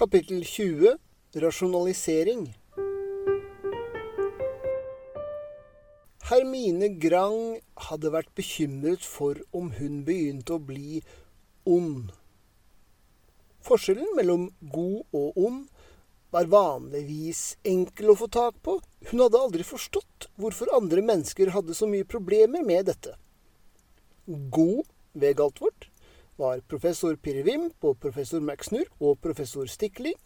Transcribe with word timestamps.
Kapittel 0.00 0.44
20 0.44 0.96
Rasjonalisering 1.34 2.46
Hermine 6.30 6.88
Grang 7.02 7.58
hadde 7.88 8.12
vært 8.14 8.30
bekymret 8.32 9.04
for 9.04 9.36
om 9.52 9.68
hun 9.76 9.98
begynte 10.06 10.56
å 10.56 10.62
bli 10.70 11.02
ond. 11.68 12.08
Forskjellen 13.68 14.16
mellom 14.16 14.48
god 14.72 15.20
og 15.20 15.44
ond 15.44 15.68
var 16.32 16.48
vanligvis 16.56 17.44
enkel 17.68 18.14
å 18.14 18.18
få 18.22 18.32
tak 18.40 18.56
på. 18.64 18.80
Hun 19.12 19.26
hadde 19.26 19.44
aldri 19.44 19.68
forstått 19.68 20.30
hvorfor 20.40 20.72
andre 20.80 21.04
mennesker 21.12 21.52
hadde 21.52 21.76
så 21.76 21.92
mye 21.92 22.08
problemer 22.08 22.64
med 22.64 22.88
dette. 22.88 23.18
God 24.24 24.88
ved 25.12 25.36
Galtvort 25.44 25.89
var 26.40 26.62
professor 26.72 27.16
Pirrevimp 27.20 27.84
og 27.84 27.98
professor 28.00 28.40
Maxnur 28.44 28.88
og 28.98 29.18
professor 29.24 29.68
Stikling. 29.68 30.16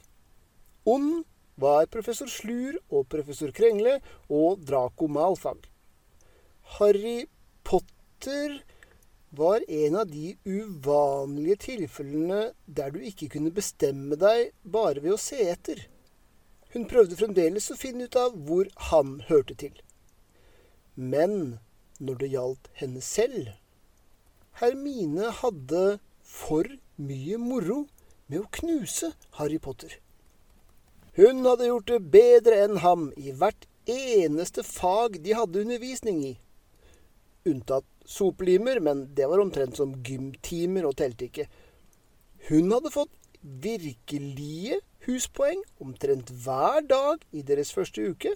Ond 0.87 1.25
var 1.61 1.89
professor 1.91 2.31
Slur 2.31 2.79
og 2.91 3.09
professor 3.11 3.53
Krengle 3.55 3.99
og 4.29 4.63
Draco 4.67 5.09
Malfag. 5.11 5.67
Harry 6.79 7.27
Potter 7.65 8.61
var 9.35 9.65
en 9.69 9.97
av 9.99 10.07
de 10.11 10.37
uvanlige 10.47 11.57
tilfellene 11.69 12.53
der 12.67 12.95
du 12.95 13.01
ikke 13.03 13.33
kunne 13.35 13.55
bestemme 13.55 14.19
deg 14.21 14.53
bare 14.63 15.03
ved 15.03 15.17
å 15.17 15.21
se 15.21 15.41
etter. 15.51 15.83
Hun 16.75 16.87
prøvde 16.91 17.19
fremdeles 17.19 17.71
å 17.71 17.79
finne 17.79 18.07
ut 18.07 18.19
av 18.19 18.39
hvor 18.47 18.71
han 18.91 19.19
hørte 19.29 19.57
til. 19.59 19.75
Men 20.95 21.59
når 21.99 22.23
det 22.23 22.33
gjaldt 22.35 22.71
henne 22.79 23.03
selv 23.03 23.51
Hermine 24.61 25.33
hadde 25.41 25.99
for 26.23 26.69
mye 26.97 27.39
moro 27.43 27.85
med 28.31 28.41
å 28.45 28.51
knuse 28.59 29.13
Harry 29.39 29.59
Potter. 29.59 29.99
Hun 31.19 31.45
hadde 31.47 31.69
gjort 31.69 31.91
det 31.91 32.01
bedre 32.15 32.61
enn 32.65 32.81
ham 32.83 33.09
i 33.19 33.35
hvert 33.35 33.67
eneste 33.91 34.65
fag 34.67 35.21
de 35.25 35.35
hadde 35.37 35.63
undervisning 35.63 36.23
i. 36.27 36.33
Unntatt 37.47 37.87
soplimer, 38.07 38.81
men 38.81 39.05
det 39.15 39.29
var 39.29 39.43
omtrent 39.43 39.77
som 39.79 39.93
gymtimer 40.07 40.89
og 40.89 40.97
telte 40.99 41.29
ikke. 41.29 41.47
Hun 42.49 42.73
hadde 42.73 42.93
fått 42.95 43.13
virkelige 43.43 44.81
huspoeng 45.05 45.61
omtrent 45.83 46.33
hver 46.45 46.81
dag 46.89 47.23
i 47.33 47.45
deres 47.45 47.73
første 47.75 48.07
uke. 48.15 48.33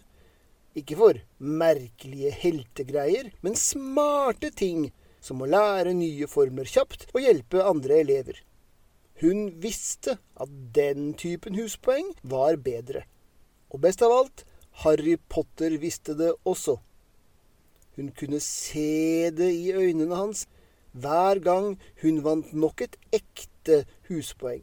Ikke 0.76 0.98
for 0.98 1.20
merkelige 1.38 2.30
heltegreier, 2.42 3.32
men 3.42 3.56
smarte 3.58 4.50
ting, 4.54 4.90
som 5.20 5.42
å 5.42 5.48
lære 5.50 5.94
nye 5.96 6.28
former 6.30 6.68
kjapt 6.68 7.08
og 7.14 7.22
hjelpe 7.24 7.64
andre 7.64 8.02
elever. 8.02 8.42
Hun 9.18 9.48
visste 9.62 10.18
at 10.38 10.50
den 10.74 11.12
typen 11.18 11.56
huspoeng 11.58 12.12
var 12.22 12.60
bedre. 12.62 13.02
Og 13.74 13.82
best 13.82 14.02
av 14.06 14.14
alt, 14.14 14.44
Harry 14.84 15.16
Potter 15.28 15.74
visste 15.82 16.14
det 16.18 16.30
også. 16.46 16.78
Hun 17.98 18.12
kunne 18.14 18.38
se 18.40 19.30
det 19.34 19.50
i 19.50 19.72
øynene 19.74 20.14
hans 20.14 20.46
hver 20.94 21.40
gang 21.42 21.74
hun 22.02 22.22
vant 22.24 22.52
nok 22.54 22.82
et 22.86 22.96
ekte 23.12 23.82
huspoeng. 24.08 24.62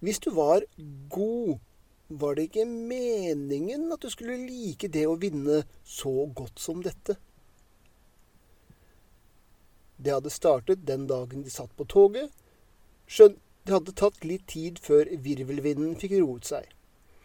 Hvis 0.00 0.18
du 0.18 0.30
var 0.34 0.64
god, 1.10 1.58
var 2.08 2.34
det 2.34 2.48
ikke 2.48 2.66
meningen 2.66 3.92
at 3.92 4.02
du 4.02 4.10
skulle 4.10 4.38
like 4.48 4.88
det 4.90 5.06
å 5.06 5.18
vinne 5.20 5.62
så 5.84 6.26
godt 6.34 6.58
som 6.58 6.82
dette. 6.82 7.16
Det 10.00 10.16
hadde 10.16 10.32
startet 10.32 10.86
den 10.88 11.06
dagen 11.10 11.44
de 11.44 11.52
satt 11.52 11.72
på 11.76 11.84
toget. 11.84 12.32
Skjønt 13.10 13.38
det 13.66 13.74
hadde 13.76 13.92
tatt 13.92 14.24
litt 14.24 14.46
tid 14.48 14.78
før 14.80 15.08
virvelvinden 15.24 15.92
fikk 16.00 16.16
roet 16.22 16.48
seg. 16.48 16.68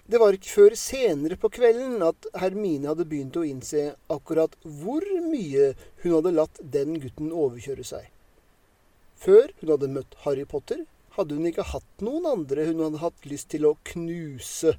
Det 0.05 0.19
var 0.21 0.35
ikke 0.35 0.51
før 0.51 0.75
senere 0.77 1.37
på 1.41 1.49
kvelden 1.55 2.03
at 2.05 2.27
Hermine 2.37 2.91
hadde 2.91 3.07
begynt 3.09 3.39
å 3.39 3.45
innse 3.47 3.85
akkurat 4.13 4.53
hvor 4.61 5.05
mye 5.31 5.71
hun 6.03 6.11
hadde 6.17 6.33
latt 6.35 6.59
den 6.75 6.99
gutten 7.01 7.31
overkjøre 7.31 7.85
seg. 7.87 8.11
Før 9.17 9.49
hun 9.61 9.71
hadde 9.73 9.89
møtt 9.95 10.19
Harry 10.25 10.45
Potter, 10.45 10.83
hadde 11.15 11.39
hun 11.39 11.49
ikke 11.49 11.65
hatt 11.71 12.05
noen 12.05 12.27
andre 12.29 12.67
hun 12.67 12.83
hadde 12.83 13.01
hatt 13.01 13.25
lyst 13.31 13.49
til 13.55 13.65
å 13.71 13.77
knuse. 13.95 14.75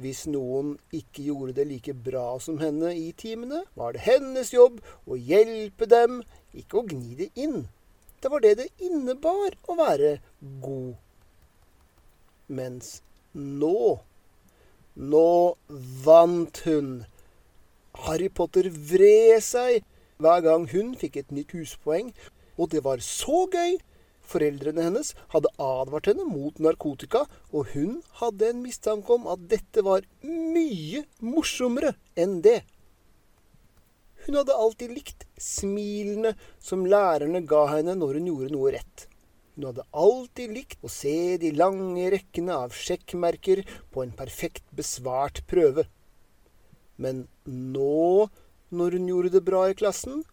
Hvis 0.00 0.24
noen 0.26 0.74
ikke 0.94 1.28
gjorde 1.28 1.54
det 1.58 1.68
like 1.70 1.94
bra 1.94 2.38
som 2.42 2.58
henne 2.58 2.90
i 2.98 3.12
timene, 3.16 3.62
var 3.78 3.94
det 3.94 4.02
hennes 4.08 4.50
jobb 4.54 4.80
å 5.06 5.18
hjelpe 5.18 5.86
dem, 5.90 6.22
ikke 6.54 6.80
å 6.80 6.86
gni 6.90 7.14
det 7.20 7.30
inn. 7.38 7.68
Det 8.18 8.32
var 8.32 8.42
det 8.42 8.56
det 8.58 8.70
innebar 8.82 9.54
å 9.70 9.78
være 9.78 10.16
god. 10.64 10.96
Mens 12.48 12.98
nå 13.34 14.00
nå 14.94 15.56
vant 16.04 16.60
hun. 16.64 17.04
Harry 18.06 18.28
Potter 18.28 18.68
vred 18.70 19.42
seg 19.42 19.82
hver 20.22 20.42
gang 20.46 20.68
hun 20.70 20.94
fikk 20.98 21.16
et 21.18 21.32
nytt 21.34 21.54
huspoeng, 21.54 22.12
og 22.58 22.70
det 22.70 22.84
var 22.84 23.02
så 23.02 23.46
gøy. 23.50 23.78
Foreldrene 24.24 24.86
hennes 24.86 25.12
hadde 25.34 25.52
advart 25.60 26.08
henne 26.10 26.26
mot 26.28 26.60
narkotika, 26.62 27.24
og 27.52 27.72
hun 27.74 27.98
hadde 28.20 28.50
en 28.50 28.62
mistanke 28.64 29.12
om 29.14 29.26
at 29.30 29.42
dette 29.50 29.84
var 29.84 30.06
mye 30.24 31.04
morsommere 31.24 31.94
enn 32.16 32.40
det. 32.44 32.62
Hun 34.24 34.38
hadde 34.40 34.56
alltid 34.56 34.94
likt 34.96 35.26
smilene 35.40 36.32
som 36.62 36.86
lærerne 36.88 37.44
ga 37.48 37.66
henne 37.74 37.96
når 38.00 38.18
hun 38.18 38.30
gjorde 38.30 38.54
noe 38.54 38.72
rett. 38.72 39.08
Hun 39.54 39.68
hadde 39.68 39.84
alltid 39.94 40.54
likt 40.56 40.80
å 40.82 40.90
se 40.90 41.36
de 41.38 41.52
lange 41.54 42.08
rekkene 42.14 42.56
av 42.64 42.72
sjekkmerker 42.74 43.62
på 43.92 44.02
en 44.02 44.14
perfekt 44.16 44.64
besvart 44.74 45.44
prøve. 45.50 45.84
Men 46.96 47.26
nå, 47.44 48.30
når 48.74 48.96
hun 48.98 49.12
gjorde 49.12 49.34
det 49.36 49.44
bra 49.46 49.66
i 49.68 49.76
klassen, 49.78 50.24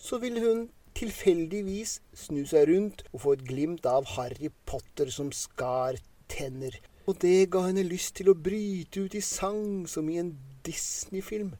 så 0.00 0.20
ville 0.22 0.40
hun 0.44 0.62
tilfeldigvis 0.98 1.98
snu 2.16 2.42
seg 2.48 2.68
rundt 2.70 3.04
og 3.12 3.22
få 3.24 3.34
et 3.36 3.44
glimt 3.48 3.86
av 3.88 4.08
Harry 4.16 4.50
Potter 4.68 5.10
som 5.14 5.32
skar 5.34 5.98
tenner. 6.30 6.78
Og 7.08 7.18
det 7.22 7.50
ga 7.50 7.64
henne 7.66 7.84
lyst 7.86 8.16
til 8.18 8.30
å 8.30 8.38
bryte 8.38 9.06
ut 9.06 9.16
i 9.18 9.24
sang 9.24 9.88
som 9.90 10.08
i 10.10 10.20
en 10.22 10.32
Disney-film. 10.66 11.54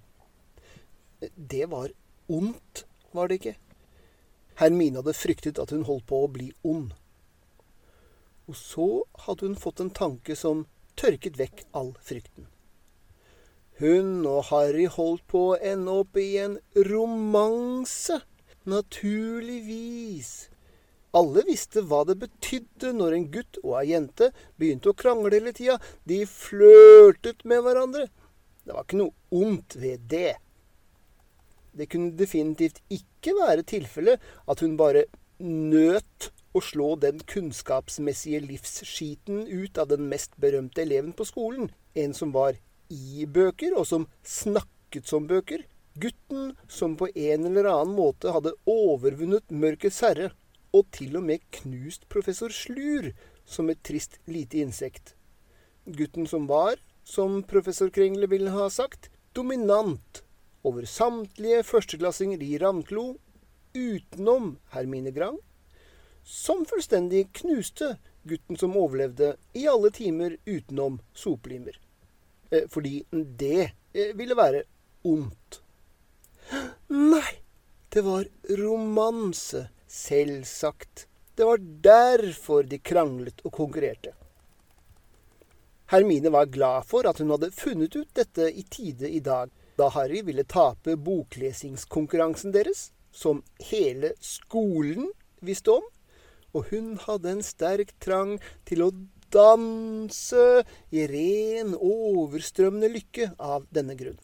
Det 1.20 1.66
var 1.70 1.91
ondt, 2.31 2.84
var 3.12 3.28
det 3.28 3.41
ikke? 3.41 3.56
Hermine 4.60 5.00
hadde 5.00 5.16
fryktet 5.16 5.59
at 5.59 5.72
hun 5.75 5.87
holdt 5.88 6.06
på 6.10 6.22
å 6.22 6.31
bli 6.31 6.53
ond. 6.62 6.93
Og 8.50 8.59
så 8.59 8.88
hadde 9.25 9.49
hun 9.49 9.59
fått 9.59 9.81
en 9.82 9.93
tanke 9.94 10.37
som 10.38 10.66
tørket 10.99 11.38
vekk 11.41 11.64
all 11.78 11.94
frykten. 12.04 12.49
Hun 13.81 14.26
og 14.28 14.44
Harry 14.50 14.84
holdt 14.87 15.25
på 15.32 15.41
å 15.53 15.59
ende 15.59 15.94
opp 16.03 16.19
i 16.20 16.37
en 16.43 16.59
romanse. 16.76 18.20
Naturligvis. 18.68 20.32
Alle 21.12 21.42
visste 21.44 21.82
hva 21.84 22.04
det 22.08 22.16
betydde 22.22 22.92
når 22.96 23.16
en 23.16 23.26
gutt 23.34 23.58
og 23.60 23.74
ei 23.82 23.90
jente 23.90 24.30
begynte 24.60 24.92
å 24.92 24.96
krangle 24.96 25.34
hele 25.34 25.52
tida. 25.56 25.76
De 26.08 26.22
flørtet 26.28 27.42
med 27.48 27.64
hverandre. 27.66 28.06
Det 28.62 28.72
var 28.72 28.86
ikke 28.86 29.00
noe 29.02 29.42
ondt 29.42 29.76
ved 29.82 30.06
det. 30.08 30.36
Det 31.72 31.88
kunne 31.92 32.14
definitivt 32.16 32.80
ikke 32.92 33.34
være 33.40 33.66
tilfellet 33.66 34.22
at 34.48 34.62
hun 34.64 34.78
bare 34.80 35.04
nøt 35.42 36.30
å 36.52 36.60
slå 36.62 36.94
den 37.00 37.20
kunnskapsmessige 37.28 38.42
livsskiten 38.44 39.46
ut 39.48 39.80
av 39.80 39.88
den 39.92 40.06
mest 40.10 40.36
berømte 40.40 40.84
eleven 40.84 41.14
på 41.16 41.26
skolen. 41.28 41.70
En 41.96 42.12
som 42.16 42.32
var 42.32 42.56
i 42.92 43.24
bøker, 43.24 43.72
og 43.76 43.88
som 43.88 44.06
snakket 44.22 45.08
som 45.08 45.26
bøker. 45.28 45.64
Gutten 45.94 46.56
som 46.69 46.97
på 46.97 47.08
en 47.14 47.47
eller 47.47 47.69
annen 47.69 47.97
måte 47.97 48.32
hadde 48.32 48.54
overvunnet 48.69 49.50
mørkets 49.53 50.00
herre, 50.04 50.30
og 50.72 50.86
til 50.94 51.19
og 51.20 51.26
med 51.28 51.42
knust 51.52 52.06
professor 52.12 52.52
Slur 52.55 53.11
som 53.44 53.69
et 53.69 53.82
trist 53.84 54.16
lite 54.25 54.62
insekt. 54.64 55.14
Gutten 55.84 56.26
som 56.31 56.46
var, 56.49 56.78
som 57.05 57.43
professor 57.43 57.90
Krengle 57.93 58.28
ville 58.31 58.52
ha 58.55 58.70
sagt, 58.70 59.11
dominant 59.37 60.22
over 60.64 60.87
samtlige 60.88 61.61
førsteklassinger 61.66 62.40
i 62.40 62.56
Ravnklo, 62.62 63.16
utenom 63.75 64.56
Hermine 64.72 65.12
Grang, 65.12 65.37
som 66.22 66.64
fullstendig 66.69 67.26
knuste 67.43 67.96
gutten 68.22 68.56
som 68.56 68.76
overlevde 68.78 69.34
i 69.58 69.66
alle 69.69 69.90
timer 69.90 70.37
utenom 70.46 71.00
soplimer. 71.12 71.76
Eh, 72.50 72.69
fordi 72.70 73.02
det 73.11 73.72
eh, 73.93 74.14
ville 74.14 74.38
være 74.38 74.62
ondt. 75.05 75.61
Nei, 76.88 77.38
det 77.88 78.02
var 78.06 78.26
romanse. 78.58 79.69
Selvsagt. 79.93 81.06
Det 81.34 81.44
var 81.44 81.58
derfor 81.84 82.64
de 82.64 82.78
kranglet 82.78 83.40
og 83.44 83.52
konkurrerte. 83.52 84.14
Hermine 85.93 86.32
var 86.32 86.49
glad 86.49 86.87
for 86.88 87.04
at 87.08 87.19
hun 87.20 87.32
hadde 87.34 87.50
funnet 87.52 87.96
ut 87.96 88.08
dette 88.16 88.46
i 88.49 88.64
tide 88.64 89.10
i 89.12 89.20
dag, 89.20 89.50
da 89.76 89.90
Harry 89.93 90.22
ville 90.25 90.44
tape 90.49 90.96
boklesingskonkurransen 90.96 92.54
deres, 92.54 92.87
som 93.12 93.43
hele 93.69 94.14
skolen 94.25 95.10
visste 95.44 95.75
om, 95.76 95.84
og 96.56 96.72
hun 96.72 96.94
hadde 97.04 97.34
en 97.34 97.44
sterk 97.44 97.93
trang 98.00 98.38
til 98.69 98.87
å 98.87 98.90
danse 99.32 100.46
i 100.93 101.04
ren, 101.08 101.76
overstrømmende 101.76 102.93
lykke 102.96 103.32
av 103.37 103.69
denne 103.72 103.96
grunn. 103.96 104.20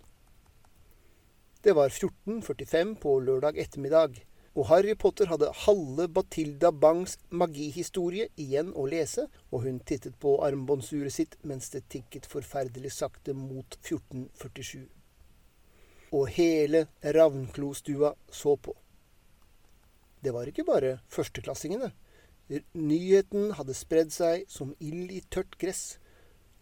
Det 1.62 1.72
var 1.74 1.88
14.45 1.88 2.94
på 3.02 3.12
lørdag 3.18 3.56
ettermiddag, 3.58 4.20
og 4.54 4.68
Harry 4.70 4.92
Potter 4.94 5.26
hadde 5.26 5.48
halve 5.64 6.04
Batilda 6.14 6.70
Bangs 6.70 7.16
magihistorie 7.34 8.28
igjen 8.38 8.70
å 8.78 8.84
lese, 8.86 9.24
og 9.50 9.64
hun 9.64 9.80
tittet 9.82 10.14
på 10.22 10.36
armbåndsuret 10.46 11.16
sitt 11.16 11.34
mens 11.42 11.72
det 11.74 11.82
tikket 11.90 12.30
forferdelig 12.30 12.92
sakte 12.94 13.34
mot 13.34 13.74
1447. 13.80 14.86
Og 16.14 16.30
hele 16.38 16.86
Ravnklo-stua 17.02 18.14
så 18.30 18.54
på. 18.54 18.76
Det 20.22 20.30
var 20.34 20.46
ikke 20.46 20.66
bare 20.66 21.00
førsteklassingene. 21.10 21.90
Nyheten 22.78 23.50
hadde 23.58 23.74
spredd 23.74 24.14
seg 24.14 24.46
som 24.46 24.76
ild 24.78 25.10
i 25.10 25.24
tørt 25.26 25.58
gress, 25.58 25.98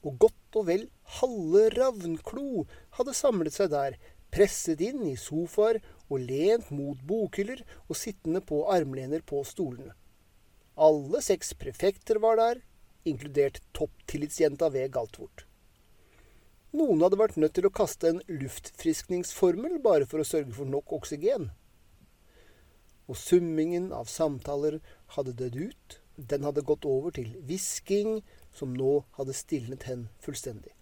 og 0.06 0.16
godt 0.24 0.56
og 0.56 0.70
vel 0.72 0.88
halve 1.20 1.68
Ravnklo 1.76 2.64
hadde 2.96 3.14
samlet 3.16 3.60
seg 3.60 3.74
der, 3.76 4.00
presset 4.34 4.82
inn 4.84 5.02
i 5.08 5.16
sofaer 5.20 5.80
og 6.08 6.22
lent 6.22 6.70
mot 6.74 7.00
bokhyller 7.08 7.62
og 7.86 7.98
sittende 7.98 8.42
på 8.44 8.62
armlener 8.72 9.24
på 9.26 9.42
stolene. 9.48 9.94
Alle 10.76 11.22
seks 11.24 11.54
prefekter 11.56 12.20
var 12.22 12.40
der, 12.40 12.62
inkludert 13.06 13.62
topptillitsjenta 13.76 14.68
ved 14.74 14.90
Galtvort. 14.96 15.46
Noen 16.76 17.00
hadde 17.00 17.20
vært 17.20 17.38
nødt 17.40 17.54
til 17.56 17.68
å 17.68 17.72
kaste 17.72 18.10
en 18.10 18.24
luftfriskningsformel 18.28 19.78
bare 19.84 20.08
for 20.10 20.20
å 20.20 20.28
sørge 20.28 20.52
for 20.58 20.68
nok 20.68 20.92
oksygen 20.98 21.48
og 23.06 23.18
summingen 23.18 23.92
av 23.94 24.10
samtaler 24.10 24.80
hadde 25.14 25.36
dødd 25.38 25.56
ut. 25.70 25.98
Den 26.16 26.46
hadde 26.46 26.64
gått 26.66 26.86
over 26.88 27.12
til 27.14 27.34
hvisking, 27.46 28.22
som 28.56 28.74
nå 28.74 29.04
hadde 29.18 29.36
stilnet 29.36 29.86
hen 29.86 30.06
fullstendig. 30.24 30.72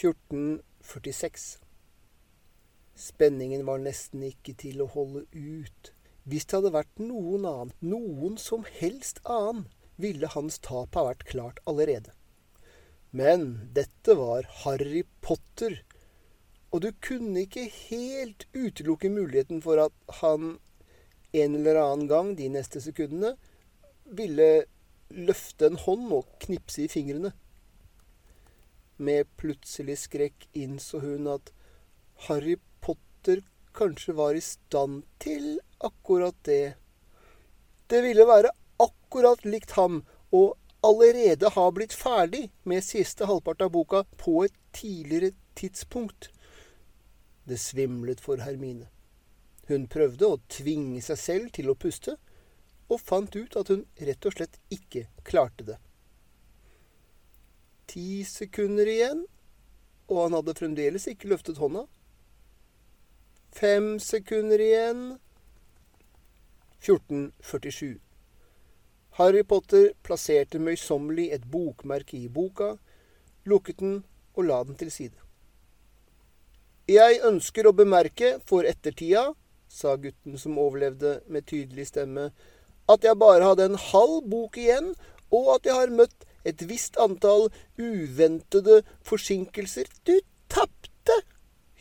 1446. 0.00 1.61
Spenningen 2.98 3.64
var 3.66 3.80
nesten 3.82 4.22
ikke 4.26 4.54
til 4.58 4.82
å 4.84 4.90
holde 4.92 5.24
ut. 5.32 5.92
Hvis 6.28 6.46
det 6.46 6.58
hadde 6.58 6.74
vært 6.74 7.00
noen 7.02 7.46
annen, 7.48 7.72
noen 7.80 8.36
som 8.38 8.66
helst 8.78 9.22
annen, 9.24 9.66
ville 9.96 10.30
hans 10.34 10.58
tap 10.62 10.96
ha 10.98 11.06
vært 11.08 11.24
klart 11.28 11.60
allerede. 11.68 12.12
Men 13.12 13.68
dette 13.76 14.16
var 14.16 14.46
Harry 14.62 15.02
Potter, 15.20 15.82
og 16.72 16.84
du 16.84 16.90
kunne 17.04 17.44
ikke 17.44 17.66
helt 17.68 18.46
utelukke 18.56 19.10
muligheten 19.12 19.60
for 19.64 19.82
at 19.82 20.14
han 20.22 20.56
en 21.32 21.56
eller 21.58 21.80
annen 21.80 22.08
gang 22.08 22.32
de 22.36 22.48
neste 22.52 22.80
sekundene 22.80 23.34
ville 24.04 24.64
løfte 25.12 25.68
en 25.68 25.78
hånd 25.80 26.12
og 26.16 26.28
knipse 26.44 26.84
i 26.84 26.90
fingrene. 26.92 27.32
Med 28.96 29.28
plutselig 29.40 29.98
skrekk 30.06 30.48
innså 30.56 31.02
hun 31.04 31.28
at 31.34 31.52
Harry 32.28 32.56
Potter 33.22 33.42
kanskje 33.72 34.12
var 34.12 34.34
i 34.34 34.40
stand 34.40 35.04
til 35.18 35.60
akkurat 35.78 36.34
det. 36.42 36.74
Det 37.86 38.00
ville 38.02 38.24
være 38.26 38.50
akkurat 38.82 39.44
likt 39.44 39.76
ham 39.76 40.00
og 40.34 40.56
allerede 40.82 41.52
ha 41.54 41.68
blitt 41.70 41.94
ferdig 41.94 42.48
med 42.66 42.82
siste 42.82 43.28
halvpart 43.30 43.62
av 43.62 43.70
boka 43.76 44.02
på 44.18 44.42
et 44.48 44.58
tidligere 44.74 45.30
tidspunkt. 45.54 46.32
Det 47.46 47.60
svimlet 47.62 48.18
for 48.20 48.42
Hermine. 48.42 48.90
Hun 49.70 49.86
prøvde 49.86 50.26
å 50.26 50.42
tvinge 50.50 50.98
seg 51.06 51.22
selv 51.28 51.54
til 51.54 51.70
å 51.70 51.78
puste, 51.78 52.18
og 52.90 53.00
fant 53.06 53.38
ut 53.38 53.54
at 53.54 53.70
hun 53.70 53.86
rett 54.02 54.26
og 54.26 54.34
slett 54.34 54.58
ikke 54.74 55.06
klarte 55.22 55.70
det. 55.70 55.80
Ti 57.86 58.24
sekunder 58.26 58.90
igjen, 58.98 59.26
og 60.10 60.24
han 60.26 60.40
hadde 60.40 60.58
fremdeles 60.58 61.06
ikke 61.06 61.30
løftet 61.30 61.62
hånda. 61.62 61.86
Fem 63.52 63.98
sekunder 64.00 64.58
igjen. 64.58 65.02
1447. 66.80 67.98
Harry 69.18 69.42
Potter 69.44 69.92
plasserte 70.02 70.58
møysommelig 70.58 71.28
et 71.36 71.44
bokmerke 71.52 72.16
i 72.16 72.30
boka, 72.32 72.72
lukket 73.44 73.78
den 73.84 74.00
og 74.34 74.48
la 74.48 74.62
den 74.64 74.78
til 74.80 74.90
side. 74.90 75.18
Jeg 76.88 77.20
ønsker 77.28 77.68
å 77.68 77.76
bemerke 77.76 78.38
for 78.48 78.66
ettertida 78.66 79.28
sa 79.72 79.96
gutten 79.96 80.36
som 80.38 80.58
overlevde 80.60 81.20
med 81.32 81.46
tydelig 81.48 81.88
stemme, 81.88 82.30
at 82.92 83.04
jeg 83.06 83.18
bare 83.18 83.46
hadde 83.46 83.70
en 83.70 83.80
halv 83.80 84.20
bok 84.28 84.58
igjen, 84.60 84.92
og 85.32 85.54
at 85.56 85.68
jeg 85.68 85.78
har 85.78 85.94
møtt 86.00 86.26
et 86.48 86.64
visst 86.68 86.98
antall 87.00 87.48
uventede 87.80 88.82
forsinkelser. 89.06 89.88
Du 90.04 90.18
tapte! 90.52 91.22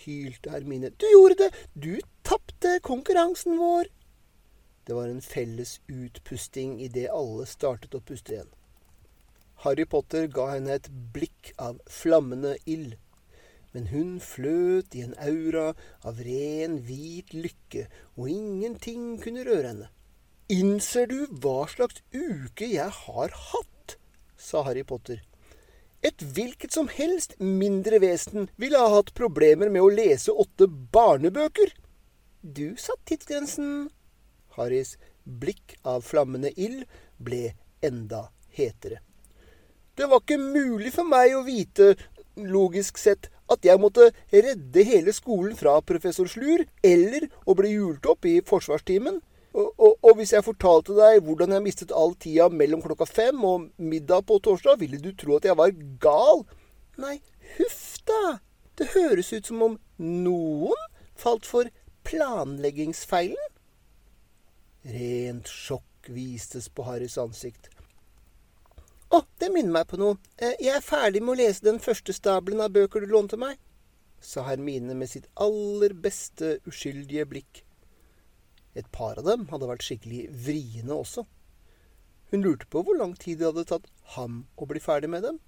Hylte 0.03 0.53
Hermine. 0.53 0.92
Du 0.98 1.07
gjorde 1.09 1.38
det! 1.44 1.51
Du 1.74 2.00
tapte 2.27 2.80
konkurransen 2.86 3.59
vår! 3.59 3.92
Det 4.86 4.98
var 4.98 5.07
en 5.07 5.21
felles 5.21 5.77
utpusting 5.88 6.80
idet 6.81 7.09
alle 7.13 7.45
startet 7.48 7.95
å 7.95 8.01
puste 8.03 8.36
igjen. 8.36 8.51
Harry 9.62 9.86
Potter 9.86 10.25
ga 10.27 10.50
henne 10.56 10.80
et 10.80 10.89
blikk 11.13 11.53
av 11.62 11.77
flammende 11.89 12.57
ild 12.65 12.98
men 13.71 13.88
hun 13.92 14.19
fløt 14.24 14.95
i 14.98 15.03
en 15.06 15.15
aura 15.21 15.71
av 16.07 16.19
ren, 16.25 16.80
hvit 16.88 17.33
lykke, 17.33 17.88
og 18.19 18.31
ingenting 18.31 19.15
kunne 19.24 19.45
røre 19.48 19.71
henne. 19.71 19.89
Innser 20.51 21.07
du 21.07 21.19
hva 21.44 21.63
slags 21.71 22.01
uke 22.12 22.68
jeg 22.68 22.92
har 23.06 23.36
hatt? 23.51 23.98
sa 24.36 24.65
Harry 24.68 24.83
Potter. 24.83 25.21
Et 26.01 26.24
hvilket 26.33 26.74
som 26.74 26.88
helst 26.89 27.36
mindre 27.38 28.00
vesen 28.01 28.50
ville 28.57 28.80
ha 28.81 28.89
hatt 28.95 29.13
problemer 29.18 29.69
med 29.69 29.83
å 29.86 29.92
lese 29.94 30.33
åtte 30.33 30.65
barnebøker. 30.68 31.75
Du 32.42 32.74
satt 32.81 33.03
tidsgrensen. 33.06 33.92
Harrys 34.57 34.95
blikk 35.24 35.77
av 35.86 36.01
flammende 36.01 36.50
ild 36.57 36.88
ble 37.21 37.53
enda 37.86 38.31
hetere. 38.57 38.98
Det 39.94 40.07
var 40.09 40.24
ikke 40.24 40.39
mulig 40.42 40.94
for 40.95 41.06
meg 41.06 41.36
å 41.38 41.44
vite, 41.45 41.94
logisk 42.36 42.98
sett, 42.98 43.30
at 43.51 43.65
jeg 43.68 43.77
måtte 43.83 44.09
redde 44.31 44.86
hele 44.88 45.13
skolen 45.13 45.53
fra 45.59 45.75
professor 45.86 46.30
Slur, 46.31 46.63
eller 46.81 47.27
å 47.45 47.53
bli 47.59 47.75
hjult 47.75 48.07
opp 48.09 48.25
i 48.25 48.39
forsvarstimen. 48.48 49.19
Og, 49.51 49.74
og, 49.75 49.98
og, 50.00 50.13
hvis 50.15 50.31
jeg 50.31 50.45
fortalte 50.45 50.95
deg 50.95 51.25
hvordan 51.25 51.51
jeg 51.51 51.63
mistet 51.65 51.92
all 51.92 52.13
tida 52.15 52.48
mellom 52.53 52.84
klokka 52.84 53.08
fem 53.10 53.41
og 53.43 53.67
middag 53.84 54.24
på 54.29 54.39
torsdag, 54.39 54.79
ville 54.79 55.00
du 55.01 55.12
tro 55.12 55.36
at 55.36 55.48
jeg 55.50 55.58
var 55.60 55.74
gal. 56.03 56.46
Nei, 57.01 57.17
huff 57.58 58.00
da. 58.08 58.39
Det 58.79 58.93
høres 58.96 59.34
ut 59.36 59.50
som 59.51 59.63
om 59.65 59.75
noen 60.00 60.88
falt 61.20 61.46
for 61.46 61.67
planleggingsfeilen. 62.08 63.50
Rent 64.88 65.51
sjokk 65.51 66.10
vistes 66.10 66.70
på 66.72 66.88
Harrys 66.88 67.20
ansikt. 67.22 67.67
Å, 69.12 69.20
det 69.43 69.51
minner 69.51 69.75
meg 69.75 69.89
på 69.91 70.00
noe. 70.00 70.15
Eh, 70.39 70.55
jeg 70.63 70.77
er 70.77 70.86
ferdig 70.86 71.20
med 71.22 71.36
å 71.36 71.41
lese 71.41 71.67
den 71.67 71.81
første 71.84 72.15
stabelen 72.15 72.63
av 72.63 72.72
bøker 72.74 73.03
du 73.03 73.12
lånte 73.12 73.38
meg, 73.38 73.60
sa 74.24 74.46
Hermine 74.48 74.96
med 74.96 75.12
sitt 75.12 75.27
aller 75.36 75.93
beste 75.98 76.55
uskyldige 76.70 77.27
blikk. 77.27 77.65
Et 78.75 78.88
par 78.92 79.20
av 79.20 79.28
dem 79.28 79.48
hadde 79.51 79.70
vært 79.70 79.86
skikkelig 79.86 80.25
vriene 80.46 80.96
også. 80.96 81.25
Hun 82.32 82.46
lurte 82.46 82.70
på 82.72 82.84
hvor 82.88 82.96
lang 82.96 83.18
tid 83.20 83.42
det 83.42 83.50
hadde 83.50 83.68
tatt 83.68 83.90
ham 84.16 84.46
å 84.56 84.68
bli 84.70 84.80
ferdig 84.84 85.10
med 85.12 85.25
dem. 85.28 85.42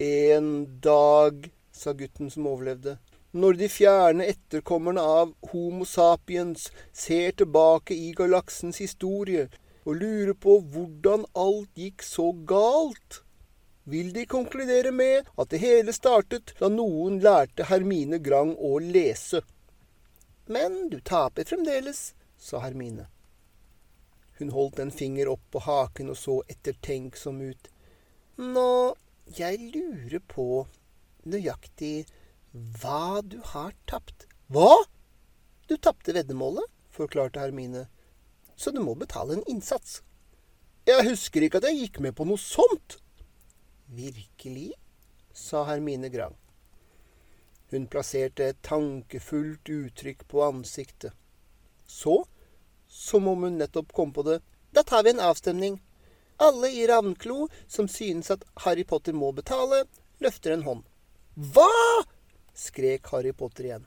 En 0.00 0.50
dag, 0.84 1.48
sa 1.72 1.92
gutten 1.96 2.28
som 2.32 2.48
overlevde, 2.48 2.98
når 3.32 3.56
de 3.60 3.68
fjerne 3.70 4.26
etterkommerne 4.26 5.02
av 5.06 5.32
Homo 5.52 5.86
sapiens 5.86 6.68
ser 6.92 7.36
tilbake 7.38 7.94
i 7.94 8.10
galaksens 8.16 8.80
historie, 8.82 9.46
og 9.86 10.00
lurer 10.00 10.34
på 10.36 10.58
hvordan 10.72 11.24
alt 11.38 11.78
gikk 11.78 12.04
så 12.04 12.30
galt. 12.48 13.22
Vil 13.88 14.10
de 14.14 14.26
konkludere 14.28 14.92
med 14.92 15.28
at 15.40 15.52
det 15.52 15.62
hele 15.62 15.94
startet 15.96 16.52
da 16.60 16.68
noen 16.68 17.20
lærte 17.24 17.68
Hermine 17.70 18.20
Grang 18.24 18.52
å 18.56 18.76
lese. 18.82 19.40
Men 20.50 20.88
du 20.90 20.98
taper 21.00 21.46
fremdeles, 21.46 22.14
sa 22.36 22.60
Hermine. 22.64 23.06
Hun 24.40 24.50
holdt 24.54 24.80
en 24.82 24.90
finger 24.90 25.30
opp 25.30 25.44
på 25.54 25.62
haken 25.66 26.10
og 26.10 26.18
så 26.18 26.40
ettertenksom 26.50 27.38
ut. 27.44 27.70
Nå, 28.40 28.96
jeg 29.36 29.70
lurer 29.76 30.18
på 30.32 30.48
nøyaktig 31.28 32.08
hva 32.50 33.20
du 33.22 33.38
har 33.52 33.76
tapt. 33.86 34.26
Hva? 34.50 34.72
Du 35.70 35.76
tapte 35.78 36.16
veddemålet, 36.16 36.66
forklarte 36.90 37.42
Hermine 37.42 37.86
så 38.60 38.70
du 38.70 38.80
må 38.84 38.94
betale 38.94 39.38
en 39.38 39.46
innsats. 39.48 40.02
Jeg 40.84 41.06
husker 41.06 41.46
ikke 41.46 41.62
at 41.62 41.70
jeg 41.70 41.78
gikk 41.78 42.00
med 42.04 42.12
på 42.16 42.26
noe 42.28 42.40
sånt. 42.40 42.98
Virkelig? 43.88 44.74
sa 45.32 45.62
Hermine 45.64 46.10
Grang. 46.12 46.34
Hun 47.70 47.86
plasserte 47.86 48.48
et 48.50 48.62
tankefullt 48.66 49.70
uttrykk 49.70 50.26
på 50.28 50.42
ansiktet. 50.42 51.12
Så, 51.86 52.24
som 52.86 53.28
om 53.28 53.46
hun 53.46 53.58
nettopp 53.58 53.92
kom 53.92 54.12
på 54.12 54.24
det, 54.26 54.40
da 54.74 54.82
tar 54.82 55.04
vi 55.06 55.14
en 55.14 55.22
avstemning. 55.22 55.78
Alle 56.36 56.70
i 56.70 56.86
Ravnklo 56.86 57.48
som 57.66 57.88
synes 57.88 58.30
at 58.30 58.44
Harry 58.64 58.84
Potter 58.84 59.14
må 59.14 59.30
betale, 59.36 59.84
løfter 60.18 60.56
en 60.56 60.66
hånd. 60.66 60.84
Hva? 61.34 61.70
skrek 62.54 63.06
Harry 63.12 63.32
Potter 63.32 63.68
igjen. 63.68 63.86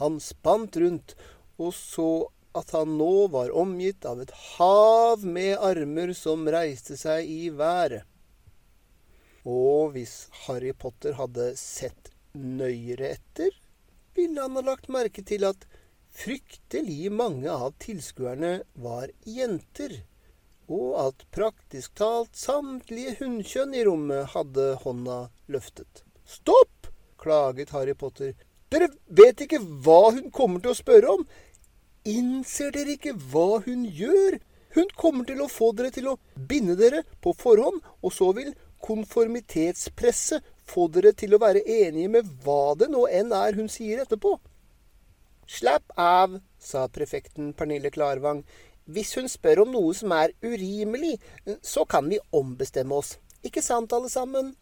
Han 0.00 0.20
spant 0.22 0.76
rundt 0.80 1.16
og 1.58 1.74
så 1.74 2.10
at 2.56 2.70
han 2.74 2.96
nå 2.98 3.28
var 3.32 3.52
omgitt 3.54 4.06
av 4.08 4.22
et 4.22 4.32
hav 4.56 5.24
med 5.26 5.58
armer 5.62 6.14
som 6.16 6.46
reiste 6.50 6.96
seg 6.98 7.28
i 7.28 7.50
været. 7.54 8.06
Og 9.48 9.94
hvis 9.94 10.28
Harry 10.46 10.72
Potter 10.76 11.16
hadde 11.18 11.52
sett 11.58 12.12
nøyere 12.34 13.14
etter, 13.16 13.54
ville 14.16 14.42
han 14.42 14.58
ha 14.58 14.64
lagt 14.66 14.90
merke 14.92 15.22
til 15.26 15.46
at 15.48 15.66
fryktelig 16.18 17.12
mange 17.14 17.50
av 17.52 17.74
tilskuerne 17.82 18.58
var 18.74 19.12
jenter, 19.24 20.00
og 20.68 20.98
at 21.06 21.24
praktisk 21.32 21.94
talt 22.00 22.36
samtlige 22.36 23.16
hunnkjønn 23.20 23.76
i 23.76 23.84
rommet 23.88 24.34
hadde 24.34 24.74
hånda 24.84 25.20
løftet. 25.48 26.04
Stopp! 26.28 26.74
klaget 27.18 27.72
Harry 27.74 27.94
Potter. 27.98 28.34
Dere 28.70 28.90
vet 29.08 29.40
ikke 29.42 29.58
hva 29.58 30.12
hun 30.12 30.28
kommer 30.30 30.62
til 30.62 30.70
å 30.70 30.78
spørre 30.78 31.14
om. 31.16 31.24
Innser 32.08 32.70
dere 32.74 32.94
ikke 32.94 33.16
hva 33.32 33.62
hun 33.64 33.86
gjør? 33.90 34.38
Hun 34.76 34.92
kommer 35.00 35.26
til 35.26 35.40
å 35.42 35.48
få 35.50 35.72
dere 35.76 35.90
til 35.94 36.10
å 36.12 36.18
binde 36.50 36.76
dere 36.78 37.02
på 37.24 37.32
forhånd, 37.36 37.80
og 38.04 38.14
så 38.14 38.30
vil 38.36 38.52
konformitetspresset 38.84 40.44
få 40.68 40.86
dere 40.92 41.14
til 41.16 41.34
å 41.34 41.40
være 41.42 41.64
enige 41.64 42.12
med 42.12 42.30
hva 42.44 42.74
det 42.78 42.90
nå 42.92 43.06
enn 43.08 43.34
er 43.34 43.58
hun 43.58 43.70
sier 43.72 44.02
etterpå. 44.04 44.36
Slapp 45.48 45.94
av, 45.96 46.38
sa 46.60 46.84
prefekten 46.92 47.54
Pernille 47.56 47.90
Klarvang. 47.90 48.42
Hvis 48.88 49.14
hun 49.16 49.28
spør 49.32 49.64
om 49.64 49.72
noe 49.72 49.94
som 49.96 50.12
er 50.16 50.34
urimelig, 50.44 51.16
så 51.64 51.86
kan 51.88 52.08
vi 52.08 52.20
ombestemme 52.36 52.96
oss. 52.96 53.16
Ikke 53.44 53.64
sant, 53.64 53.92
alle 53.96 54.10
sammen? 54.12 54.52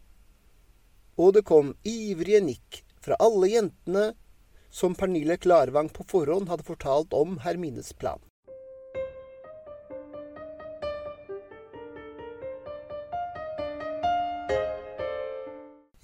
Og 1.17 1.33
det 1.35 1.43
kom 1.49 1.73
ivrige 1.87 2.43
nikk 2.45 2.81
fra 3.03 3.17
alle 3.23 3.51
jentene 3.51 4.11
som 4.69 4.95
Pernille 4.95 5.39
Klarvang 5.41 5.89
på 5.91 6.05
forhånd 6.07 6.51
hadde 6.51 6.67
fortalt 6.67 7.15
om 7.15 7.39
Hermines 7.43 7.93
plan. 7.97 8.21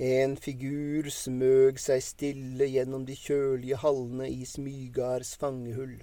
En 0.02 0.34
figur 0.42 1.06
smøg 1.14 1.78
seg 1.78 2.02
stille 2.02 2.66
gjennom 2.66 3.04
de 3.06 3.14
kjølige 3.14 3.78
hallene 3.78 4.26
i 4.26 4.42
Smygards 4.42 5.36
fangehull. 5.38 6.00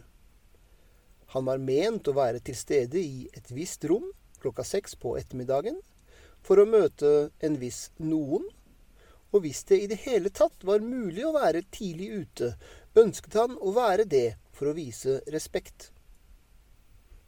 Han 1.34 1.46
var 1.46 1.58
ment 1.58 2.06
å 2.06 2.14
være 2.14 2.38
til 2.38 2.54
stede 2.54 3.02
i 3.02 3.26
et 3.34 3.50
visst 3.50 3.82
rom 3.90 4.06
klokka 4.38 4.62
seks 4.62 4.94
på 4.94 5.16
ettermiddagen 5.18 5.80
for 6.40 6.62
å 6.62 6.68
møte 6.70 7.30
en 7.42 7.58
viss 7.58 7.90
noen, 7.98 8.46
og 9.34 9.42
hvis 9.42 9.64
det 9.66 9.80
i 9.82 9.90
det 9.90 10.00
hele 10.06 10.30
tatt 10.30 10.62
var 10.62 10.78
mulig 10.78 11.26
å 11.26 11.34
være 11.34 11.66
tidlig 11.74 12.10
ute, 12.22 12.54
ønsket 12.94 13.34
han 13.42 13.58
å 13.58 13.74
være 13.74 14.06
det 14.06 14.38
for 14.54 14.70
å 14.70 14.76
vise 14.78 15.18
respekt. 15.34 15.90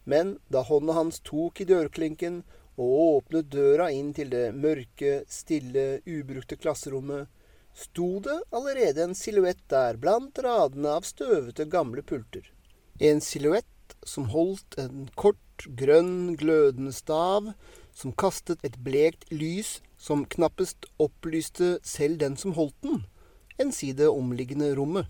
Men 0.07 0.38
da 0.50 0.62
hånda 0.66 0.95
hans 0.95 1.19
tok 1.26 1.61
i 1.62 1.66
dørklinken 1.66 2.42
og 2.81 2.93
åpnet 3.02 3.50
døra 3.52 3.91
inn 3.93 4.12
til 4.17 4.31
det 4.33 4.50
mørke, 4.57 5.23
stille, 5.29 6.00
ubrukte 6.09 6.57
klasserommet, 6.57 7.29
sto 7.75 8.21
det 8.25 8.38
allerede 8.52 9.05
en 9.05 9.14
silhuett 9.17 9.61
der 9.73 9.99
blant 10.00 10.38
radene 10.45 10.97
av 10.99 11.07
støvete, 11.09 11.69
gamle 11.69 12.05
pulter. 12.05 12.45
En 13.00 13.21
silhuett 13.25 13.97
som 14.05 14.29
holdt 14.33 14.76
en 14.81 15.09
kort, 15.17 15.38
grønn, 15.79 16.35
glødende 16.37 16.93
stav, 16.97 17.52
som 17.95 18.12
kastet 18.12 18.62
et 18.64 18.79
blekt 18.81 19.29
lys 19.31 19.81
som 20.00 20.25
knappest 20.26 20.88
opplyste 21.02 21.76
selv 21.87 22.19
den 22.23 22.37
som 22.41 22.57
holdt 22.57 22.76
den, 22.83 23.05
enn 23.61 23.73
si 23.75 23.93
det 23.97 24.09
omliggende 24.11 24.73
rommet. 24.75 25.07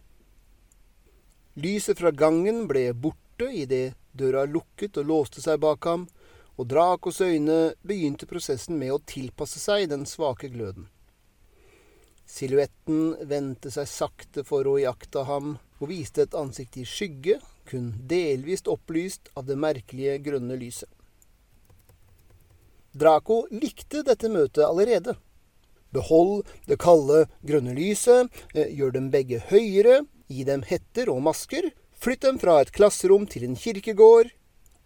Lyset 1.55 2.01
fra 2.01 2.11
gangen 2.17 2.67
ble 2.69 2.91
borte 2.97 3.49
idet 3.53 3.95
døra 4.17 4.45
lukket 4.49 4.99
og 5.01 5.09
låste 5.09 5.43
seg 5.45 5.61
bak 5.63 5.85
ham, 5.89 6.07
og 6.63 6.69
Dracos 6.71 7.21
øyne 7.21 7.75
begynte 7.83 8.29
prosessen 8.31 8.77
med 8.79 8.93
å 8.95 9.01
tilpasse 9.03 9.59
seg 9.59 9.89
den 9.91 10.05
svake 10.07 10.47
gløden. 10.53 10.85
Silhuetten 12.23 13.17
vendte 13.27 13.73
seg 13.75 13.89
sakte 13.91 14.45
for 14.47 14.69
å 14.71 14.77
iaktta 14.79 15.25
ham, 15.27 15.57
og 15.83 15.91
viste 15.91 16.23
et 16.23 16.37
ansikt 16.39 16.79
i 16.79 16.85
skygge, 16.87 17.41
kun 17.67 17.89
delvis 18.07 18.63
opplyst 18.71 19.33
av 19.35 19.49
det 19.49 19.57
merkelige 19.59 20.21
grønne 20.23 20.55
lyset. 20.61 20.87
Draco 22.95 23.41
likte 23.51 24.05
dette 24.07 24.31
møtet 24.31 24.63
allerede. 24.63 25.17
Behold 25.91 26.47
det 26.71 26.79
kalde, 26.79 27.25
grønne 27.43 27.75
lyset, 27.75 28.31
eh, 28.55 28.71
gjør 28.71 28.95
dem 29.01 29.11
begge 29.11 29.43
høyere, 29.51 30.05
gi 30.31 30.47
dem 30.47 30.63
hetter 30.63 31.11
og 31.11 31.25
masker, 31.27 31.73
flytt 31.91 32.23
dem 32.23 32.39
fra 32.39 32.61
et 32.61 32.71
klasserom 32.71 33.27
til 33.27 33.51
en 33.51 33.59
kirkegård, 33.59 34.31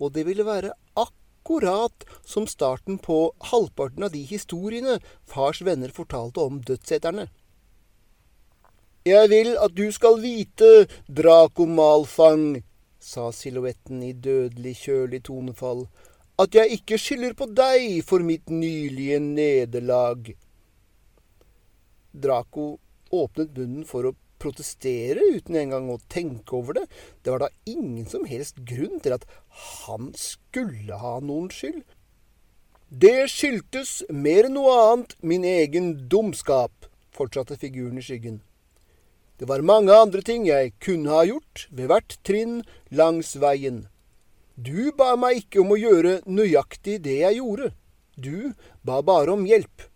og 0.01 0.13
det 0.17 0.25
ville 0.25 0.49
være 0.49 0.73
akkurat 0.97 1.26
akkurat 1.47 2.05
som 2.25 2.47
starten 2.47 2.99
på 2.99 3.33
halvparten 3.39 4.03
av 4.03 4.11
de 4.11 4.23
historiene 4.23 4.99
fars 5.27 5.63
venner 5.63 5.89
fortalte 5.89 6.41
om 6.41 6.61
dødseterne. 6.61 7.29
Jeg 9.07 9.29
vil 9.31 9.55
at 9.63 9.71
du 9.77 9.93
skal 9.93 10.19
vite, 10.19 10.89
Draco 11.07 11.67
Malfang, 11.67 12.65
sa 12.99 13.31
silhuetten 13.31 14.03
i 14.03 14.13
dødelig 14.13 14.75
kjølig 14.83 15.23
tonefall, 15.23 15.87
at 16.39 16.55
jeg 16.55 16.81
ikke 16.81 16.99
skylder 16.99 17.39
på 17.39 17.47
deg 17.47 18.03
for 18.05 18.19
mitt 18.27 18.51
nylige 18.51 19.21
nederlag. 19.23 20.35
Draco 22.13 22.81
åpnet 23.15 23.55
munnen 23.55 23.87
for 23.87 24.11
å 24.11 24.17
protestere 24.43 25.23
uten 25.37 25.59
engang 25.59 25.91
å 25.93 26.01
tenke 26.13 26.57
over 26.59 26.81
det. 26.81 26.87
Det 27.23 27.35
var 27.35 27.47
da 27.47 27.51
ingen 27.69 28.07
som 28.11 28.27
helst 28.29 28.61
grunn 28.69 29.01
til 29.05 29.17
at 29.17 29.27
han 29.85 30.13
skulle 30.19 30.99
ha 31.01 31.19
noen 31.21 31.49
skyld. 31.53 31.83
Det 32.87 33.27
skyldtes 33.33 34.05
mer 34.15 34.47
enn 34.47 34.55
noe 34.55 34.75
annet 34.85 35.17
min 35.27 35.45
egen 35.47 36.09
dumskap, 36.13 36.87
fortsatte 37.11 37.59
figuren 37.59 37.99
i 37.99 38.05
skyggen. 38.07 38.39
Det 39.37 39.49
var 39.51 39.65
mange 39.67 39.93
andre 39.93 40.23
ting 40.25 40.47
jeg 40.49 40.77
kunne 40.81 41.13
ha 41.13 41.25
gjort 41.27 41.67
ved 41.69 41.91
hvert 41.91 42.15
trinn 42.25 42.61
langs 42.89 43.35
veien. 43.37 43.85
Du 44.57 44.93
ba 44.97 45.17
meg 45.21 45.43
ikke 45.43 45.61
om 45.61 45.75
å 45.75 45.81
gjøre 45.81 46.21
nøyaktig 46.25 47.01
det 47.05 47.19
jeg 47.21 47.41
gjorde. 47.43 47.75
Du 48.17 48.55
ba 48.87 49.03
bare 49.05 49.35
om 49.35 49.45
hjelp. 49.45 49.91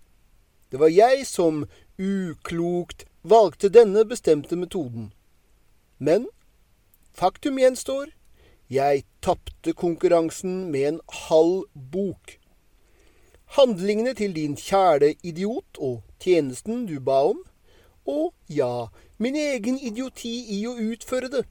Det 0.68 0.82
var 0.82 0.92
jeg 0.92 1.24
som 1.24 1.64
uklokt 1.96 3.06
valgte 3.22 3.68
denne 3.68 4.04
bestemte 4.04 4.56
metoden. 4.56 5.12
Men 5.98 6.28
faktum 7.12 7.58
gjenstår. 7.58 8.10
Jeg 8.70 9.02
tapte 9.20 9.72
konkurransen 9.74 10.70
med 10.70 10.88
en 10.88 11.00
halv 11.26 11.64
bok. 11.74 12.36
Handlingene 13.58 14.14
til 14.14 14.34
din 14.36 14.54
kjære 14.56 15.16
idiot 15.26 15.80
og 15.82 16.04
tjenesten 16.22 16.84
du 16.86 17.00
ba 17.02 17.24
om, 17.32 17.40
og 18.06 18.30
ja, 18.48 18.86
min 19.18 19.36
egen 19.36 19.78
idioti 19.78 20.36
i 20.54 20.60
å 20.70 20.76
utføre 20.78 21.28
det, 21.32 21.42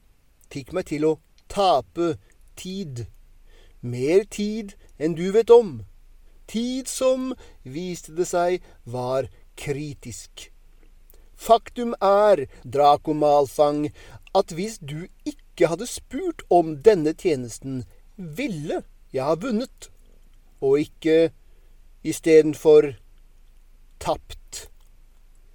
fikk 0.48 0.72
meg 0.72 0.88
til 0.88 1.04
å 1.04 1.18
tape 1.52 2.14
tid. 2.56 3.04
Mer 3.84 4.24
tid 4.24 4.72
enn 4.98 5.12
du 5.18 5.28
vet 5.36 5.52
om. 5.52 5.82
Tid 6.48 6.88
som, 6.88 7.34
viste 7.62 8.16
det 8.16 8.26
seg, 8.32 8.64
var 8.84 9.28
kritisk. 9.60 10.48
Faktum 11.40 11.94
er, 12.04 12.44
Draco 12.64 13.14
Malfang, 13.16 13.88
at 14.36 14.52
hvis 14.52 14.76
du 14.78 15.06
ikke 15.24 15.70
hadde 15.72 15.86
spurt 15.88 16.44
om 16.52 16.74
denne 16.84 17.14
tjenesten, 17.16 17.86
ville 18.16 18.82
jeg 19.14 19.24
ha 19.24 19.36
vunnet, 19.40 19.88
og 20.60 20.82
ikke 20.84 21.30
istedenfor 22.04 22.92
tapt. 24.04 24.66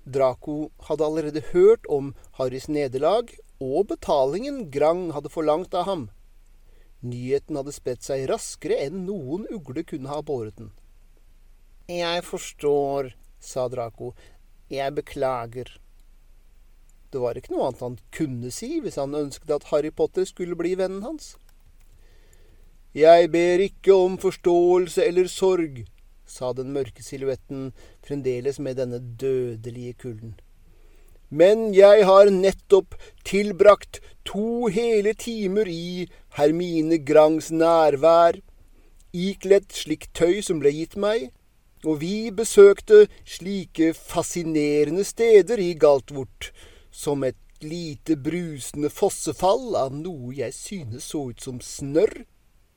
Draco 0.05 0.71
hadde 0.89 1.05
allerede 1.05 1.43
hørt 1.53 1.85
om 1.89 2.13
Harrys 2.39 2.65
nederlag 2.65 3.29
og 3.61 3.87
betalingen 3.93 4.71
Grang 4.73 5.11
hadde 5.13 5.29
forlangt 5.33 5.73
av 5.77 5.85
ham. 5.89 6.07
Nyheten 7.05 7.57
hadde 7.61 7.73
spredt 7.73 8.05
seg 8.05 8.25
raskere 8.29 8.77
enn 8.87 9.05
noen 9.05 9.45
ugle 9.53 9.85
kunne 9.85 10.09
ha 10.09 10.21
båret 10.25 10.57
den. 10.57 10.73
Jeg 11.89 12.25
forstår, 12.25 13.13
sa 13.37 13.67
Draco. 13.69 14.15
Jeg 14.71 14.95
beklager. 14.97 15.69
Det 17.13 17.21
var 17.21 17.37
ikke 17.37 17.53
noe 17.53 17.69
annet 17.69 17.83
han 17.85 17.97
kunne 18.15 18.51
si 18.51 18.79
hvis 18.83 18.97
han 18.99 19.15
ønsket 19.15 19.51
at 19.53 19.67
Harry 19.69 19.91
Potter 19.93 20.25
skulle 20.25 20.57
bli 20.57 20.73
vennen 20.79 21.05
hans. 21.05 21.35
Jeg 22.95 23.29
ber 23.31 23.59
ikke 23.59 23.93
om 23.93 24.17
forståelse 24.17 25.03
eller 25.03 25.27
sorg, 25.27 25.83
sa 26.25 26.53
den 26.55 26.71
mørke 26.73 27.03
silhuetten, 27.03 27.73
fremdeles 28.07 28.59
med 28.59 28.79
denne 28.79 29.01
dødelige 29.19 29.93
kulden. 29.99 30.35
Men 31.29 31.73
jeg 31.75 32.05
har 32.07 32.31
nettopp 32.31 32.95
tilbrakt 33.27 33.99
to 34.25 34.67
hele 34.71 35.13
timer 35.13 35.67
i 35.67 36.07
Hermine 36.37 37.01
Grangs 37.03 37.51
nærvær. 37.51 38.39
ikledd 39.15 39.71
slikt 39.71 40.11
tøy 40.13 40.41
som 40.43 40.59
ble 40.59 40.71
gitt 40.75 40.95
meg, 40.99 41.29
og 41.85 42.01
vi 42.01 42.31
besøkte 42.33 43.05
slike 43.25 43.93
fascinerende 43.93 45.05
steder 45.05 45.61
i 45.61 45.73
Galtvort, 45.79 46.51
som 46.91 47.23
et 47.23 47.39
lite 47.63 48.17
brusende 48.19 48.89
fossefall 48.91 49.75
av 49.79 49.93
noe 49.95 50.33
jeg 50.35 50.53
synes 50.55 51.11
så 51.11 51.29
ut 51.31 51.41
som 51.41 51.61
snørr, 51.63 52.25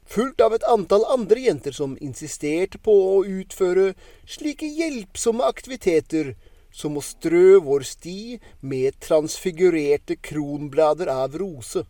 fulgt 0.08 0.40
av 0.40 0.54
et 0.56 0.64
antall 0.68 1.04
andre 1.12 1.42
jenter 1.48 1.74
som 1.76 1.96
insisterte 2.04 2.80
på 2.80 2.94
å 3.18 3.18
utføre 3.26 3.92
slike 4.26 4.68
hjelpsomme 4.78 5.44
aktiviteter 5.44 6.34
som 6.72 6.96
å 6.96 7.04
strø 7.04 7.58
vår 7.64 7.84
sti 7.88 8.38
med 8.60 8.98
transfigurerte 9.04 10.18
kronblader 10.20 11.10
av 11.12 11.36
rose. 11.40 11.84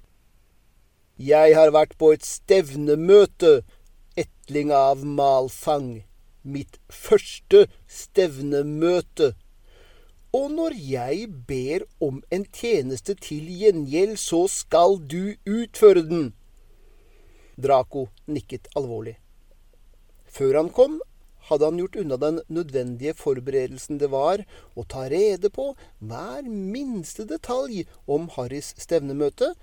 Jeg 1.19 1.55
har 1.59 1.73
vært 1.75 1.97
på 1.99 2.13
et 2.15 2.25
stevnemøte, 2.27 3.63
etling 4.19 4.71
av 4.75 5.03
Malfang, 5.03 6.05
mitt 6.49 6.81
første 6.89 7.67
stevnemøte. 7.87 9.35
Og 10.37 10.51
når 10.53 10.77
jeg 10.77 11.29
ber 11.49 11.87
om 12.05 12.21
en 12.35 12.45
tjeneste 12.53 13.15
til 13.17 13.47
gjengjeld, 13.49 14.19
så 14.21 14.45
skal 14.53 14.99
du 15.09 15.35
utføre 15.49 16.05
den. 16.05 16.33
Draco 17.59 18.09
nikket 18.29 18.69
alvorlig. 18.79 19.17
Før 20.29 20.61
han 20.61 20.69
kom, 20.75 20.99
hadde 21.49 21.65
han 21.65 21.81
gjort 21.81 21.97
unna 22.03 22.19
den 22.21 22.41
nødvendige 22.53 23.15
forberedelsen 23.17 23.99
det 24.03 24.11
var 24.13 24.45
å 24.77 24.85
ta 24.85 25.07
rede 25.09 25.49
på 25.55 25.71
hver 25.99 26.45
minste 26.45 27.25
detalj 27.29 27.87
om 28.07 28.29
Harrys 28.37 28.75
stevnemøte, 28.77 29.55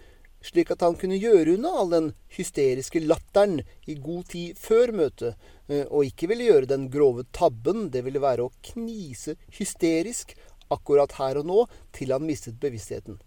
slik 0.45 0.71
at 0.73 0.83
han 0.85 0.97
kunne 0.99 1.17
gjøre 1.17 1.55
unna 1.55 1.71
all 1.81 1.93
den 1.93 2.09
hysteriske 2.37 3.01
latteren 3.03 3.61
i 3.89 3.95
god 3.97 4.27
tid 4.33 4.59
før 4.61 4.93
møtet, 4.95 5.39
eh, 5.67 5.85
og 5.89 6.05
ikke 6.09 6.29
ville 6.31 6.49
gjøre 6.49 6.71
den 6.71 6.89
grove 6.93 7.25
tabben 7.35 7.89
det 7.93 8.05
ville 8.05 8.21
være 8.21 8.45
å 8.45 8.53
knise 8.71 9.37
hysterisk 9.57 10.35
akkurat 10.73 11.17
her 11.19 11.41
og 11.41 11.49
nå 11.49 11.63
til 11.95 12.13
han 12.13 12.25
mistet 12.27 12.59
bevisstheten. 12.61 13.17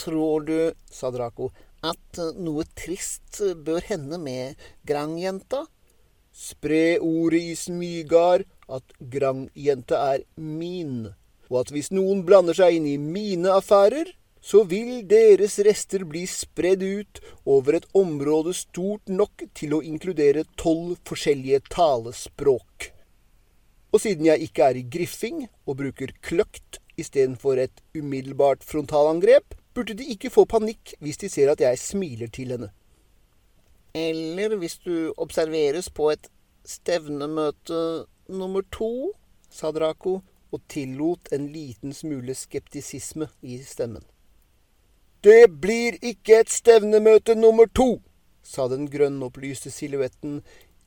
Tror 0.00 0.46
du, 0.48 0.72
sa 0.88 1.10
Draco, 1.12 1.50
at 1.84 2.20
noe 2.40 2.64
trist 2.78 3.42
bør 3.66 3.84
hende 3.84 4.18
med 4.20 4.60
Grang-jenta? 4.88 5.66
Spre 6.32 6.96
ordet 7.04 7.42
i 7.50 7.56
smygar 7.58 8.46
at 8.72 8.94
Grang-jenta 9.12 9.98
er 10.14 10.24
min, 10.40 11.10
og 11.50 11.58
at 11.60 11.72
hvis 11.74 11.92
noen 11.92 12.22
blander 12.24 12.56
seg 12.56 12.78
inn 12.78 12.88
i 12.88 12.96
mine 12.96 13.52
affærer, 13.52 14.14
så 14.42 14.64
vil 14.66 15.04
deres 15.06 15.60
rester 15.62 16.02
bli 16.08 16.24
spredd 16.26 16.82
ut 16.82 17.20
over 17.46 17.78
et 17.78 17.86
område 17.94 18.54
stort 18.58 19.06
nok 19.08 19.46
til 19.54 19.76
å 19.76 19.82
inkludere 19.86 20.42
tolv 20.58 20.98
forskjellige 21.06 21.62
talespråk. 21.70 22.90
Og 23.92 24.02
siden 24.02 24.26
jeg 24.26 24.48
ikke 24.48 24.66
er 24.66 24.80
i 24.80 24.86
griffing 24.88 25.44
og 25.62 25.78
bruker 25.78 26.14
kløkt 26.24 26.80
istedenfor 26.98 27.60
et 27.62 27.82
umiddelbart 27.94 28.64
frontalangrep, 28.66 29.54
burde 29.74 29.94
de 29.96 30.10
ikke 30.12 30.32
få 30.32 30.44
panikk 30.48 30.96
hvis 31.00 31.20
de 31.22 31.30
ser 31.32 31.52
at 31.52 31.62
jeg 31.62 31.80
smiler 31.80 32.32
til 32.32 32.56
henne. 32.56 32.72
Eller 33.94 34.56
hvis 34.56 34.78
du 34.82 35.12
observeres 35.20 35.90
på 35.92 36.10
et 36.12 36.28
stevnemøte 36.66 38.06
nummer 38.32 38.64
to, 38.72 39.12
sa 39.52 39.70
Draco 39.70 40.20
og 40.52 40.64
tillot 40.72 41.32
en 41.32 41.46
liten 41.52 41.92
smule 41.96 42.34
skeptisisme 42.36 43.28
i 43.42 43.60
stemmen. 43.64 44.04
Det 45.22 45.46
blir 45.62 46.00
ikke 46.02 46.40
et 46.42 46.50
stevnemøte 46.50 47.36
nummer 47.38 47.68
to, 47.70 48.00
sa 48.42 48.64
den 48.66 48.88
grønnopplyste 48.90 49.70
silhuetten 49.70 50.40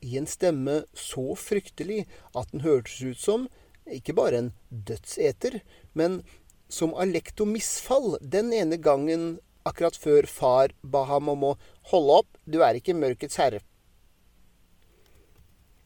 i 0.04 0.18
en 0.20 0.28
stemme 0.28 0.82
så 0.92 1.32
fryktelig 1.40 2.02
at 2.36 2.52
den 2.52 2.60
hørtes 2.66 2.98
ut 3.00 3.22
som 3.22 3.46
ikke 3.88 4.12
bare 4.18 4.42
en 4.42 4.52
dødseter, 4.68 5.62
men 5.96 6.20
som 6.68 6.92
alektomisfall 6.92 8.18
den 8.20 8.52
ene 8.52 8.76
gangen 8.76 9.38
akkurat 9.64 9.96
før 9.96 10.28
far 10.28 10.76
ba 10.84 11.06
ham 11.08 11.32
om 11.32 11.50
å 11.54 11.56
holde 11.88 12.20
opp, 12.20 12.30
du 12.44 12.60
er 12.60 12.76
ikke 12.76 12.98
mørkets 12.98 13.40
herre. 13.40 13.64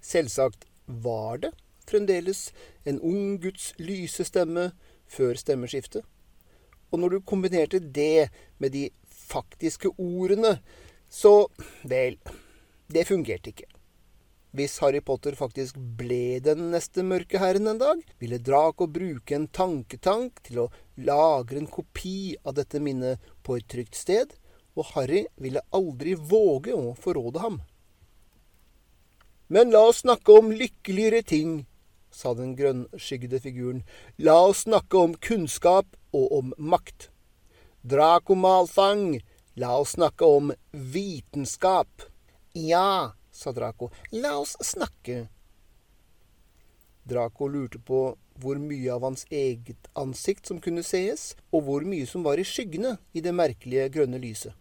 Selvsagt 0.02 0.66
var 0.90 1.38
det 1.44 1.54
fremdeles 1.86 2.48
en 2.82 2.98
ung 2.98 3.36
guds 3.38 3.76
lyse 3.78 4.26
stemme 4.26 4.72
før 5.06 5.38
stemmeskiftet. 5.38 6.02
Og 6.90 7.00
når 7.00 7.16
du 7.16 7.26
kombinerte 7.26 7.80
det 7.80 8.30
med 8.58 8.74
de 8.74 8.88
faktiske 9.30 9.92
ordene, 9.96 10.58
så 11.10 11.48
vel, 11.86 12.18
det 12.90 13.06
fungerte 13.08 13.52
ikke. 13.52 13.68
Hvis 14.50 14.80
Harry 14.82 14.98
Potter 15.06 15.36
faktisk 15.38 15.76
ble 15.78 16.40
den 16.42 16.72
neste 16.72 17.04
mørke 17.06 17.38
herren 17.38 17.70
en 17.70 17.78
dag, 17.78 18.00
ville 18.18 18.40
Draco 18.42 18.88
bruke 18.90 19.36
en 19.36 19.46
tanketank 19.46 20.40
til 20.46 20.64
å 20.64 20.70
lagre 20.98 21.60
en 21.60 21.70
kopi 21.70 22.34
av 22.42 22.56
dette 22.58 22.82
minnet 22.82 23.22
på 23.46 23.60
et 23.60 23.68
trygt 23.70 23.94
sted, 23.94 24.34
og 24.74 24.90
Harry 24.96 25.24
ville 25.38 25.62
aldri 25.74 26.16
våge 26.18 26.74
å 26.74 26.96
forråde 26.98 27.44
ham. 27.44 27.60
Men 29.50 29.70
la 29.70 29.84
oss 29.90 30.02
snakke 30.02 30.34
om 30.34 30.50
lykkeligere 30.54 31.22
ting, 31.26 31.54
sa 32.10 32.34
den 32.34 32.56
grønnskyggede 32.58 33.38
figuren. 33.42 33.84
La 34.18 34.36
oss 34.48 34.64
snakke 34.66 34.98
om 34.98 35.14
kunnskap 35.14 35.94
og 36.12 36.32
om 36.38 36.54
makt. 36.58 37.10
Draco 37.82 38.34
Malfang, 38.34 39.20
la 39.54 39.76
oss 39.78 39.96
snakke 39.96 40.24
om 40.24 40.52
vitenskap. 40.70 42.02
Ja, 42.52 43.12
sa 43.32 43.52
Draco. 43.52 43.90
La 44.10 44.36
oss 44.38 44.56
snakke. 44.60 45.28
Draco 47.02 47.48
lurte 47.48 47.78
på 47.78 48.02
hvor 48.40 48.60
mye 48.60 48.92
av 48.92 49.04
hans 49.04 49.26
eget 49.30 49.88
ansikt 49.98 50.48
som 50.48 50.60
kunne 50.62 50.84
sees, 50.86 51.34
og 51.52 51.66
hvor 51.66 51.84
mye 51.84 52.06
som 52.08 52.24
var 52.24 52.40
i 52.40 52.46
skyggene 52.46 52.96
i 53.12 53.22
det 53.24 53.34
merkelige 53.36 53.88
grønne 53.96 54.20
lyset. 54.20 54.54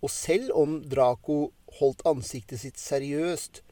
Og 0.00 0.10
selv 0.12 0.52
om 0.56 0.78
Draco 0.88 1.52
holdt 1.78 2.04
ansiktet 2.08 2.62
sitt 2.62 2.80
seriøst, 2.80 3.62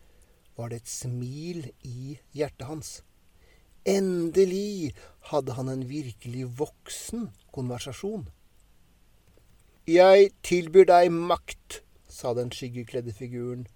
var 0.56 0.72
det 0.72 0.82
et 0.82 0.90
smil 0.90 1.70
i 1.86 2.18
hjertet 2.36 2.66
hans. 2.68 2.90
Endelig 3.86 4.94
hadde 5.30 5.54
han 5.58 5.68
en 5.68 5.84
virkelig 5.88 6.46
voksen 6.58 7.28
konversasjon. 7.54 8.28
Jeg 9.88 10.32
tilbyr 10.44 10.88
deg 10.90 11.12
makt, 11.12 11.82
sa 12.08 12.34
den 12.36 12.50
skyggekledde 12.52 13.14
figuren, 13.16 13.66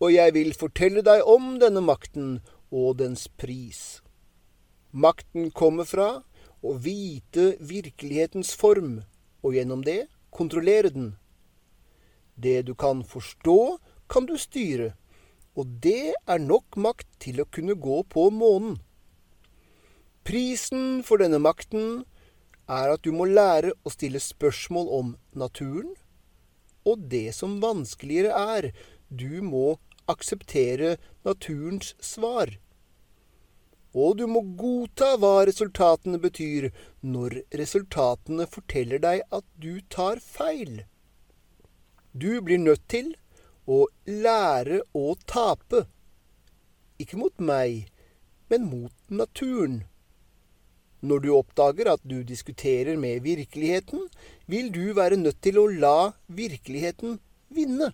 og 0.00 0.12
jeg 0.12 0.34
vil 0.36 0.52
fortelle 0.52 1.00
deg 1.04 1.22
om 1.24 1.56
denne 1.62 1.80
makten 1.80 2.40
og 2.70 2.98
dens 3.00 3.28
pris. 3.40 4.02
Makten 4.92 5.50
kommer 5.56 5.88
fra 5.88 6.08
å 6.60 6.74
vite 6.80 7.54
virkelighetens 7.60 8.52
form, 8.56 9.00
og 9.40 9.56
gjennom 9.56 9.84
det 9.86 10.06
kontrollere 10.36 10.90
den. 10.92 11.14
Det 12.36 12.66
du 12.68 12.74
kan 12.74 13.00
forstå, 13.04 13.78
kan 14.08 14.26
du 14.28 14.36
styre, 14.36 14.92
og 15.56 15.78
det 15.80 16.12
er 16.28 16.42
nok 16.42 16.76
makt 16.76 17.08
til 17.22 17.40
å 17.40 17.48
kunne 17.48 17.78
gå 17.80 18.02
på 18.12 18.28
månen. 18.30 18.76
Prisen 20.26 21.04
for 21.06 21.22
denne 21.22 21.38
makten 21.38 22.00
er 22.66 22.90
at 22.90 23.04
du 23.06 23.12
må 23.14 23.28
lære 23.30 23.70
å 23.86 23.92
stille 23.94 24.18
spørsmål 24.18 24.88
om 24.96 25.12
naturen, 25.38 25.92
og 26.82 27.04
det 27.12 27.30
som 27.36 27.60
vanskeligere 27.62 28.34
er, 28.56 28.68
du 29.06 29.38
må 29.46 29.78
akseptere 30.10 30.96
naturens 31.26 31.94
svar. 32.02 32.56
Og 33.94 34.18
du 34.18 34.26
må 34.26 34.42
godta 34.58 35.14
hva 35.22 35.46
resultatene 35.46 36.18
betyr, 36.18 36.72
når 37.00 37.40
resultatene 37.62 38.50
forteller 38.50 39.06
deg 39.06 39.22
at 39.30 39.46
du 39.62 39.78
tar 39.94 40.18
feil. 40.18 40.82
Du 42.12 42.42
blir 42.42 42.58
nødt 42.66 42.82
til 42.90 43.14
å 43.70 43.84
lære 44.10 44.82
å 44.90 45.14
tape. 45.30 45.86
Ikke 46.98 47.22
mot 47.22 47.38
meg, 47.38 47.92
men 48.50 48.66
mot 48.72 49.12
naturen. 49.22 49.84
Når 51.04 51.22
du 51.24 51.28
oppdager 51.36 51.90
at 51.92 52.02
du 52.04 52.22
diskuterer 52.24 52.96
med 52.96 53.20
virkeligheten, 53.24 54.08
vil 54.46 54.72
du 54.72 54.94
være 54.96 55.18
nødt 55.20 55.42
til 55.44 55.58
å 55.60 55.66
la 55.68 56.12
virkeligheten 56.28 57.18
vinne. 57.52 57.92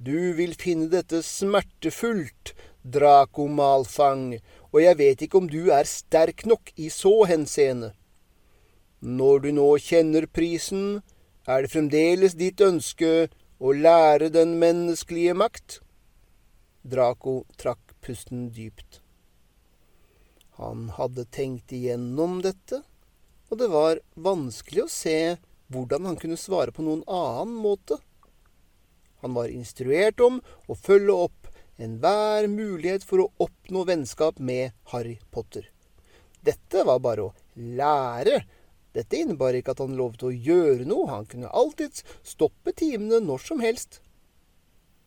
Du 0.00 0.32
vil 0.36 0.54
finne 0.56 0.88
dette 0.92 1.22
smertefullt, 1.24 2.54
Draco 2.80 3.46
Malfang, 3.48 4.38
og 4.72 4.78
jeg 4.80 4.96
vet 4.96 5.24
ikke 5.24 5.40
om 5.40 5.48
du 5.48 5.72
er 5.72 5.88
sterk 5.88 6.46
nok 6.48 6.72
i 6.76 6.88
så 6.92 7.12
henseende. 7.28 7.92
Når 9.00 9.44
du 9.44 9.50
nå 9.56 9.68
kjenner 9.80 10.26
prisen, 10.28 11.02
er 11.48 11.64
det 11.64 11.72
fremdeles 11.72 12.36
ditt 12.36 12.60
ønske 12.64 13.28
å 13.60 13.72
lære 13.76 14.28
den 14.32 14.58
menneskelige 14.60 15.36
makt? 15.36 15.80
Draco 16.84 17.42
trakk 17.60 17.96
pusten 18.00 18.48
dypt. 18.56 18.99
Han 20.60 20.90
hadde 20.92 21.24
tenkt 21.32 21.72
igjennom 21.72 22.42
dette, 22.44 22.82
og 23.48 23.58
det 23.62 23.70
var 23.72 24.02
vanskelig 24.12 24.82
å 24.84 24.92
se 24.92 25.16
hvordan 25.72 26.04
han 26.10 26.18
kunne 26.20 26.36
svare 26.36 26.74
på 26.76 26.84
noen 26.84 27.00
annen 27.08 27.54
måte. 27.64 27.96
Han 29.24 29.32
var 29.38 29.48
instruert 29.48 30.20
om 30.20 30.42
å 30.68 30.76
følge 30.76 31.16
opp 31.28 31.48
enhver 31.80 32.48
mulighet 32.52 33.06
for 33.08 33.24
å 33.24 33.30
oppnå 33.46 33.86
vennskap 33.88 34.36
med 34.36 34.76
Harry 34.92 35.16
Potter. 35.32 35.64
Dette 36.44 36.84
var 36.84 37.00
bare 37.00 37.30
å 37.30 37.34
lære. 37.56 38.42
Dette 38.92 39.16
innebar 39.16 39.56
ikke 39.56 39.72
at 39.72 39.80
han 39.80 39.96
lovet 39.96 40.28
å 40.28 40.34
gjøre 40.34 40.84
noe, 40.84 41.08
han 41.08 41.28
kunne 41.30 41.52
alltids 41.56 42.04
stoppe 42.20 42.76
timene 42.76 43.22
når 43.24 43.48
som 43.48 43.64
helst. 43.64 44.02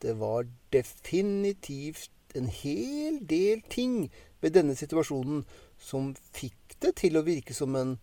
Det 0.01 0.17
var 0.17 0.49
definitivt 0.73 2.09
en 2.33 2.49
hel 2.49 3.21
del 3.29 3.61
ting 3.69 4.07
ved 4.43 4.57
denne 4.57 4.75
situasjonen 4.75 5.43
som 5.79 6.11
fikk 6.35 6.77
det 6.83 6.97
til 6.99 7.17
å 7.17 7.25
virke 7.25 7.55
som 7.55 7.75
en 7.79 7.95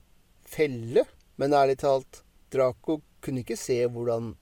felle. 0.49 1.05
Men 1.37 1.57
ærlig 1.57 1.79
talt, 1.85 2.23
Draco 2.53 3.01
kunne 3.21 3.45
ikke 3.45 3.59
se 3.61 3.79
hvordan 3.87 4.35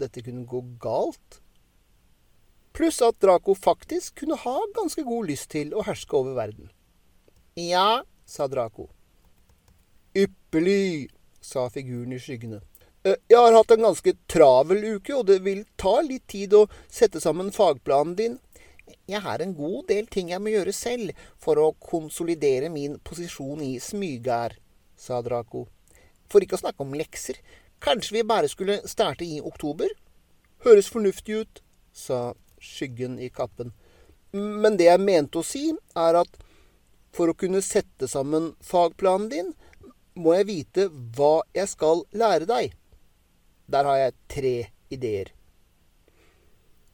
dette 0.00 0.22
kunne 0.24 0.46
gå 0.48 0.62
galt. 0.82 1.40
Pluss 2.72 3.00
at 3.02 3.18
Draco 3.20 3.54
faktisk 3.58 4.22
kunne 4.22 4.38
ha 4.40 4.56
ganske 4.76 5.02
god 5.04 5.28
lyst 5.28 5.50
til 5.52 5.74
å 5.74 5.84
herske 5.84 6.16
over 6.16 6.38
verden. 6.38 6.70
Ja, 7.58 8.02
sa 8.24 8.46
Draco. 8.48 8.88
Ypperlig, 10.16 11.10
sa 11.40 11.66
figuren 11.70 12.14
i 12.14 12.20
skyggene. 12.22 12.60
Eh, 13.02 13.16
jeg 13.28 13.38
har 13.38 13.56
hatt 13.56 13.70
en 13.74 13.86
ganske 13.88 14.14
travel 14.30 14.84
uke, 14.96 15.14
og 15.16 15.26
det 15.30 15.40
vil 15.44 15.64
ta 15.80 15.98
litt 16.04 16.26
tid 16.30 16.54
å 16.54 16.66
sette 16.88 17.20
sammen 17.22 17.52
fagplanen 17.54 18.16
din. 18.16 18.38
Jeg 19.08 19.22
har 19.24 19.42
en 19.42 19.54
god 19.56 19.86
del 19.90 20.08
ting 20.10 20.30
jeg 20.32 20.42
må 20.42 20.52
gjøre 20.52 20.74
selv 20.76 21.16
for 21.40 21.60
å 21.60 21.72
konsolidere 21.80 22.70
min 22.72 22.98
posisjon 23.04 23.62
i 23.64 23.74
Smygar, 23.82 24.56
sa 24.96 25.20
Draco. 25.24 25.66
For 26.30 26.44
ikke 26.44 26.58
å 26.58 26.62
snakke 26.62 26.84
om 26.84 26.94
lekser. 26.98 27.40
Kanskje 27.80 28.18
vi 28.18 28.26
bare 28.28 28.50
skulle 28.50 28.80
starte 28.88 29.24
i 29.24 29.40
oktober? 29.40 29.88
Høres 30.64 30.90
fornuftig 30.92 31.40
ut, 31.42 31.62
sa 31.92 32.34
skyggen 32.60 33.18
i 33.18 33.30
kappen. 33.32 33.72
Men 34.32 34.76
det 34.78 34.90
jeg 34.90 35.02
mente 35.02 35.40
å 35.40 35.46
si, 35.46 35.70
er 35.96 36.20
at 36.20 36.40
for 37.16 37.32
å 37.32 37.36
kunne 37.36 37.62
sette 37.64 38.06
sammen 38.10 38.52
fagplanen 38.62 39.30
din, 39.32 39.52
må 40.14 40.34
jeg 40.36 40.48
vite 40.50 40.88
hva 41.16 41.40
jeg 41.56 41.70
skal 41.72 42.04
lære 42.12 42.46
deg. 42.50 42.74
Der 43.70 43.86
har 43.86 43.98
jeg 43.98 44.18
tre 44.30 44.56
ideer. 44.92 45.32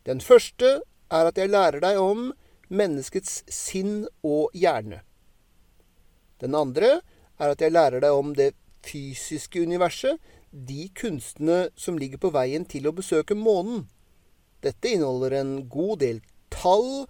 Den 0.06 0.20
første 0.22 0.78
er 1.12 1.30
at 1.30 1.38
jeg 1.38 1.52
lærer 1.52 1.82
deg 1.82 1.98
om 2.00 2.30
menneskets 2.68 3.42
sinn 3.52 4.06
og 4.26 4.54
hjerne. 4.56 5.02
Den 6.42 6.56
andre 6.58 7.00
er 7.38 7.52
at 7.52 7.62
jeg 7.62 7.74
lærer 7.74 8.02
deg 8.02 8.16
om 8.16 8.34
det 8.36 8.52
fysiske 8.86 9.62
universet, 9.62 10.18
de 10.50 10.88
kunstene 10.96 11.66
som 11.76 11.98
ligger 11.98 12.20
på 12.22 12.32
veien 12.34 12.64
til 12.68 12.88
å 12.88 12.94
besøke 12.96 13.36
månen. 13.36 13.86
Dette 14.64 14.94
inneholder 14.94 15.36
en 15.40 15.54
god 15.68 16.00
del 16.02 16.22
tall, 16.54 17.06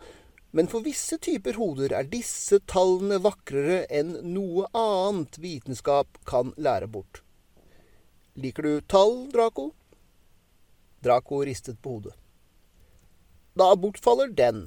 men 0.56 0.68
for 0.72 0.84
visse 0.86 1.18
typer 1.22 1.58
hoder 1.60 1.94
er 1.94 2.08
disse 2.10 2.58
tallene 2.70 3.20
vakrere 3.22 3.84
enn 3.92 4.16
noe 4.34 4.66
annet 4.76 5.38
vitenskap 5.42 6.20
kan 6.28 6.54
lære 6.56 6.88
bort. 6.90 7.22
Liker 8.36 8.66
du 8.66 8.80
tall, 8.88 9.26
Draco? 9.32 9.70
Draco 11.04 11.42
ristet 11.46 11.78
på 11.82 11.96
hodet. 11.96 12.16
Da 13.56 13.72
bortfaller 13.76 14.28
den. 14.28 14.66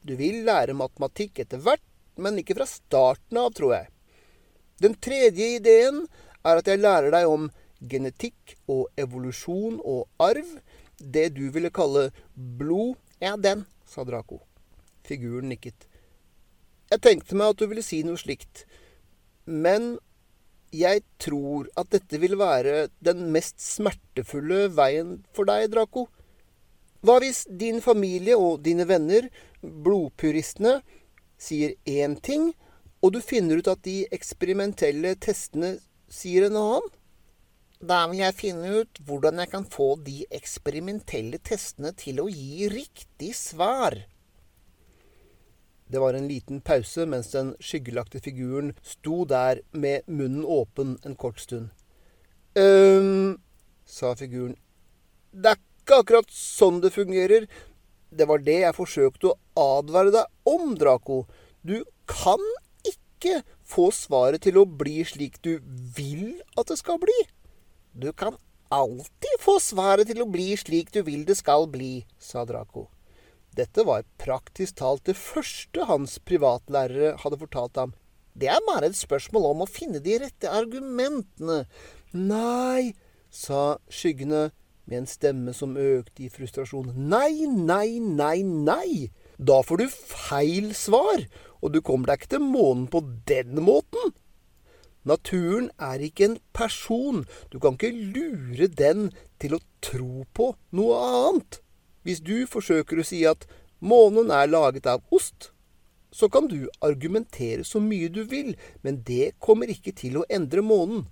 Du 0.00 0.14
vil 0.16 0.44
lære 0.46 0.76
matematikk 0.76 1.42
etter 1.42 1.60
hvert, 1.60 1.84
men 2.16 2.38
ikke 2.40 2.56
fra 2.56 2.66
starten 2.68 3.40
av, 3.40 3.52
tror 3.56 3.74
jeg. 3.76 3.90
Den 4.80 4.96
tredje 4.96 5.56
ideen 5.58 6.06
er 6.40 6.60
at 6.60 6.68
jeg 6.68 6.80
lærer 6.80 7.12
deg 7.12 7.28
om 7.28 7.50
genetikk 7.80 8.56
og 8.68 8.88
evolusjon 9.00 9.76
og 9.84 10.08
arv, 10.20 10.56
det 11.00 11.30
du 11.36 11.46
ville 11.52 11.72
kalle 11.72 12.08
blod, 12.34 12.96
er 13.20 13.36
den, 13.36 13.66
sa 13.84 14.04
Draco. 14.08 14.40
Figuren 15.04 15.50
nikket. 15.52 15.84
Jeg 16.90 17.04
tenkte 17.04 17.36
meg 17.36 17.52
at 17.52 17.60
du 17.60 17.68
ville 17.68 17.84
si 17.84 18.00
noe 18.04 18.20
slikt, 18.20 18.64
men 19.44 19.98
jeg 20.72 21.02
tror 21.20 21.68
at 21.80 21.90
dette 21.92 22.20
vil 22.22 22.38
være 22.40 22.88
den 23.04 23.28
mest 23.34 23.60
smertefulle 23.60 24.68
veien 24.72 25.18
for 25.36 25.48
deg, 25.48 25.68
Draco. 25.74 26.06
Hva 27.00 27.16
hvis 27.22 27.46
din 27.48 27.80
familie 27.80 28.36
og 28.36 28.60
dine 28.64 28.84
venner, 28.88 29.30
blodpuristene, 29.62 30.80
sier 31.40 31.76
én 31.88 32.18
ting, 32.20 32.50
og 33.00 33.14
du 33.14 33.20
finner 33.24 33.60
ut 33.60 33.70
at 33.72 33.80
de 33.86 34.02
eksperimentelle 34.12 35.14
testene 35.16 35.78
sier 36.12 36.50
en 36.50 36.58
annen? 36.60 36.90
Da 37.80 38.02
vil 38.10 38.20
jeg 38.20 38.36
finne 38.36 38.70
ut 38.82 39.00
hvordan 39.08 39.40
jeg 39.40 39.48
kan 39.54 39.64
få 39.64 39.94
de 40.04 40.18
eksperimentelle 40.36 41.40
testene 41.40 41.94
til 41.96 42.20
å 42.20 42.28
gi 42.28 42.68
riktig 42.68 43.32
svar. 43.38 43.96
Det 45.90 45.98
var 45.98 46.14
en 46.14 46.28
liten 46.28 46.60
pause 46.60 47.06
mens 47.08 47.32
den 47.32 47.54
skyggelagte 47.58 48.20
figuren 48.20 48.74
sto 48.84 49.24
der 49.24 49.64
med 49.72 50.04
munnen 50.06 50.44
åpen 50.44 50.98
en 51.08 51.16
kort 51.16 51.40
stund. 51.40 51.72
Ehm, 52.54 53.40
sa 53.86 54.12
figuren. 54.14 54.54
Det 55.32 55.56
er 55.56 55.64
ikke 55.90 56.04
akkurat 56.04 56.30
sånn 56.30 56.78
det 56.84 56.92
fungerer. 56.94 57.46
Det 58.10 58.26
var 58.30 58.42
det 58.46 58.60
jeg 58.62 58.76
forsøkte 58.76 59.32
å 59.32 59.78
advare 59.78 60.12
deg 60.14 60.50
om, 60.50 60.74
Draco. 60.78 61.24
Du 61.66 61.82
kan 62.10 62.42
ikke 62.86 63.42
få 63.66 63.90
svaret 63.94 64.44
til 64.46 64.60
å 64.60 64.66
bli 64.66 65.02
slik 65.06 65.40
du 65.42 65.58
vil 65.96 66.38
at 66.58 66.70
det 66.70 66.78
skal 66.78 67.00
bli. 67.02 67.16
Du 67.90 68.12
kan 68.14 68.38
alltid 68.70 69.42
få 69.42 69.58
svaret 69.62 70.06
til 70.10 70.22
å 70.22 70.28
bli 70.30 70.54
slik 70.58 70.92
du 70.94 71.02
vil 71.06 71.26
det 71.26 71.40
skal 71.40 71.66
bli, 71.70 72.06
sa 72.22 72.46
Draco. 72.46 72.86
Dette 73.50 73.82
var 73.82 74.06
praktisk 74.22 74.78
talt 74.78 75.08
det 75.10 75.18
første 75.18 75.88
hans 75.90 76.20
privatlærere 76.22 77.16
hadde 77.18 77.40
fortalt 77.40 77.82
ham. 77.82 77.96
Det 78.38 78.46
er 78.46 78.62
bare 78.62 78.92
et 78.92 78.98
spørsmål 78.98 79.50
om 79.50 79.66
å 79.66 79.70
finne 79.70 79.98
de 79.98 80.20
rette 80.22 80.46
argumentene. 80.54 81.64
Nei, 82.14 82.94
sa 83.26 83.80
skyggene 83.90 84.52
med 84.90 85.04
en 85.04 85.08
stemme 85.08 85.54
som 85.54 85.76
økte 85.78 86.26
i 86.26 86.32
frustrasjon. 86.32 86.90
Nei, 86.96 87.46
nei, 87.46 88.00
nei, 88.02 88.42
nei! 88.42 89.10
Da 89.38 89.60
får 89.64 89.80
du 89.80 89.86
feil 89.92 90.72
svar, 90.76 91.22
og 91.62 91.72
du 91.72 91.80
kommer 91.80 92.10
deg 92.10 92.20
ikke 92.20 92.34
til 92.34 92.44
månen 92.44 92.88
på 92.90 93.04
den 93.30 93.62
måten. 93.64 94.12
Naturen 95.06 95.70
er 95.80 96.02
ikke 96.04 96.26
en 96.26 96.36
person. 96.52 97.24
Du 97.48 97.58
kan 97.62 97.78
ikke 97.78 97.94
lure 97.94 98.68
den 98.68 99.08
til 99.40 99.56
å 99.56 99.62
tro 99.80 100.26
på 100.36 100.50
noe 100.76 100.98
annet. 101.06 101.62
Hvis 102.04 102.20
du 102.24 102.44
forsøker 102.48 103.00
å 103.00 103.06
si 103.06 103.22
at 103.28 103.46
månen 103.80 104.32
er 104.34 104.50
laget 104.50 104.88
av 104.90 105.00
ost, 105.14 105.52
så 106.12 106.28
kan 106.28 106.48
du 106.50 106.66
argumentere 106.82 107.64
så 107.64 107.80
mye 107.80 108.10
du 108.12 108.24
vil, 108.28 108.56
men 108.82 109.00
det 109.06 109.38
kommer 109.38 109.70
ikke 109.70 109.94
til 109.96 110.18
å 110.20 110.26
endre 110.28 110.64
månen. 110.64 111.06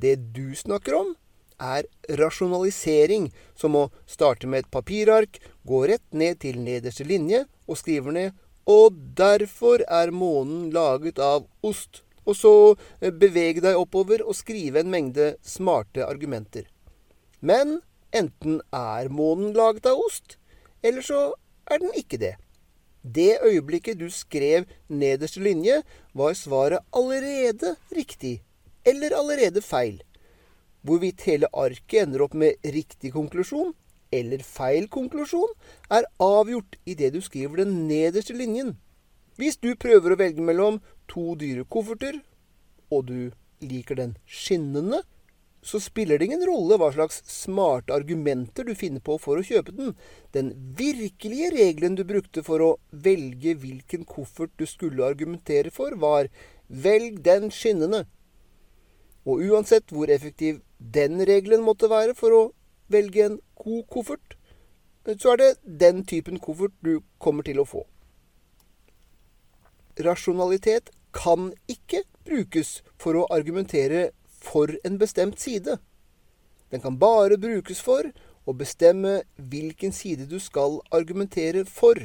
Det 0.00 0.16
du 0.34 0.50
snakker 0.56 0.96
om, 0.98 1.14
er 1.60 1.86
rasjonalisering, 2.18 3.30
som 3.54 3.76
å 3.76 3.88
starte 4.08 4.48
med 4.48 4.64
et 4.64 4.70
papirark, 4.72 5.38
gå 5.68 5.84
rett 5.90 6.06
ned 6.12 6.40
til 6.40 6.60
nederste 6.60 7.04
linje 7.04 7.44
og 7.68 7.78
skrive 7.78 8.12
ned 8.12 8.32
'Og 8.66 8.92
derfor 9.16 9.82
er 9.88 10.12
månen 10.12 10.70
laget 10.70 11.18
av 11.18 11.46
ost'. 11.62 12.02
Og 12.26 12.36
så 12.36 12.76
eh, 13.00 13.10
bevege 13.10 13.60
deg 13.60 13.76
oppover 13.76 14.22
og 14.22 14.36
skrive 14.36 14.80
en 14.80 14.90
mengde 14.90 15.36
smarte 15.42 16.04
argumenter. 16.04 16.68
Men 17.40 17.80
enten 18.12 18.60
er 18.72 19.08
månen 19.08 19.54
laget 19.56 19.86
av 19.86 19.98
ost, 19.98 20.36
eller 20.82 21.02
så 21.02 21.34
er 21.70 21.78
den 21.78 21.92
ikke 21.96 22.20
det. 22.20 22.36
Det 23.02 23.40
øyeblikket 23.42 23.98
du 23.98 24.10
skrev 24.12 24.66
nederste 24.88 25.40
linje, 25.40 25.80
var 26.12 26.36
svaret 26.36 26.84
allerede 26.92 27.76
riktig, 27.96 28.42
eller 28.84 29.16
allerede 29.16 29.62
feil. 29.64 30.02
Hvorvidt 30.86 31.26
hele 31.28 31.50
arket 31.52 32.06
ender 32.06 32.24
opp 32.24 32.34
med 32.38 32.56
riktig 32.64 33.12
konklusjon 33.16 33.74
eller 34.10 34.42
feil 34.42 34.88
konklusjon, 34.90 35.52
er 35.92 36.08
avgjort 36.22 36.78
idet 36.88 37.12
du 37.14 37.20
skriver 37.22 37.62
den 37.62 37.84
nederste 37.86 38.34
linjen. 38.34 38.74
Hvis 39.38 39.60
du 39.62 39.72
prøver 39.78 40.12
å 40.12 40.18
velge 40.18 40.42
mellom 40.44 40.80
to 41.10 41.36
dyre 41.38 41.62
kofferter, 41.70 42.18
og 42.90 43.06
du 43.06 43.30
liker 43.62 44.00
den 44.00 44.16
skinnende, 44.26 45.04
så 45.62 45.76
spiller 45.82 46.18
det 46.18 46.30
ingen 46.30 46.44
rolle 46.48 46.78
hva 46.80 46.88
slags 46.94 47.20
smarte 47.28 47.92
argumenter 47.92 48.64
du 48.64 48.72
finner 48.74 49.02
på 49.04 49.18
for 49.20 49.38
å 49.38 49.44
kjøpe 49.44 49.74
den. 49.76 49.92
Den 50.32 50.54
virkelige 50.76 51.50
regelen 51.52 51.98
du 51.98 52.04
brukte 52.08 52.42
for 52.46 52.64
å 52.64 52.70
velge 52.90 53.54
hvilken 53.60 54.06
koffert 54.08 54.54
du 54.56 54.64
skulle 54.68 55.04
argumentere 55.04 55.72
for, 55.74 55.94
var 56.00 56.32
velg 56.66 57.20
den 57.26 57.52
skinnende. 57.52 58.06
Og 59.28 59.42
uansett 59.50 59.92
hvor 59.92 60.10
effektiv 60.10 60.60
den 60.78 61.20
regelen 61.28 61.64
måtte 61.64 61.90
være 61.92 62.14
for 62.16 62.36
å 62.36 62.42
velge 62.90 63.26
en 63.26 63.40
god 63.60 63.82
koffert, 63.92 64.36
så 65.18 65.34
er 65.34 65.40
det 65.40 65.50
den 65.80 66.04
typen 66.06 66.38
koffert 66.40 66.72
du 66.84 67.00
kommer 67.18 67.44
til 67.46 67.60
å 67.60 67.66
få. 67.68 67.84
Rasjonalitet 70.00 70.90
kan 71.12 71.50
ikke 71.68 72.04
brukes 72.24 72.80
for 73.00 73.18
å 73.18 73.26
argumentere 73.34 74.10
for 74.40 74.72
en 74.86 74.98
bestemt 75.00 75.40
side. 75.40 75.76
Den 76.70 76.80
kan 76.80 76.98
bare 76.98 77.36
brukes 77.40 77.80
for 77.82 78.06
å 78.46 78.54
bestemme 78.56 79.20
hvilken 79.36 79.92
side 79.92 80.28
du 80.30 80.38
skal 80.40 80.78
argumentere 80.94 81.66
for. 81.68 81.98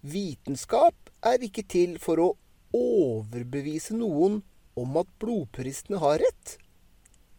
Vitenskap 0.00 1.10
er 1.26 1.42
ikke 1.42 1.66
til 1.68 1.98
for 2.00 2.22
å 2.22 2.28
overbevise 2.76 3.96
noen 3.98 4.40
om 4.78 4.96
at 5.00 5.10
blodpuristene 5.22 6.00
har 6.02 6.20
rett. 6.22 6.56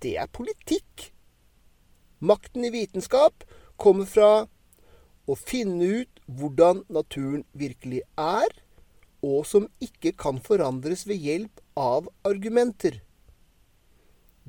Det 0.03 0.15
er 0.19 0.31
politikk. 0.31 1.09
Makten 2.19 2.65
i 2.67 2.71
vitenskap 2.73 3.45
kommer 3.79 4.07
fra 4.09 4.31
å 5.29 5.35
finne 5.37 5.85
ut 6.01 6.23
hvordan 6.27 6.83
naturen 6.91 7.45
virkelig 7.57 8.01
er, 8.19 8.49
og 9.23 9.45
som 9.47 9.67
ikke 9.83 10.13
kan 10.19 10.39
forandres 10.43 11.05
ved 11.07 11.19
hjelp 11.23 11.61
av 11.79 12.07
argumenter. 12.27 13.01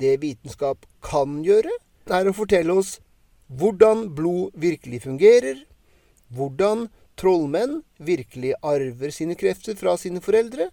Det 0.00 0.16
vitenskap 0.22 0.86
kan 1.04 1.40
gjøre, 1.44 1.72
er 2.10 2.26
å 2.26 2.34
fortelle 2.34 2.74
oss 2.74 2.98
hvordan 3.50 4.08
blod 4.16 4.54
virkelig 4.58 5.02
fungerer, 5.04 5.58
hvordan 6.30 6.88
trollmenn 7.20 7.80
virkelig 7.98 8.54
arver 8.64 9.12
sine 9.14 9.36
krefter 9.38 9.76
fra 9.78 9.96
sine 10.00 10.22
foreldre, 10.24 10.70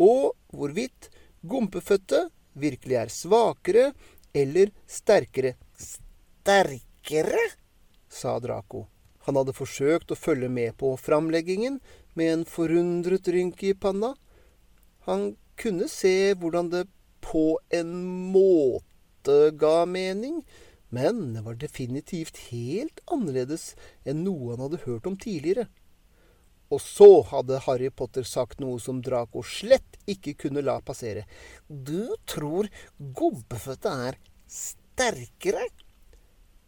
og 0.00 0.32
hvorvidt 0.54 1.10
gompefødte 1.42 2.28
virkelig 2.60 2.96
er 3.00 3.12
svakere 3.12 3.90
eller 4.34 4.72
sterkere. 4.86 5.56
Sterkere? 5.76 7.44
sa 8.10 8.38
Draco. 8.42 8.86
Han 9.26 9.36
hadde 9.38 9.54
forsøkt 9.54 10.10
å 10.10 10.18
følge 10.18 10.48
med 10.50 10.76
på 10.80 10.94
framleggingen 10.98 11.78
med 12.18 12.32
en 12.32 12.46
forundret 12.48 13.28
rynke 13.30 13.70
i 13.70 13.76
panna. 13.76 14.14
Han 15.06 15.34
kunne 15.60 15.86
se 15.92 16.32
hvordan 16.34 16.70
det 16.72 16.86
på 17.24 17.60
en 17.74 17.92
måte 18.32 19.52
ga 19.60 19.84
mening, 19.86 20.40
men 20.90 21.34
det 21.36 21.44
var 21.46 21.60
definitivt 21.60 22.40
helt 22.50 23.02
annerledes 23.12 23.74
enn 24.08 24.24
noe 24.24 24.54
han 24.54 24.64
hadde 24.64 24.82
hørt 24.86 25.06
om 25.06 25.18
tidligere. 25.20 25.68
Og 26.70 26.80
så 26.80 27.08
hadde 27.32 27.58
Harry 27.66 27.90
Potter 27.90 28.26
sagt 28.26 28.60
noe 28.62 28.78
som 28.82 29.00
Draco 29.02 29.42
slett 29.42 29.98
ikke 30.10 30.36
kunne 30.44 30.62
la 30.62 30.78
passere. 30.80 31.24
Du 31.66 32.14
tror 32.30 32.70
gobbefødte 32.96 33.94
er 34.08 34.18
sterkere? 34.46 35.66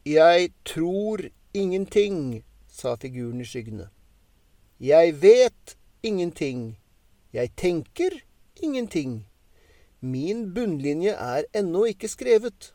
Jeg 0.02 0.50
tror 0.66 1.28
ingenting, 1.54 2.42
sa 2.66 2.96
figuren 2.98 3.40
i 3.40 3.46
skyggene. 3.46 3.86
Jeg 4.82 5.14
vet 5.22 5.76
ingenting. 6.02 6.76
Jeg 7.32 7.54
tenker 7.54 8.18
ingenting. 8.58 9.26
Min 10.00 10.48
bunnlinje 10.54 11.14
er 11.14 11.46
ennå 11.54 11.84
ikke 11.92 12.10
skrevet. 12.10 12.72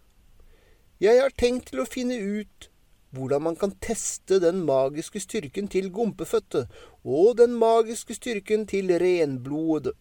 Jeg 1.03 1.19
har 1.19 1.35
tenkt 1.35 1.73
til 1.73 1.83
å 1.83 1.89
finne 1.89 2.15
ut 2.15 2.69
hvordan 3.15 3.43
man 3.43 3.56
kan 3.56 3.74
teste 3.84 4.39
den 4.43 4.63
magiske 4.67 5.22
styrken 5.24 5.70
til 5.72 5.89
gompefødte 5.93 6.65
og 7.06 7.38
den 7.39 7.56
magiske 7.60 8.17
styrken 8.17 8.65
til 8.67 8.91
renblodede. 9.00 9.96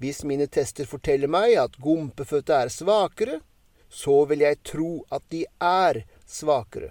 Hvis 0.00 0.24
mine 0.26 0.46
tester 0.50 0.88
forteller 0.88 1.30
meg 1.30 1.54
at 1.60 1.76
gompefødte 1.80 2.56
er 2.56 2.72
svakere, 2.72 3.38
så 3.88 4.24
vil 4.28 4.42
jeg 4.42 4.58
tro 4.66 5.04
at 5.12 5.22
de 5.30 5.44
er 5.62 6.02
svakere. 6.26 6.90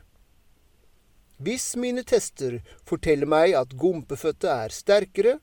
Hvis 1.44 1.74
mine 1.76 2.06
tester 2.08 2.62
forteller 2.88 3.28
meg 3.28 3.56
at 3.60 3.74
gompefødte 3.76 4.48
er 4.48 4.72
sterkere, 4.72 5.40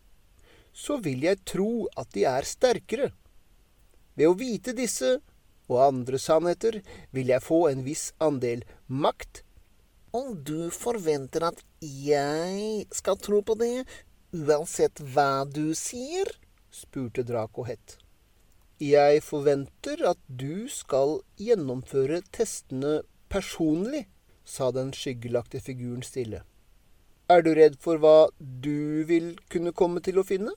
så 0.73 0.97
vil 1.03 1.27
jeg 1.27 1.43
tro 1.45 1.89
at 1.99 2.09
de 2.15 2.25
er 2.25 2.47
sterkere. 2.47 3.11
Ved 4.17 4.31
å 4.31 4.39
vite 4.39 4.73
disse 4.77 5.19
og 5.71 5.85
andre 5.87 6.19
sannheter 6.19 6.81
vil 7.15 7.31
jeg 7.31 7.47
få 7.47 7.63
en 7.71 7.85
viss 7.87 8.11
andel 8.23 8.65
makt. 8.89 9.45
Og 10.17 10.35
du 10.43 10.71
forventer 10.75 11.47
at 11.53 11.63
jeg 11.81 12.87
skal 12.95 13.19
tro 13.23 13.41
på 13.47 13.55
det, 13.61 13.87
uansett 14.35 15.03
hva 15.15 15.47
du 15.47 15.71
sier? 15.79 16.29
spurte 16.71 17.23
Draco 17.27 17.65
hett. 17.67 17.97
Jeg 18.81 19.21
forventer 19.23 20.03
at 20.09 20.19
du 20.27 20.67
skal 20.73 21.19
gjennomføre 21.39 22.23
testene 22.33 23.03
personlig, 23.31 24.07
sa 24.45 24.71
den 24.75 24.95
skyggelagte 24.97 25.61
figuren 25.63 26.03
stille. 26.03 26.43
Er 27.31 27.45
du 27.47 27.53
redd 27.55 27.77
for 27.79 28.01
hva 28.03 28.31
du 28.41 29.05
vil 29.07 29.35
kunne 29.53 29.75
komme 29.77 30.03
til 30.03 30.19
å 30.19 30.27
finne? 30.27 30.55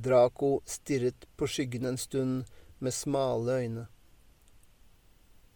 Draco 0.00 0.60
stirret 0.64 1.26
på 1.36 1.48
skyggen 1.50 1.90
en 1.90 1.98
stund 2.00 2.46
med 2.80 2.94
smale 2.96 3.60
øyne. 3.60 3.86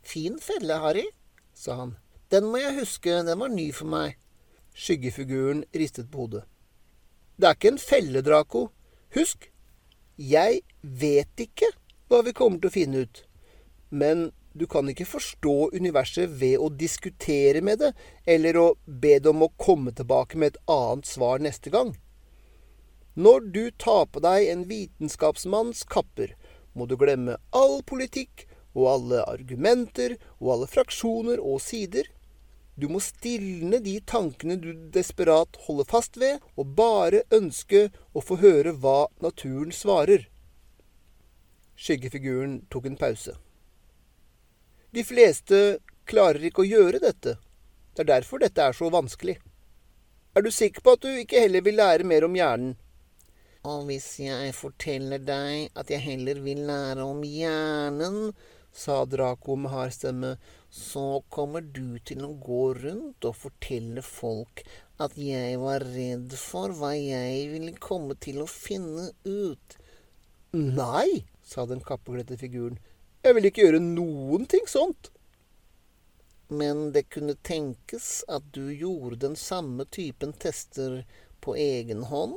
Fin 0.04 0.38
felle, 0.40 0.78
Harry, 0.80 1.06
sa 1.54 1.74
han. 1.74 1.96
Den 2.30 2.50
må 2.50 2.60
jeg 2.60 2.78
huske, 2.78 3.10
den 3.24 3.40
var 3.40 3.52
ny 3.52 3.70
for 3.72 3.88
meg. 3.88 4.18
Skyggefiguren 4.74 5.64
ristet 5.74 6.10
på 6.10 6.24
hodet. 6.24 6.44
Det 7.37 7.48
er 7.48 7.56
ikke 7.56 7.72
en 7.74 7.82
felle, 7.82 8.22
Draco. 8.22 8.68
Husk, 9.14 9.48
jeg 10.18 10.60
vet 10.82 11.40
ikke 11.40 11.70
hva 12.08 12.20
vi 12.26 12.34
kommer 12.37 12.60
til 12.60 12.70
å 12.70 12.74
finne 12.74 13.04
ut. 13.06 13.24
Men 13.90 14.30
du 14.54 14.66
kan 14.70 14.87
ikke 14.90 15.06
forstå 15.08 15.54
universet 15.74 16.30
ved 16.40 16.60
å 16.62 16.70
diskutere 16.70 17.62
med 17.64 17.80
det, 17.82 17.90
eller 18.26 18.58
å 18.58 18.66
be 18.87 19.16
det 19.18 19.30
om 19.32 19.42
å 19.46 19.52
komme 19.58 19.94
tilbake 19.94 20.38
med 20.38 20.54
et 20.54 20.60
annet 20.70 21.08
svar 21.10 21.42
neste 21.42 21.72
gang. 21.74 21.94
Når 23.14 23.50
du 23.54 23.64
tar 23.78 24.06
på 24.10 24.22
deg 24.22 24.48
en 24.50 24.64
vitenskapsmanns 24.70 25.84
kapper, 25.90 26.37
må 26.74 26.87
du 26.90 26.96
glemme 26.98 27.38
all 27.54 27.80
politikk 27.87 28.46
og 28.74 28.88
alle 28.90 29.22
argumenter 29.30 30.16
og 30.40 30.52
alle 30.56 30.68
fraksjoner 30.70 31.40
og 31.42 31.62
sider. 31.62 32.08
Du 32.74 32.88
må 32.90 32.98
stilne 33.02 33.78
de 33.82 34.00
tankene 34.02 34.56
du 34.58 34.72
desperat 34.94 35.58
holder 35.68 35.87
fast 35.87 36.18
ved, 36.18 36.42
og 36.58 36.74
bare 36.74 37.22
ønske 37.34 37.87
å 38.12 38.22
få 38.22 38.40
høre 38.42 38.74
hva 38.82 39.06
naturen 39.22 39.70
svarer. 39.74 40.26
Skyggefiguren 41.78 42.64
tok 42.70 42.90
en 42.90 42.98
pause. 42.98 43.37
De 44.94 45.02
fleste 45.06 45.78
klarer 46.10 46.50
ikke 46.50 46.62
å 46.62 46.70
gjøre 46.70 47.00
dette. 47.02 47.38
Det 47.94 48.02
er 48.02 48.10
derfor 48.16 48.42
dette 48.42 48.62
er 48.62 48.74
så 48.74 48.90
vanskelig. 48.90 49.38
Er 50.34 50.42
du 50.42 50.50
sikker 50.50 50.82
på 50.82 50.96
at 50.96 51.02
du 51.02 51.12
ikke 51.14 51.44
heller 51.44 51.62
vil 51.62 51.78
lære 51.78 52.06
mer 52.06 52.26
om 52.26 52.34
hjernen? 52.34 52.74
Og 53.64 53.87
hvis 53.88 54.09
jeg 54.20 54.53
forteller 54.57 55.22
deg 55.24 55.70
at 55.79 55.88
jeg 55.92 56.05
heller 56.05 56.40
vil 56.44 56.66
lære 56.68 57.05
om 57.05 57.22
hjernen, 57.24 58.35
sa 58.74 59.05
Draco 59.09 59.55
med 59.57 59.72
hard 59.72 59.94
stemme, 59.94 60.35
så 60.68 61.22
kommer 61.33 61.62
du 61.62 61.96
til 62.05 62.24
å 62.27 62.33
gå 62.44 62.64
rundt 62.81 63.24
og 63.24 63.38
fortelle 63.38 64.03
folk 64.05 64.64
at 65.03 65.14
jeg 65.18 65.59
var 65.62 65.87
redd 65.94 66.35
for 66.38 66.74
hva 66.77 66.92
jeg 66.98 67.48
ville 67.55 67.74
komme 67.79 68.18
til 68.20 68.42
å 68.42 68.50
finne 68.50 69.09
ut. 69.24 69.79
Nei, 70.55 71.24
sa 71.42 71.64
den 71.66 71.83
kappekledte 71.83 72.37
figuren. 72.38 72.77
Jeg 73.24 73.38
vil 73.38 73.48
ikke 73.48 73.64
gjøre 73.64 73.83
noen 73.83 74.44
ting 74.50 74.68
sånt. 74.70 75.09
Men 76.53 76.90
det 76.92 77.07
kunne 77.14 77.38
tenkes 77.46 78.20
at 78.29 78.44
du 78.53 78.68
gjorde 78.68 79.22
den 79.24 79.38
samme 79.40 79.87
typen 79.88 80.35
tester 80.37 81.00
på 81.40 81.57
egen 81.57 82.05
hånd, 82.11 82.37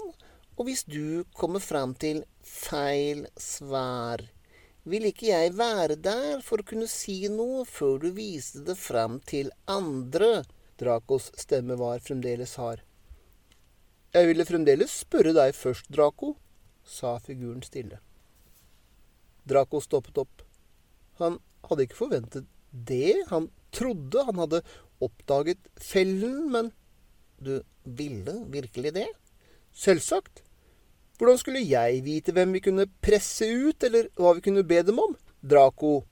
og 0.57 0.65
hvis 0.65 0.83
du 0.89 1.23
kommer 1.37 1.61
fram 1.61 1.93
til 2.01 2.23
feil 2.41 3.27
svar, 3.37 4.23
vil 4.87 5.05
ikke 5.09 5.29
jeg 5.29 5.53
være 5.57 5.97
der 6.01 6.41
for 6.45 6.61
å 6.61 6.65
kunne 6.65 6.87
si 6.89 7.19
noe 7.29 7.65
før 7.67 7.99
du 8.01 8.09
viste 8.15 8.63
det 8.65 8.77
fram 8.79 9.19
til 9.29 9.51
andre. 9.69 10.47
Dracos 10.79 11.29
stemme 11.37 11.77
var 11.77 12.01
fremdeles 12.01 12.55
hard. 12.61 12.81
Jeg 14.15 14.29
ville 14.29 14.47
fremdeles 14.47 14.93
spørre 15.03 15.33
deg 15.35 15.53
først, 15.53 15.91
Draco, 15.93 16.33
sa 16.87 17.17
figuren 17.21 17.61
stille. 17.65 17.99
Draco 19.47 19.81
stoppet 19.83 20.17
opp. 20.23 20.41
Han 21.21 21.37
hadde 21.67 21.85
ikke 21.85 21.99
forventet 21.99 22.49
det. 22.71 23.27
Han 23.29 23.51
trodde 23.75 24.25
han 24.25 24.41
hadde 24.41 24.63
oppdaget 25.03 25.69
fellen, 25.77 26.47
men 26.55 26.71
du 27.37 27.59
ville 27.83 28.39
virkelig 28.49 28.95
det? 28.95 29.07
Selvsagt. 29.77 30.46
Hvordan 31.17 31.39
skulle 31.41 31.63
jeg 31.65 32.03
vite 32.05 32.33
hvem 32.35 32.53
vi 32.53 32.61
kunne 32.67 32.85
presse 33.01 33.47
ut, 33.49 33.83
eller 33.83 34.11
hva 34.19 34.35
vi 34.37 34.43
kunne 34.45 34.65
be 34.67 34.83
dem 34.85 34.99
om? 35.01 35.15
Draco, 35.41 36.03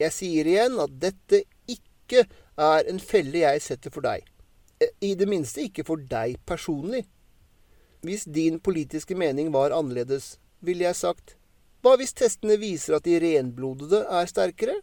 jeg 0.00 0.14
sier 0.16 0.48
igjen 0.48 0.78
at 0.80 0.94
dette 1.00 1.42
ikke 1.68 2.24
er 2.56 2.88
en 2.88 3.00
felle 3.00 3.42
jeg 3.42 3.64
setter 3.64 3.92
for 3.92 4.06
deg. 4.06 4.24
I 5.04 5.14
det 5.16 5.28
minste 5.28 5.64
ikke 5.64 5.84
for 5.88 6.00
deg 6.00 6.38
personlig. 6.48 7.04
Hvis 8.04 8.24
din 8.28 8.60
politiske 8.60 9.16
mening 9.16 9.52
var 9.52 9.74
annerledes, 9.76 10.36
ville 10.64 10.86
jeg 10.86 11.00
sagt 11.00 11.36
hva 11.84 11.92
hvis 12.00 12.16
testene 12.18 12.56
viser 12.58 12.96
at 12.96 13.04
de 13.06 13.18
renblodede 13.22 14.00
er 14.10 14.26
sterkere? 14.26 14.80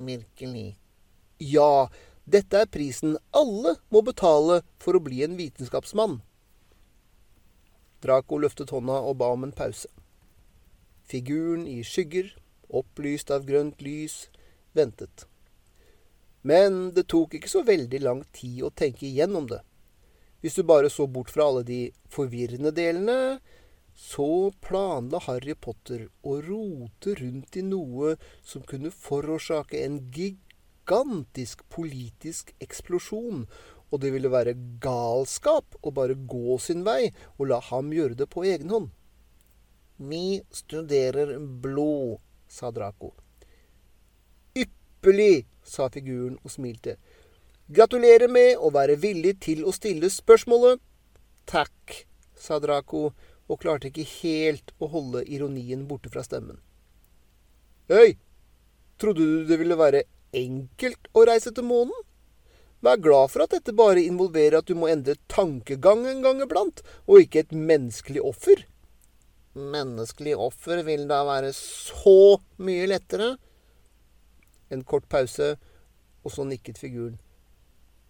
Virkelig. 0.00 0.78
Ja, 1.42 1.90
dette 2.24 2.62
er 2.62 2.70
prisen 2.70 3.18
alle 3.36 3.74
må 3.92 4.00
betale 4.06 4.62
for 4.80 4.96
å 4.96 5.02
bli 5.04 5.20
en 5.26 5.36
vitenskapsmann. 5.36 6.22
Draco 8.04 8.38
løftet 8.38 8.72
hånda 8.74 9.00
og 9.08 9.18
ba 9.22 9.30
om 9.32 9.46
en 9.46 9.54
pause. 9.56 9.88
Figuren 11.08 11.66
i 11.68 11.80
skygger, 11.84 12.34
opplyst 12.68 13.30
av 13.32 13.46
grønt 13.48 13.80
lys, 13.84 14.26
ventet. 14.76 15.26
Men 16.44 16.90
det 16.96 17.06
tok 17.08 17.38
ikke 17.38 17.48
så 17.48 17.62
veldig 17.64 18.00
lang 18.04 18.24
tid 18.36 18.64
å 18.66 18.72
tenke 18.76 19.06
igjennom 19.08 19.48
det. 19.48 19.62
Hvis 20.44 20.58
du 20.58 20.66
bare 20.68 20.90
så 20.92 21.06
bort 21.08 21.30
fra 21.32 21.46
alle 21.48 21.62
de 21.64 21.78
forvirrende 22.12 22.74
delene, 22.76 23.38
så 23.96 24.52
planla 24.60 25.22
Harry 25.24 25.54
Potter 25.54 26.08
å 26.26 26.40
rote 26.44 27.14
rundt 27.20 27.56
i 27.56 27.62
noe 27.64 28.16
som 28.44 28.66
kunne 28.68 28.92
forårsake 28.92 29.80
en 29.86 30.00
gigantisk 30.12 31.62
politisk 31.72 32.52
eksplosjon, 32.60 33.46
og 33.94 34.00
det 34.02 34.10
ville 34.10 34.30
være 34.32 34.56
galskap 34.82 35.76
å 35.86 35.92
bare 35.94 36.16
gå 36.18 36.58
sin 36.58 36.82
vei 36.86 37.12
og 37.38 37.46
la 37.52 37.60
ham 37.70 37.92
gjøre 37.94 38.18
det 38.18 38.26
på 38.32 38.42
egen 38.42 38.72
hånd. 38.74 38.88
Vi 40.02 40.42
studerer 40.50 41.36
blod, 41.38 42.18
sa 42.50 42.72
Draco. 42.74 43.12
Ypperlig, 44.58 45.46
sa 45.62 45.86
figuren 45.94 46.34
og 46.42 46.50
smilte. 46.50 46.96
Gratulerer 47.70 48.28
med 48.28 48.58
å 48.58 48.72
være 48.74 48.98
villig 49.00 49.36
til 49.46 49.62
å 49.64 49.72
stille 49.72 50.10
spørsmålet. 50.10 50.82
Takk, 51.46 52.00
sa 52.34 52.58
Draco 52.58 53.12
og 53.46 53.60
klarte 53.62 53.92
ikke 53.92 54.08
helt 54.24 54.74
å 54.82 54.88
holde 54.90 55.22
ironien 55.30 55.86
borte 55.86 56.10
fra 56.10 56.24
stemmen. 56.26 56.58
Øy, 57.92 58.16
trodde 58.98 59.22
du 59.22 59.46
det 59.46 59.60
ville 59.60 59.78
være 59.78 60.02
enkelt 60.34 61.12
å 61.14 61.24
reise 61.28 61.54
til 61.54 61.68
månen? 61.68 62.03
Vær 62.84 63.00
glad 63.00 63.30
for 63.32 63.44
at 63.44 63.54
dette 63.54 63.72
bare 63.72 64.02
involverer 64.04 64.58
at 64.58 64.68
du 64.68 64.74
må 64.76 64.90
endre 64.92 65.16
tankegang 65.32 66.04
en 66.10 66.20
gang 66.24 66.42
iblant, 66.44 66.82
og 67.08 67.24
ikke 67.24 67.44
et 67.46 67.54
menneskelig 67.56 68.20
offer. 68.20 68.66
Menneskelig 69.54 70.34
offer 70.36 70.82
vil 70.84 71.06
da 71.08 71.22
være 71.24 71.54
så 71.56 72.40
mye 72.60 72.88
lettere. 72.90 73.36
En 74.68 74.84
kort 74.84 75.06
pause, 75.08 75.54
og 76.24 76.34
så 76.34 76.44
nikket 76.48 76.80
figuren. 76.82 77.16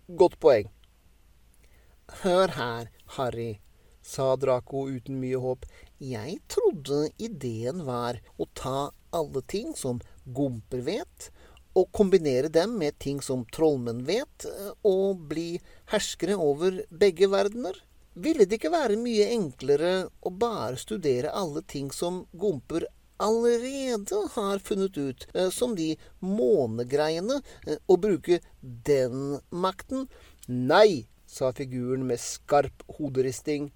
Godt 0.08 0.40
poeng. 0.42 0.72
Hør 2.24 2.50
her, 2.56 2.90
Harry, 3.14 3.60
sa 4.02 4.34
Draco 4.36 4.84
uten 4.90 5.20
mye 5.22 5.38
håp. 5.40 5.64
Jeg 6.02 6.40
trodde 6.50 7.06
ideen 7.22 7.86
var 7.86 8.18
å 8.36 8.48
ta 8.58 8.90
alle 9.14 9.44
ting 9.48 9.72
som 9.78 10.02
gomper 10.26 10.82
vet, 10.84 11.30
og 11.74 11.90
kombinere 11.92 12.50
dem 12.52 12.76
med 12.78 12.98
ting 13.02 13.20
som 13.22 13.44
trollmenn 13.54 14.04
vet, 14.06 14.46
og 14.86 15.24
bli 15.30 15.58
herskere 15.92 16.36
over 16.38 16.82
begge 16.90 17.28
verdener. 17.32 17.76
Ville 18.14 18.46
det 18.46 18.60
ikke 18.60 18.70
være 18.70 18.98
mye 19.00 19.26
enklere 19.34 19.94
å 20.22 20.30
bare 20.30 20.78
studere 20.78 21.34
alle 21.34 21.64
ting 21.66 21.90
som 21.90 22.22
gomper 22.30 22.86
allerede 23.24 24.20
har 24.36 24.62
funnet 24.62 24.98
ut, 24.98 25.26
eh, 25.34 25.50
som 25.50 25.74
de 25.74 25.96
månegreiene, 26.22 27.40
eh, 27.66 27.78
og 27.88 28.00
bruke 28.06 28.40
den 28.62 29.40
makten? 29.50 30.08
Nei, 30.48 31.06
sa 31.26 31.50
figuren 31.52 32.06
med 32.06 32.20
skarp 32.20 32.84
hoderisting 32.98 33.72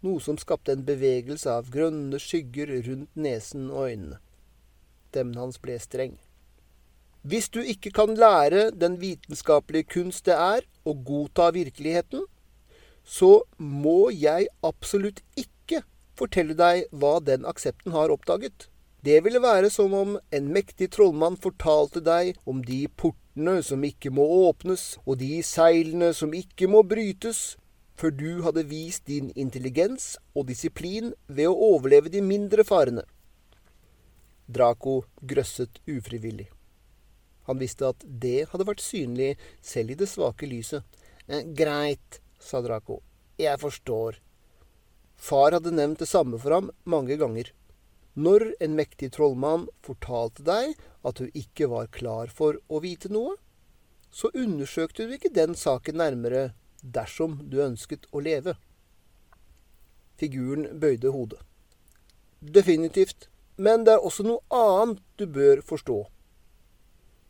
noe 0.00 0.20
som 0.20 0.38
skapte 0.40 0.72
en 0.72 0.84
bevegelse 0.86 1.50
av 1.52 1.68
grønne 1.72 2.20
skygger 2.22 2.72
rundt 2.86 3.16
nesen 3.16 3.68
og 3.70 3.90
øynene. 3.90 4.20
Stemmen 5.10 5.40
hans 5.40 5.58
ble 5.60 5.76
streng. 5.82 6.14
Hvis 7.22 7.50
du 7.52 7.60
ikke 7.60 7.90
kan 7.92 8.14
lære 8.16 8.70
den 8.72 8.96
vitenskapelige 9.00 9.90
kunst 9.92 10.24
det 10.24 10.36
er 10.40 10.64
å 10.88 10.94
godta 10.96 11.50
virkeligheten, 11.52 12.22
så 13.04 13.42
må 13.58 14.08
jeg 14.14 14.48
absolutt 14.64 15.20
ikke 15.36 15.82
fortelle 16.16 16.56
deg 16.56 16.86
hva 16.92 17.18
den 17.20 17.44
aksepten 17.48 17.92
har 17.92 18.12
oppdaget. 18.12 18.68
Det 19.04 19.18
ville 19.24 19.40
være 19.40 19.70
som 19.72 19.92
om 19.96 20.16
en 20.32 20.48
mektig 20.52 20.90
trollmann 20.96 21.36
fortalte 21.40 22.00
deg 22.04 22.36
om 22.48 22.60
de 22.64 22.86
portene 22.88 23.60
som 23.64 23.84
ikke 23.84 24.12
må 24.12 24.24
åpnes, 24.48 24.98
og 25.04 25.20
de 25.20 25.40
seilene 25.44 26.12
som 26.16 26.32
ikke 26.36 26.68
må 26.68 26.82
brytes, 26.84 27.56
før 27.96 28.12
du 28.16 28.42
hadde 28.44 28.64
vist 28.68 29.06
din 29.08 29.28
intelligens 29.36 30.14
og 30.34 30.48
disiplin 30.48 31.12
ved 31.28 31.48
å 31.48 31.74
overleve 31.74 32.12
de 32.12 32.24
mindre 32.24 32.64
farene. 32.64 33.04
Draco 34.48 35.02
grøsset 35.20 35.80
ufrivillig. 35.88 36.48
Han 37.50 37.58
visste 37.58 37.90
at 37.90 38.04
det 38.06 38.46
hadde 38.52 38.66
vært 38.68 38.82
synlig 38.84 39.32
selv 39.58 39.90
i 39.90 39.98
det 39.98 40.06
svake 40.06 40.46
lyset. 40.46 40.86
Eh, 41.26 41.42
greit, 41.42 42.20
sa 42.38 42.60
Draco. 42.62 43.00
Jeg 43.40 43.58
forstår. 43.58 44.20
Far 45.18 45.56
hadde 45.56 45.72
nevnt 45.74 45.98
det 46.00 46.08
samme 46.08 46.38
for 46.38 46.54
ham 46.54 46.70
mange 46.86 47.18
ganger. 47.18 47.50
Når 48.14 48.52
en 48.62 48.76
mektig 48.78 49.10
trollmann 49.16 49.66
fortalte 49.86 50.46
deg 50.46 50.78
at 51.06 51.18
du 51.18 51.26
ikke 51.34 51.68
var 51.72 51.90
klar 51.90 52.30
for 52.30 52.60
å 52.70 52.80
vite 52.84 53.10
noe, 53.10 53.34
så 54.10 54.30
undersøkte 54.34 55.06
du 55.06 55.14
ikke 55.18 55.34
den 55.34 55.58
saken 55.58 55.98
nærmere 55.98 56.50
dersom 56.82 57.38
du 57.50 57.60
ønsket 57.66 58.06
å 58.14 58.22
leve. 58.22 58.54
Figuren 60.22 60.68
bøyde 60.78 61.10
hodet. 61.14 61.42
Definitivt. 62.40 63.26
Men 63.60 63.84
det 63.84 63.92
er 63.92 64.06
også 64.06 64.24
noe 64.24 64.40
annet 64.56 65.02
du 65.20 65.26
bør 65.28 65.60
forstå. 65.66 65.98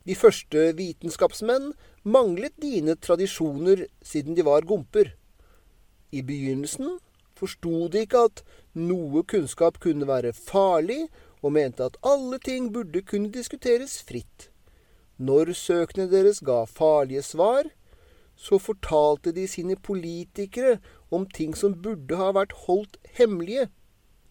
De 0.07 0.15
første 0.17 0.71
vitenskapsmenn 0.77 1.73
manglet 2.03 2.55
dine 2.61 2.95
tradisjoner 2.97 3.85
siden 4.01 4.37
de 4.37 4.45
var 4.47 4.65
gomper. 4.65 5.13
I 6.11 6.23
begynnelsen 6.25 6.97
forsto 7.37 7.87
de 7.91 8.05
ikke 8.05 8.25
at 8.29 8.41
noe 8.77 9.23
kunnskap 9.25 9.79
kunne 9.81 10.07
være 10.09 10.33
farlig, 10.37 11.07
og 11.41 11.55
mente 11.57 11.85
at 11.85 11.97
alle 12.05 12.37
ting 12.37 12.69
burde 12.73 13.01
kunne 13.01 13.31
diskuteres 13.33 13.97
fritt. 14.05 14.49
Når 15.17 15.53
søkene 15.57 16.07
deres 16.09 16.41
ga 16.45 16.63
farlige 16.69 17.23
svar, 17.25 17.69
så 18.37 18.57
fortalte 18.61 19.33
de 19.33 19.47
sine 19.49 19.75
politikere 19.75 20.77
om 21.13 21.27
ting 21.29 21.53
som 21.57 21.77
burde 21.77 22.17
ha 22.17 22.31
vært 22.37 22.53
holdt 22.65 22.97
hemmelige. 23.17 23.67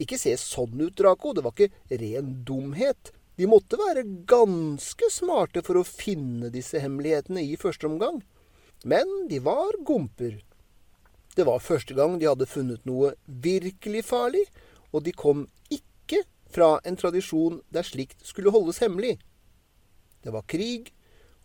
Ikke 0.02 0.18
se 0.18 0.32
sånn 0.40 0.80
ut, 0.80 0.96
Draco, 0.98 1.34
det 1.34 1.44
var 1.44 1.54
ikke 1.54 1.98
ren 2.00 2.32
dumhet. 2.46 3.12
De 3.40 3.46
måtte 3.48 3.78
være 3.80 4.02
ganske 4.28 5.06
smarte 5.08 5.62
for 5.64 5.80
å 5.80 5.86
finne 5.86 6.50
disse 6.52 6.76
hemmelighetene 6.82 7.40
i 7.40 7.54
første 7.56 7.88
omgang. 7.88 8.18
Men 8.84 9.08
de 9.30 9.38
var 9.40 9.78
gomper. 9.88 10.34
Det 11.32 11.46
var 11.48 11.62
første 11.64 11.96
gang 11.96 12.18
de 12.20 12.28
hadde 12.28 12.48
funnet 12.50 12.84
noe 12.84 13.14
virkelig 13.24 14.02
farlig, 14.10 14.44
og 14.92 15.06
de 15.06 15.16
kom 15.16 15.46
ikke 15.72 16.20
fra 16.52 16.74
en 16.84 17.00
tradisjon 17.00 17.62
der 17.72 17.88
slikt 17.88 18.20
skulle 18.28 18.52
holdes 18.52 18.82
hemmelig. 18.84 19.16
Det 20.20 20.34
var 20.36 20.44
krig, 20.44 20.90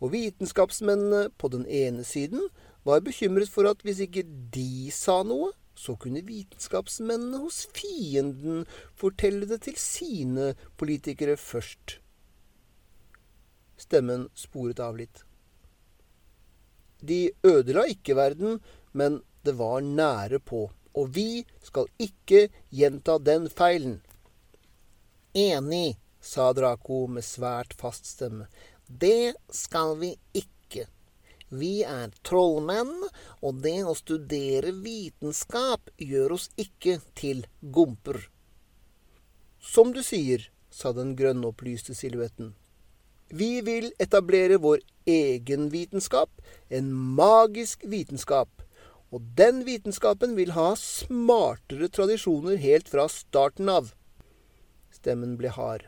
og 0.03 0.11
vitenskapsmennene 0.11 1.29
på 1.39 1.47
den 1.53 1.63
ene 1.63 2.03
siden 2.03 2.49
var 2.83 3.05
bekymret 3.07 3.47
for 3.47 3.71
at 3.71 3.87
hvis 3.87 4.03
ikke 4.03 4.25
de 4.51 4.91
sa 4.91 5.21
noe, 5.23 5.53
så 5.75 5.95
kunne 5.99 6.23
vitenskapsmennene 6.25 7.41
hos 7.43 7.65
fienden 7.75 8.63
fortelle 8.97 9.47
det 9.49 9.61
til 9.67 9.77
sine 9.79 10.53
politikere 10.79 11.35
først. 11.39 11.99
Stemmen 13.77 14.29
sporet 14.39 14.79
av 14.79 14.95
litt. 14.97 15.25
De 17.03 17.29
ødela 17.43 17.85
ikke 17.91 18.15
verden, 18.17 18.59
men 18.95 19.19
det 19.45 19.57
var 19.59 19.83
nære 19.83 20.39
på, 20.39 20.69
og 20.95 21.11
vi 21.13 21.43
skal 21.63 21.91
ikke 22.01 22.47
gjenta 22.71 23.19
den 23.19 23.49
feilen. 23.51 23.99
Enig, 25.35 25.97
sa 26.25 26.53
Draco 26.55 27.05
med 27.11 27.25
svært 27.27 27.75
fast 27.77 28.07
stemme. 28.09 28.47
Det 28.87 29.35
skal 29.53 29.97
vi 29.99 30.15
ikke. 30.33 30.54
Vi 31.55 31.83
er 31.87 32.11
trollmenn, 32.27 33.07
og 33.45 33.61
det 33.63 33.77
å 33.87 33.95
studere 33.97 34.73
vitenskap 34.83 35.91
gjør 36.01 36.35
oss 36.37 36.49
ikke 36.59 36.99
til 37.17 37.45
gomper. 37.61 38.19
Som 39.59 39.93
du 39.95 40.01
sier, 40.05 40.49
sa 40.69 40.91
den 40.93 41.15
grønnopplyste 41.15 41.95
silhuetten. 41.95 42.53
Vi 43.29 43.61
vil 43.65 43.89
etablere 43.99 44.59
vår 44.61 44.83
egen 45.09 45.69
vitenskap, 45.73 46.29
en 46.69 46.91
magisk 46.91 47.85
vitenskap. 47.89 48.49
Og 49.13 49.23
den 49.37 49.63
vitenskapen 49.65 50.35
vil 50.37 50.51
ha 50.57 50.73
smartere 50.79 51.89
tradisjoner 51.89 52.59
helt 52.61 52.89
fra 52.91 53.07
starten 53.09 53.69
av. 53.71 53.93
Stemmen 54.93 55.37
ble 55.39 55.53
hard. 55.55 55.87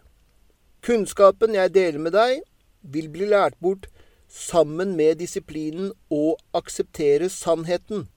Kunnskapen 0.86 1.58
jeg 1.58 1.74
deler 1.76 2.02
med 2.02 2.16
deg, 2.16 2.42
vil 2.82 3.10
bli 3.12 3.28
lært 3.30 3.58
bort 3.60 3.90
sammen 4.28 4.96
med 4.96 5.18
disiplinen 5.22 5.92
å 6.14 6.38
akseptere 6.58 7.30
sannheten. 7.32 8.08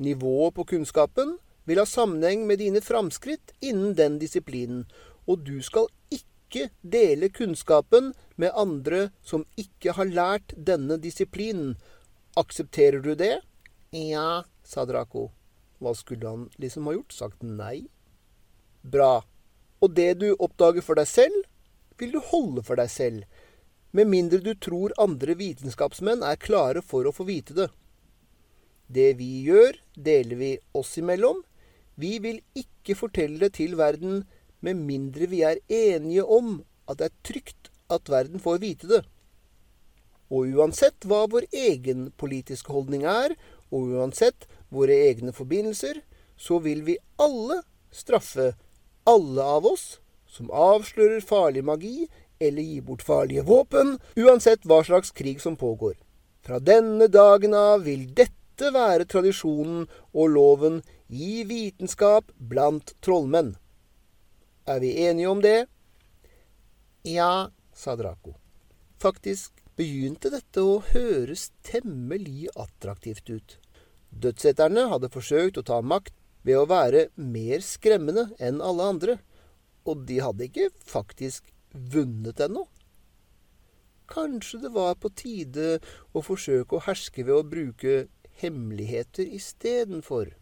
Nivået 0.00 0.54
på 0.56 0.64
kunnskapen 0.64 1.38
vil 1.68 1.80
ha 1.80 1.86
sammenheng 1.88 2.46
med 2.48 2.60
dine 2.60 2.80
framskritt 2.80 3.52
innen 3.60 3.94
den 3.98 4.18
disiplinen, 4.20 4.86
og 5.28 5.44
du 5.46 5.60
skal 5.62 5.90
ikke 6.12 6.70
dele 6.82 7.28
kunnskapen 7.28 8.12
med 8.40 8.56
andre 8.56 9.10
som 9.22 9.44
ikke 9.60 9.94
har 9.98 10.08
lært 10.08 10.54
denne 10.56 10.96
disiplinen. 10.98 11.76
Aksepterer 12.36 13.04
du 13.04 13.14
det? 13.14 13.36
Ja, 13.92 14.44
sa 14.64 14.86
Draco. 14.86 15.30
Hva 15.80 15.94
skulle 15.96 16.28
han 16.28 16.48
liksom 16.60 16.88
ha 16.88 16.96
gjort? 16.96 17.14
Sagt 17.16 17.42
nei? 17.42 17.88
Bra. 18.82 19.20
Og 19.80 19.94
det 19.96 20.12
du 20.20 20.28
oppdager 20.36 20.84
for 20.84 21.00
deg 21.00 21.08
selv, 21.08 21.46
vil 22.00 22.12
du 22.16 22.20
holde 22.30 22.64
for 22.64 22.80
deg 22.80 22.90
selv. 22.92 23.24
Med 23.90 24.06
mindre 24.06 24.38
du 24.44 24.52
tror 24.54 24.94
andre 25.00 25.34
vitenskapsmenn 25.38 26.22
er 26.26 26.40
klare 26.40 26.82
for 26.82 27.06
å 27.06 27.14
få 27.14 27.26
vite 27.28 27.56
det. 27.56 27.68
Det 28.90 29.12
vi 29.18 29.44
gjør, 29.46 29.76
deler 29.94 30.38
vi 30.38 30.50
oss 30.74 30.96
imellom. 30.98 31.42
Vi 31.94 32.18
vil 32.22 32.40
ikke 32.58 32.96
fortelle 32.98 33.38
det 33.38 33.54
til 33.58 33.76
verden 33.78 34.24
med 34.60 34.78
mindre 34.78 35.28
vi 35.30 35.42
er 35.46 35.62
enige 35.68 36.24
om 36.24 36.60
at 36.90 37.00
det 37.00 37.10
er 37.10 37.18
trygt 37.26 37.70
at 37.90 38.10
verden 38.10 38.42
får 38.42 38.60
vite 38.62 38.90
det. 38.90 39.02
Og 40.30 40.54
uansett 40.54 41.06
hva 41.10 41.24
vår 41.30 41.48
egen 41.50 42.10
politiske 42.18 42.70
holdning 42.70 43.02
er, 43.08 43.34
og 43.70 43.94
uansett 43.96 44.46
våre 44.70 44.94
egne 45.10 45.34
forbindelser, 45.34 46.02
så 46.38 46.58
vil 46.62 46.84
vi 46.86 46.98
alle 47.18 47.60
straffe 47.90 48.52
alle 49.08 49.42
av 49.42 49.66
oss 49.66 49.98
som 50.30 50.50
avslører 50.54 51.24
farlig 51.26 51.64
magi 51.66 52.06
eller 52.40 52.62
gi 52.62 52.80
bort 52.80 53.02
farlige 53.04 53.44
våpen, 53.46 53.98
uansett 54.16 54.64
hva 54.64 54.80
slags 54.84 55.12
krig 55.12 55.40
som 55.40 55.56
pågår. 55.60 55.94
Fra 56.40 56.58
denne 56.58 57.06
dagen 57.12 57.54
av 57.54 57.84
vil 57.84 58.06
dette 58.16 58.72
være 58.72 59.06
tradisjonen 59.08 59.86
og 60.12 60.32
loven 60.34 60.80
i 61.08 61.44
vitenskap 61.44 62.32
blant 62.36 62.94
trollmenn. 63.04 63.54
Er 64.66 64.80
vi 64.80 64.94
enige 65.04 65.28
om 65.28 65.40
det? 65.44 65.66
Ja, 67.02 67.50
sa 67.74 67.96
Draco. 67.96 68.36
Faktisk 69.00 69.60
begynte 69.76 70.32
dette 70.32 70.64
å 70.64 70.80
høres 70.92 71.50
temmelig 71.64 72.50
attraktivt 72.56 73.30
ut. 73.32 73.56
Dødseterne 74.10 74.88
hadde 74.90 75.12
forsøkt 75.12 75.60
å 75.60 75.66
ta 75.66 75.80
makt 75.80 76.16
ved 76.44 76.58
å 76.60 76.68
være 76.68 77.08
mer 77.16 77.64
skremmende 77.64 78.30
enn 78.40 78.60
alle 78.64 78.88
andre, 78.94 79.16
og 79.88 80.04
de 80.08 80.20
hadde 80.24 80.48
ikke 80.48 80.68
faktisk 80.84 81.48
vunnet 81.72 82.40
ennå. 82.40 82.66
Kanskje 84.10 84.58
det 84.64 84.72
var 84.74 84.96
på 84.98 85.12
tide 85.14 85.78
å 86.12 86.22
forsøke 86.24 86.76
å 86.76 86.84
herske 86.86 87.22
ved 87.22 87.36
å 87.36 87.46
bruke 87.46 88.06
hemmeligheter 88.42 89.28
istedenfor. 89.38 90.32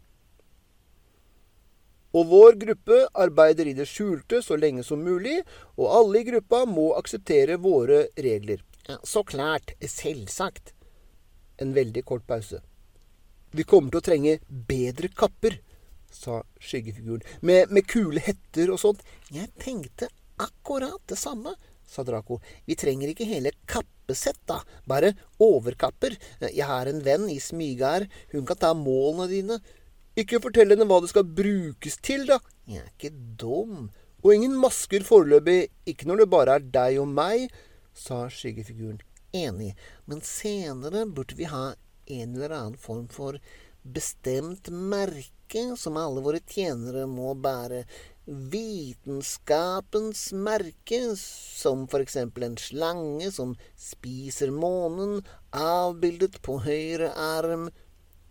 Og 2.17 2.25
vår 2.31 2.55
gruppe 2.57 3.03
arbeider 3.13 3.69
i 3.69 3.75
det 3.77 3.85
skjulte 3.85 4.41
så 4.41 4.57
lenge 4.57 4.81
som 4.85 5.03
mulig, 5.05 5.43
og 5.77 5.91
alle 5.93 6.23
i 6.23 6.27
gruppa 6.31 6.63
må 6.65 6.89
akseptere 6.97 7.59
våre 7.61 8.07
regler. 8.17 8.63
Så 9.03 9.23
klart. 9.23 9.75
Selvsagt. 9.85 10.73
En 11.61 11.75
veldig 11.75 12.01
kort 12.05 12.25
pause. 12.25 12.63
Vi 13.53 13.65
kommer 13.65 13.93
til 13.93 14.01
å 14.01 14.05
trenge 14.05 14.37
bedre 14.49 15.09
kapper, 15.13 15.59
sa 16.09 16.39
skyggefiguren. 16.61 17.21
Med, 17.45 17.69
med 17.69 17.85
kule 17.89 18.21
hetter 18.25 18.71
og 18.73 18.81
sånt. 18.81 19.03
Jeg 19.33 19.51
tenkte 19.61 20.09
akkurat 20.39 21.01
det 21.09 21.17
samme, 21.19 21.55
sa 21.89 22.05
Draco. 22.05 22.39
Vi 22.65 22.77
trenger 22.79 23.11
ikke 23.11 23.27
hele 23.27 23.51
kappesett, 23.69 24.39
da. 24.49 24.61
Bare 24.89 25.13
overkapper. 25.41 26.15
Jeg 26.41 26.67
har 26.69 26.89
en 26.89 27.01
venn 27.05 27.27
i 27.31 27.39
Smygard. 27.41 28.07
Hun 28.33 28.45
kan 28.47 28.59
ta 28.61 28.73
målene 28.77 29.29
dine. 29.31 29.59
Ikke 30.19 30.41
fortell 30.43 30.73
henne 30.73 30.87
hva 30.89 30.99
det 31.01 31.11
skal 31.11 31.25
brukes 31.25 31.97
til, 32.05 32.27
da. 32.29 32.39
Jeg 32.69 32.83
er 32.83 32.93
ikke 32.93 33.13
dum. 33.41 33.89
Og 34.19 34.33
ingen 34.35 34.57
masker 34.59 35.05
foreløpig, 35.07 35.69
ikke 35.87 36.09
når 36.09 36.23
det 36.23 36.31
bare 36.33 36.57
er 36.59 36.71
deg 36.73 36.99
og 37.01 37.07
meg, 37.09 37.47
sa 37.95 38.25
skyggefiguren. 38.31 38.99
Enig, 39.35 39.75
men 40.09 40.23
senere 40.25 41.05
burde 41.05 41.37
vi 41.37 41.47
ha 41.49 41.71
en 42.09 42.31
eller 42.35 42.55
annen 42.55 42.79
form 42.81 43.05
for 43.13 43.37
bestemt 43.85 44.71
merke 44.73 45.38
som 45.77 45.97
alle 45.97 46.21
våre 46.21 46.39
tjenere 46.45 47.07
må 47.09 47.33
bære 47.33 47.85
vitenskapens 48.29 50.27
merke, 50.33 51.15
som 51.17 51.87
for 51.89 52.03
eksempel 52.05 52.43
en 52.45 52.57
slange 52.61 53.31
som 53.33 53.55
spiser 53.73 54.51
månen, 54.53 55.23
avbildet 55.49 56.37
på 56.45 56.59
høyre 56.61 57.09
arm. 57.17 57.69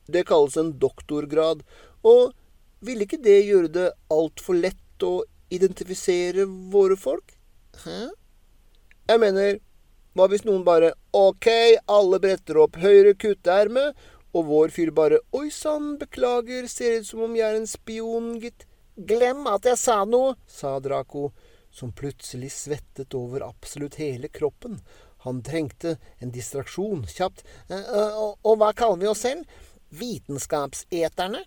Det 0.06 0.26
kalles 0.28 0.56
en 0.56 0.78
doktorgrad, 0.78 1.64
og 2.06 2.32
ville 2.78 3.02
ikke 3.08 3.18
det 3.22 3.40
gjøre 3.48 3.72
det 3.74 3.88
altfor 4.14 4.54
lett 4.54 5.02
å 5.02 5.24
identifisere 5.50 6.46
våre 6.70 6.96
folk? 6.96 7.34
Hæ? 7.82 8.12
Jeg 9.08 9.20
mener, 9.22 9.58
hva 10.14 10.28
hvis 10.30 10.44
noen 10.46 10.62
bare 10.66 10.92
Ok, 11.16 11.48
alle 11.90 12.18
bretter 12.22 12.58
opp 12.62 12.78
høyre 12.78 13.14
kutteerme, 13.18 13.90
og 14.36 14.48
vår 14.48 14.72
fyr 14.74 14.92
bare 14.94 15.20
Oi 15.36 15.48
sann, 15.54 15.96
beklager, 16.00 16.68
ser 16.68 17.00
ut 17.00 17.08
som 17.08 17.24
om 17.28 17.36
jeg 17.36 17.46
er 17.48 17.60
en 17.60 17.70
spion, 17.70 18.34
gitt. 18.42 18.66
Glem 18.98 19.46
at 19.46 19.66
jeg 19.68 19.78
sa 19.78 20.02
noe, 20.08 20.34
sa 20.50 20.78
Draco, 20.82 21.28
som 21.70 21.92
plutselig 21.94 22.50
svettet 22.56 23.14
over 23.14 23.44
absolutt 23.46 24.00
hele 24.02 24.30
kroppen. 24.32 24.80
Han 25.26 25.42
trengte 25.46 25.96
en 26.18 26.32
distraksjon 26.34 27.04
kjapt. 27.10 27.44
Eh, 27.70 27.94
og, 28.18 28.38
og 28.42 28.58
hva 28.58 28.72
kaller 28.76 29.02
vi 29.02 29.10
oss 29.10 29.22
selv? 29.26 29.46
Vitenskapseterne? 29.94 31.44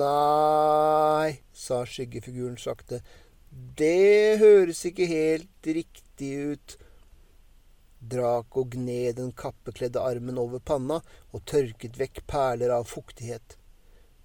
Nei, 0.00 1.32
sa 1.52 1.82
skyggefiguren 1.84 2.56
sakte. 2.60 3.02
Det 3.50 4.38
høres 4.40 4.84
ikke 4.88 5.08
helt 5.10 5.68
riktig 5.68 6.30
ut. 6.52 6.76
Draco 8.00 8.64
gned 8.64 9.18
den 9.20 9.32
kappekledde 9.36 10.00
armen 10.00 10.38
over 10.40 10.60
panna 10.60 11.00
og 11.30 11.44
tørket 11.48 11.98
vekk 12.00 12.22
perler 12.30 12.72
av 12.72 12.88
fuktighet. 12.88 13.56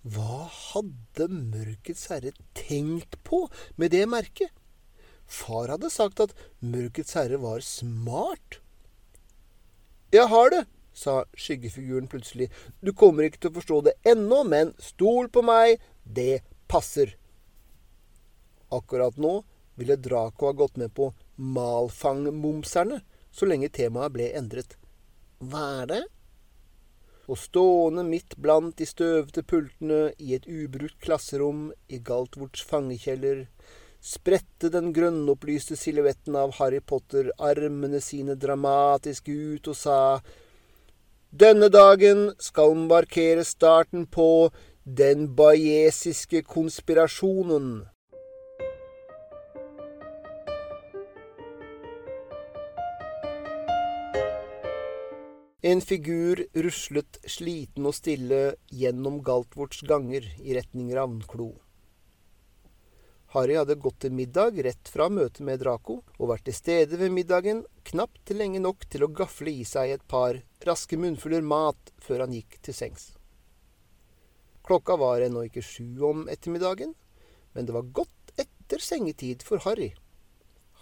Hva 0.05 0.45
hadde 0.47 1.27
Mørkets 1.31 2.05
herre 2.11 2.31
tenkt 2.57 3.17
på 3.27 3.45
med 3.75 3.91
det 3.91 4.05
merket? 4.07 4.53
Far 5.25 5.71
hadde 5.73 5.89
sagt 5.89 6.21
at 6.21 6.35
Mørkets 6.61 7.17
herre 7.17 7.39
var 7.41 7.65
smart. 7.65 8.61
Jeg 10.13 10.29
har 10.31 10.51
det, 10.53 10.61
sa 10.93 11.23
skyggefiguren 11.35 12.07
plutselig. 12.07 12.51
Du 12.79 12.93
kommer 12.93 13.25
ikke 13.25 13.41
til 13.43 13.51
å 13.51 13.57
forstå 13.57 13.81
det 13.87 13.95
ennå, 14.07 14.43
men 14.47 14.71
stol 14.79 15.27
på 15.33 15.43
meg, 15.43 15.81
det 16.05 16.45
passer. 16.71 17.17
Akkurat 18.71 19.17
nå 19.19 19.39
ville 19.75 19.97
Draco 19.99 20.47
ha 20.47 20.55
gått 20.55 20.77
med 20.79 20.93
på 20.95 21.09
Malfang-momserne, 21.35 23.01
så 23.35 23.47
lenge 23.49 23.71
temaet 23.75 24.15
ble 24.15 24.31
endret. 24.39 24.77
Hva 25.43 25.65
er 25.83 25.89
det? 25.91 26.03
og 27.25 27.39
stående 27.41 28.03
midt 28.05 28.35
blant 28.41 28.77
de 28.79 28.85
støvete 28.85 29.43
pultene 29.49 30.11
i 30.21 30.35
et 30.37 30.45
ubrukt 30.45 30.99
klasserom 31.01 31.71
i 31.89 31.99
Galtvorts 32.05 32.61
fangekjeller, 32.69 33.45
spredte 34.05 34.69
den 34.69 34.91
grønnopplyste 34.93 35.77
silhuetten 35.79 36.37
av 36.37 36.53
Harry 36.59 36.81
Potter 36.85 37.31
armene 37.41 38.01
sine 38.03 38.35
dramatisk 38.37 39.31
ut 39.31 39.71
og 39.71 39.79
sa 39.79 39.99
Denne 41.35 41.71
dagen 41.73 42.29
skal 42.39 42.77
markere 42.77 43.43
starten 43.43 44.05
på 44.05 44.51
den 44.85 45.25
bajesiske 45.35 46.43
konspirasjonen. 46.45 47.87
En 55.65 55.79
figur 55.81 56.43
ruslet 56.53 57.17
sliten 57.25 57.87
og 57.89 57.95
stille 57.97 58.39
gjennom 58.69 59.15
Galtvorts 59.25 59.79
ganger 59.89 60.27
i 60.37 60.53
retning 60.53 60.91
Ravnklo. 60.93 61.47
Harry 63.33 63.55
hadde 63.57 63.79
gått 63.81 63.97
til 64.05 64.13
middag 64.13 64.59
rett 64.67 64.91
fra 64.93 65.07
møtet 65.09 65.41
med 65.47 65.63
Draco, 65.63 66.03
og 66.19 66.29
vært 66.29 66.45
til 66.51 66.57
stede 66.59 67.01
ved 67.01 67.15
middagen 67.17 67.63
knapt 67.89 68.35
lenge 68.37 68.61
nok 68.61 68.85
til 68.93 69.07
å 69.07 69.11
gafle 69.17 69.55
i 69.57 69.65
seg 69.65 69.95
et 69.95 70.05
par 70.05 70.37
raske 70.69 71.01
munnfuller 71.01 71.41
mat 71.41 71.95
før 71.97 72.27
han 72.27 72.37
gikk 72.37 72.61
til 72.61 72.77
sengs. 72.83 73.09
Klokka 74.69 75.01
var 75.01 75.25
ennå 75.25 75.47
ikke 75.49 75.65
sju 75.65 75.97
om 76.05 76.27
ettermiddagen, 76.29 76.93
men 77.57 77.65
det 77.65 77.73
var 77.73 77.89
godt 78.03 78.37
etter 78.37 78.85
sengetid 78.85 79.41
for 79.41 79.65
Harry. 79.65 79.95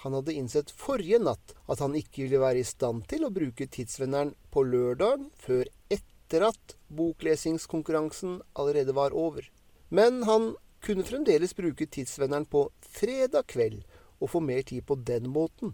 Han 0.04 0.18
hadde 0.18 0.36
innsett 0.36 0.72
forrige 0.76 1.20
natt 1.24 1.54
at 1.72 1.80
han 1.80 1.96
ikke 1.96 2.26
ville 2.26 2.42
være 2.42 2.60
i 2.60 2.68
stand 2.68 3.06
til 3.08 3.24
å 3.24 3.32
bruke 3.32 3.70
Tidsvenneren 3.72 4.34
på 4.52 4.66
lørdag 4.68 5.30
før 5.40 5.70
etter 5.94 6.50
at 6.50 6.76
boklesingskonkurransen 6.92 8.42
allerede 8.60 8.96
var 8.98 9.16
over. 9.16 9.48
Men 9.88 10.26
han 10.28 10.54
kunne 10.84 11.08
fremdeles 11.08 11.56
bruke 11.56 11.88
Tidsvenneren 11.88 12.50
på 12.52 12.66
fredag 12.84 13.48
kveld 13.54 13.86
og 14.20 14.34
få 14.34 14.44
mer 14.44 14.66
tid 14.68 14.84
på 14.90 15.00
den 15.08 15.30
måten. 15.32 15.72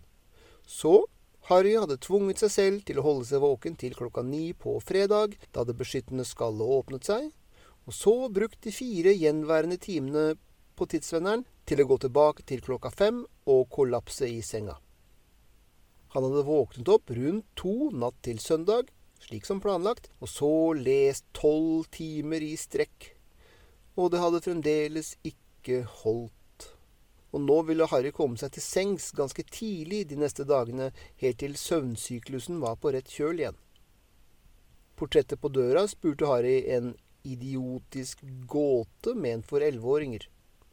Så 0.62 1.08
Harry 1.50 1.74
hadde 1.74 1.98
tvunget 1.98 2.44
seg 2.44 2.54
selv 2.54 2.86
til 2.86 3.00
å 3.02 3.08
holde 3.08 3.26
seg 3.32 3.42
våken 3.42 3.78
til 3.82 3.96
klokka 3.98 4.22
ni 4.22 4.52
på 4.54 4.76
fredag, 4.86 5.34
da 5.50 5.66
det 5.66 5.74
beskyttende 5.80 6.28
skallet 6.28 6.76
åpnet 6.78 7.10
seg, 7.10 7.32
og 7.90 7.96
så 7.98 8.14
brukt 8.30 8.62
de 8.62 8.74
fire 8.76 9.16
gjenværende 9.18 9.80
timene 9.82 10.36
på 10.78 10.86
Tidsvenneren 10.92 11.48
til 11.66 11.82
å 11.82 11.88
gå 11.90 11.98
tilbake 12.06 12.46
til 12.46 12.62
klokka 12.62 12.92
fem 12.94 13.24
og 13.50 13.68
kollapse 13.74 14.30
i 14.30 14.40
senga. 14.46 14.78
Han 16.14 16.26
hadde 16.26 16.46
våknet 16.48 16.90
opp 16.90 17.12
rundt 17.14 17.46
to 17.60 17.92
natt 17.94 18.18
til 18.26 18.42
søndag, 18.42 18.90
slik 19.22 19.46
som 19.46 19.62
planlagt, 19.62 20.10
og 20.22 20.32
så 20.32 20.52
lest 20.78 21.28
tolv 21.38 21.86
timer 21.94 22.42
i 22.42 22.56
strekk. 22.58 23.12
Og 24.00 24.10
det 24.14 24.22
hadde 24.24 24.44
fremdeles 24.46 25.16
ikke 25.28 25.84
holdt. 26.02 26.36
og 27.30 27.44
nå 27.46 27.56
ville 27.62 27.86
Harry 27.92 28.10
komme 28.10 28.40
seg 28.42 28.56
til 28.56 28.64
sengs 28.66 29.12
ganske 29.14 29.44
tidlig 29.54 30.00
de 30.10 30.16
neste 30.18 30.48
dagene, 30.50 30.88
helt 31.22 31.38
til 31.38 31.54
søvnsyklusen 31.62 32.58
var 32.64 32.80
på 32.82 32.90
rett 32.96 33.12
kjøl 33.14 33.44
igjen. 33.44 33.60
Portrettet 34.98 35.38
på 35.38 35.52
døra 35.54 35.84
spurte 35.88 36.26
Harry 36.26 36.64
en 36.74 36.96
idiotisk 37.22 38.24
gåte 38.50 39.14
ment 39.14 39.46
for 39.46 39.62
elleveåringer. 39.62 40.26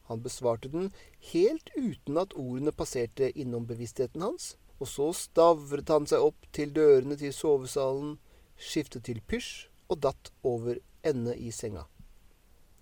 Han 0.07 0.23
besvarte 0.23 0.71
den 0.71 0.91
helt 1.31 1.69
uten 1.75 2.17
at 2.21 2.35
ordene 2.39 2.71
passerte 2.71 3.31
innom 3.35 3.67
bevisstheten 3.67 4.23
hans, 4.23 4.55
og 4.79 4.87
så 4.87 5.09
stavret 5.15 5.89
han 5.91 6.07
seg 6.07 6.23
opp 6.23 6.47
til 6.55 6.71
dørene 6.75 7.17
til 7.19 7.33
sovesalen, 7.35 8.17
skiftet 8.57 9.07
til 9.09 9.19
pysj 9.27 9.67
og 9.91 10.01
datt 10.05 10.31
over 10.47 10.79
ende 11.07 11.35
i 11.35 11.51
senga. 11.51 11.85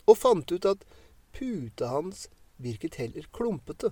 Og 0.05 0.17
fant 0.19 0.51
ut 0.51 0.67
at 0.69 0.85
puta 1.35 1.89
hans 1.91 2.27
virket 2.61 2.99
heller 3.01 3.25
klumpete. 3.33 3.91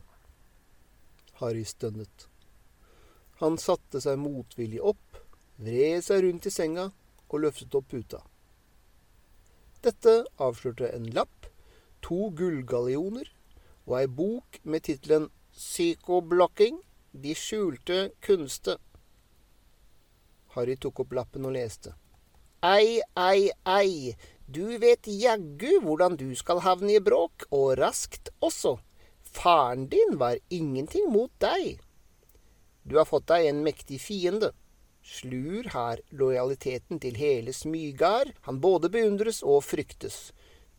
Harry 1.42 1.64
stønnet. 1.68 2.28
Han 3.42 3.58
satte 3.58 4.00
seg 4.04 4.20
motvillig 4.22 4.82
opp, 4.94 5.18
vred 5.58 6.06
seg 6.06 6.24
rundt 6.24 6.48
i 6.48 6.54
senga 6.54 6.92
og 7.34 7.42
løftet 7.42 7.74
opp 7.76 7.90
puta. 7.90 8.22
Dette 9.84 10.22
avslørte 10.40 10.92
en 10.96 11.10
lapp, 11.16 11.50
to 12.04 12.30
gullgallioner 12.38 13.30
og 13.88 13.98
ei 14.00 14.08
bok 14.08 14.60
med 14.64 14.86
tittelen 14.88 15.30
Psykoblokking 15.54 16.80
de 17.24 17.34
skjulte 17.38 18.08
kunste. 18.26 18.80
Harry 20.56 20.78
tok 20.78 21.04
opp 21.04 21.14
lappen 21.14 21.46
og 21.46 21.54
leste. 21.56 21.94
Ei, 22.64 23.02
ei, 23.20 23.52
ei, 23.68 24.16
du 24.48 24.78
vet 24.82 25.08
jaggu 25.08 25.80
hvordan 25.84 26.18
du 26.18 26.30
skal 26.38 26.62
havne 26.64 26.96
i 26.96 27.04
bråk, 27.04 27.46
og 27.52 27.76
raskt 27.80 28.32
også. 28.42 28.78
Faren 29.34 29.88
din 29.92 30.18
var 30.22 30.40
ingenting 30.50 31.10
mot 31.12 31.32
deg. 31.44 31.82
Du 32.84 32.98
har 33.00 33.10
fått 33.10 33.28
deg 33.32 33.50
en 33.50 33.64
mektig 33.66 34.00
fiende. 34.02 34.52
Slur 35.04 35.68
har 35.74 36.00
lojaliteten 36.16 37.02
til 37.04 37.18
hele 37.20 37.54
Smygard. 37.54 38.32
Han 38.48 38.62
både 38.64 38.90
beundres 38.94 39.42
og 39.44 39.64
fryktes. 39.68 40.32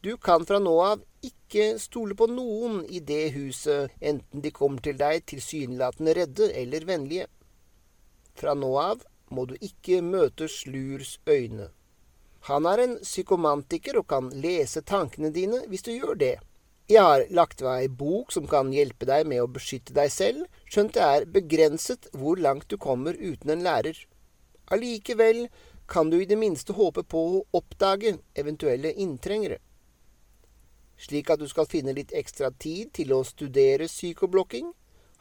Du 0.04 0.16
kan 0.16 0.42
fra 0.44 0.58
nå 0.60 0.72
av 0.84 1.00
ikke 1.24 1.78
stole 1.80 2.12
på 2.12 2.26
noen 2.28 2.82
i 2.92 2.98
det 3.00 3.30
huset, 3.32 3.94
enten 4.04 4.42
de 4.44 4.50
kommer 4.52 4.84
til 4.84 4.98
deg 5.00 5.22
tilsynelatende 5.32 6.12
redde 6.18 6.48
eller 6.60 6.84
vennlige. 6.84 7.30
Fra 8.36 8.52
nå 8.52 8.68
av 8.82 9.06
må 9.32 9.46
du 9.48 9.54
ikke 9.64 10.02
møte 10.04 10.50
Slurs 10.52 11.14
øyne. 11.24 11.70
Han 12.50 12.68
er 12.68 12.84
en 12.84 12.94
psykomantiker 13.00 14.02
og 14.02 14.10
kan 14.12 14.28
lese 14.44 14.84
tankene 14.84 15.32
dine 15.32 15.64
hvis 15.72 15.88
du 15.88 15.94
gjør 15.94 16.20
det. 16.20 16.34
Jeg 16.92 17.00
har 17.00 17.24
lagt 17.32 17.64
ved 17.64 17.86
ei 17.86 17.88
bok 17.88 18.36
som 18.36 18.44
kan 18.44 18.76
hjelpe 18.76 19.08
deg 19.08 19.24
med 19.24 19.40
å 19.40 19.48
beskytte 19.56 19.96
deg 19.96 20.12
selv, 20.12 20.44
skjønt 20.68 20.98
det 20.98 21.06
er 21.08 21.30
begrenset 21.38 22.12
hvor 22.12 22.36
langt 22.36 22.68
du 22.68 22.76
kommer 22.76 23.16
uten 23.16 23.56
en 23.56 23.64
lærer. 23.64 23.96
Allikevel 24.68 25.46
kan 25.88 26.12
du 26.12 26.20
i 26.20 26.28
det 26.28 26.36
minste 26.36 26.76
håpe 26.76 27.08
på 27.08 27.28
å 27.38 27.46
oppdage 27.56 28.18
eventuelle 28.36 28.92
inntrengere. 29.00 29.64
Slik 31.00 31.30
at 31.30 31.42
du 31.42 31.48
skal 31.50 31.68
finne 31.70 31.94
litt 31.96 32.14
ekstra 32.14 32.52
tid 32.58 32.92
til 32.94 33.12
å 33.14 33.24
studere 33.26 33.88
psykoblokking, 33.90 34.72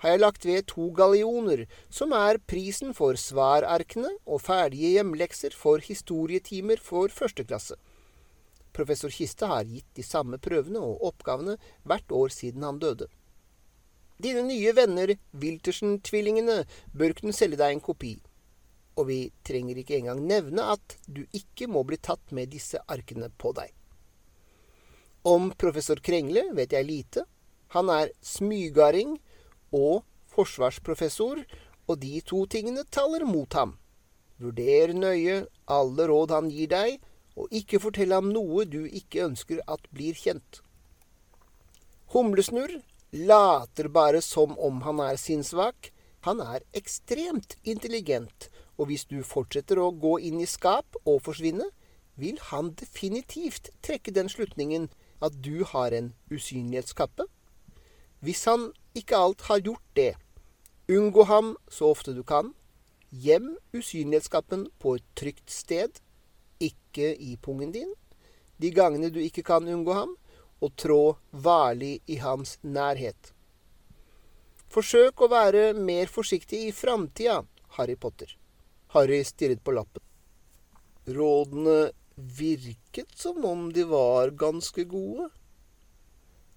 har 0.03 0.13
jeg 0.13 0.19
lagt 0.19 0.45
ved 0.45 0.65
to 0.67 0.89
gallioner, 0.91 1.63
som 1.89 2.11
er 2.17 2.41
prisen 2.49 2.91
for 2.97 3.15
svararkene 3.15 4.09
og 4.27 4.41
ferdige 4.43 4.97
hjemlekser 4.97 5.55
for 5.55 5.79
historietimer 5.79 6.81
for 6.83 7.07
første 7.07 7.45
klasse. 7.47 7.77
Professor 8.73 9.13
Kiste 9.13 9.47
har 9.47 9.63
gitt 9.69 9.87
de 9.95 10.03
samme 10.03 10.39
prøvene 10.41 10.81
og 10.81 11.05
oppgavene 11.07 11.55
hvert 11.87 12.11
år 12.11 12.33
siden 12.35 12.65
han 12.67 12.81
døde. 12.81 13.07
Dine 14.23 14.43
nye 14.47 14.73
venner, 14.75 15.15
Wiltersen-tvillingene, 15.39 16.63
bør 16.93 17.15
kunne 17.17 17.35
selge 17.35 17.59
deg 17.61 17.75
en 17.75 17.83
kopi. 17.83 18.13
Og 18.97 19.07
vi 19.07 19.19
trenger 19.45 19.79
ikke 19.79 19.97
engang 19.97 20.21
nevne 20.27 20.67
at 20.75 20.97
du 21.07 21.23
ikke 21.31 21.69
må 21.71 21.85
bli 21.87 21.97
tatt 21.97 22.35
med 22.35 22.51
disse 22.53 22.81
arkene 22.87 23.31
på 23.37 23.53
deg. 23.57 23.71
Om 25.23 25.53
professor 25.55 25.95
Krengle 26.03 26.49
vet 26.51 26.73
jeg 26.75 26.83
lite. 26.83 27.21
Han 27.71 27.87
er 27.89 28.11
smygarding 28.19 29.15
og 29.71 30.03
forsvarsprofessor, 30.33 31.39
og 31.87 31.99
de 32.01 32.19
to 32.27 32.43
tingene 32.51 32.83
taler 32.91 33.23
mot 33.23 33.55
ham. 33.55 33.77
Vurder 34.43 34.91
nøye 34.91 35.45
alle 35.71 36.07
råd 36.11 36.33
han 36.35 36.49
gir 36.51 36.67
deg, 36.73 36.97
og 37.39 37.55
ikke 37.55 37.79
fortell 37.79 38.11
ham 38.11 38.33
noe 38.35 38.65
du 38.67 38.83
ikke 38.83 39.23
ønsker 39.23 39.61
at 39.63 39.87
blir 39.95 40.17
kjent. 40.19 40.59
Humlesnurr 42.11 42.81
later 43.13 43.87
bare 43.87 44.19
som 44.21 44.57
om 44.59 44.81
han 44.83 44.99
er 45.05 45.15
sinnssvak. 45.21 45.93
Han 46.27 46.43
er 46.43 46.67
ekstremt 46.75 47.55
intelligent, 47.63 48.49
og 48.77 48.91
hvis 48.91 49.07
du 49.07 49.23
fortsetter 49.23 49.79
å 49.79 49.93
gå 49.95 50.17
inn 50.19 50.43
i 50.43 50.49
skap 50.49 50.99
og 51.05 51.23
forsvinne, 51.23 51.69
vil 52.19 52.37
han 52.51 52.73
definitivt 52.77 53.71
trekke 53.81 54.13
den 54.13 54.29
slutningen 54.29 54.91
at 55.23 55.35
du 55.43 55.63
har 55.63 55.95
en 55.95 56.11
usynlighetskappe. 56.31 57.25
Hvis 58.23 58.43
han 58.49 58.71
ikke 58.95 59.17
alt 59.17 59.47
har 59.47 59.63
gjort 59.63 59.85
det. 59.95 60.13
Unngå 60.91 61.23
ham 61.29 61.55
så 61.71 61.91
ofte 61.93 62.13
du 62.15 62.23
kan. 62.27 62.53
Gjem 63.09 63.55
usynlighetskappen 63.73 64.67
på 64.79 64.97
et 64.97 65.05
trygt 65.15 65.51
sted, 65.51 65.99
ikke 66.59 67.13
i 67.15 67.35
pungen 67.37 67.71
din, 67.71 67.91
de 68.57 68.71
gangene 68.73 69.11
du 69.13 69.19
ikke 69.21 69.43
kan 69.45 69.67
unngå 69.69 69.93
ham, 69.93 70.15
og 70.63 70.75
trå 70.79 71.15
varlig 71.31 71.99
i 72.07 72.17
hans 72.23 72.57
nærhet. 72.63 73.33
Forsøk 74.73 75.21
å 75.21 75.29
være 75.29 75.73
mer 75.77 76.09
forsiktig 76.09 76.63
i 76.67 76.71
framtida, 76.73 77.43
Harry 77.77 77.95
Potter. 77.99 78.31
Harry 78.95 79.21
stirret 79.27 79.61
på 79.61 79.75
lappen. 79.75 80.01
Rådene 81.05 81.91
virket 82.15 83.15
som 83.17 83.45
om 83.45 83.69
de 83.73 83.83
var 83.89 84.33
ganske 84.37 84.85
gode. 84.89 85.29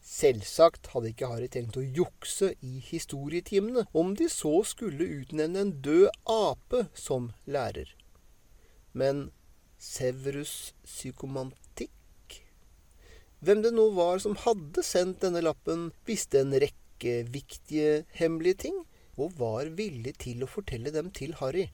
Selvsagt 0.07 0.93
hadde 0.93 1.11
ikke 1.11 1.29
Harry 1.33 1.49
tenkt 1.51 1.79
å 1.81 1.83
jukse 1.83 2.53
i 2.63 2.77
historietimene 2.91 3.87
om 3.97 4.15
de 4.19 4.29
så 4.31 4.61
skulle 4.69 5.09
utnevne 5.23 5.65
en 5.65 5.73
død 5.83 6.07
ape 6.31 6.85
som 6.95 7.33
lærer. 7.51 7.91
Men 8.95 9.31
Severus 9.83 10.73
psykomantikk 10.87 11.93
Hvem 13.45 13.61
det 13.65 13.75
nå 13.75 13.91
var 13.97 14.23
som 14.23 14.39
hadde 14.47 14.83
sendt 14.87 15.21
denne 15.27 15.43
lappen, 15.45 15.91
visste 16.09 16.41
en 16.41 16.55
rekke 16.57 17.19
viktige, 17.29 18.07
hemmelige 18.17 18.63
ting, 18.65 18.79
og 19.21 19.37
var 19.41 19.69
villig 19.77 20.15
til 20.23 20.43
å 20.43 20.49
fortelle 20.51 20.93
dem 20.95 21.11
til 21.15 21.35
Harry. 21.41 21.67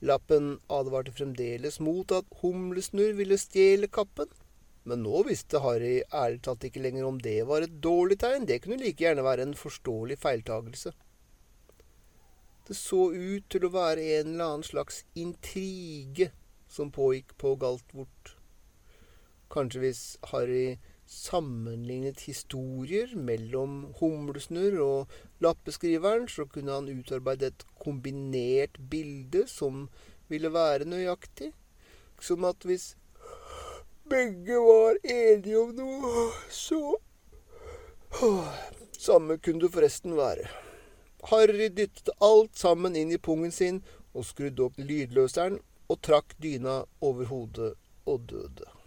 Lappen 0.00 0.60
advarte 0.70 1.12
fremdeles 1.12 1.80
mot 1.82 2.12
at 2.14 2.28
Humlesnurr 2.42 3.16
ville 3.18 3.38
stjele 3.40 3.88
kappen, 3.90 4.30
men 4.86 5.02
nå 5.02 5.24
visste 5.26 5.60
Harry 5.64 5.98
ærlig 6.14 6.40
talt 6.46 6.64
ikke 6.68 6.82
lenger 6.84 7.08
om 7.08 7.18
det 7.20 7.40
var 7.48 7.66
et 7.66 7.80
dårlig 7.82 8.20
tegn. 8.22 8.46
Det 8.46 8.60
kunne 8.62 8.78
like 8.80 9.02
gjerne 9.02 9.26
være 9.26 9.48
en 9.48 9.56
forståelig 9.58 10.20
feiltagelse. 10.22 10.94
Det 12.68 12.76
så 12.76 13.08
ut 13.10 13.48
til 13.50 13.66
å 13.66 13.72
være 13.74 14.04
en 14.18 14.34
eller 14.34 14.44
annen 14.44 14.66
slags 14.66 15.02
intrige 15.18 16.30
som 16.68 16.92
pågikk 16.94 17.34
på 17.40 17.54
Galtvort. 17.60 18.34
Kanskje 19.52 19.82
hvis 19.82 20.02
Harry 20.30 20.78
sammenlignet 21.08 22.20
historier 22.28 23.14
mellom 23.16 23.94
Humlesnurr 23.98 24.78
og 24.84 25.18
lappeskriveren, 25.44 26.28
så 26.28 26.44
kunne 26.44 26.74
han 26.76 26.90
utarbeide 26.92 27.50
et 27.52 27.66
kombinert 27.80 28.76
bilde 28.90 29.46
som 29.48 29.86
ville 30.28 30.52
være 30.52 30.88
nøyaktig. 30.88 31.52
Som 32.20 32.44
at 32.44 32.64
hvis 32.66 32.92
begge 34.10 34.58
var 34.62 34.98
enige 35.04 35.60
om 35.60 35.74
noe, 35.76 36.30
så 36.50 36.98
Samme 38.98 39.36
kunne 39.38 39.60
det 39.60 39.72
forresten 39.74 40.16
være. 40.16 40.48
Harry 41.28 41.68
dyttet 41.68 42.08
alt 42.24 42.56
sammen 42.56 42.96
inn 42.96 43.12
i 43.12 43.20
pungen 43.20 43.52
sin 43.54 43.82
og 44.14 44.26
skrudde 44.26 44.64
opp 44.64 44.80
lydløseren 44.80 45.60
og 45.92 46.00
trakk 46.02 46.34
dyna 46.42 46.80
over 47.04 47.28
hodet 47.30 47.72
og 48.08 48.26
døde. 48.32 48.77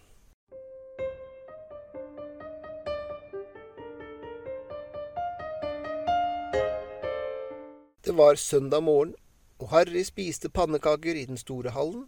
Det 8.12 8.18
var 8.18 8.36
søndag 8.36 8.82
morgen, 8.84 9.14
og 9.56 9.70
Harry 9.72 10.02
spiste 10.04 10.50
pannekaker 10.52 11.16
i 11.16 11.22
den 11.24 11.38
store 11.40 11.70
hallen, 11.72 12.02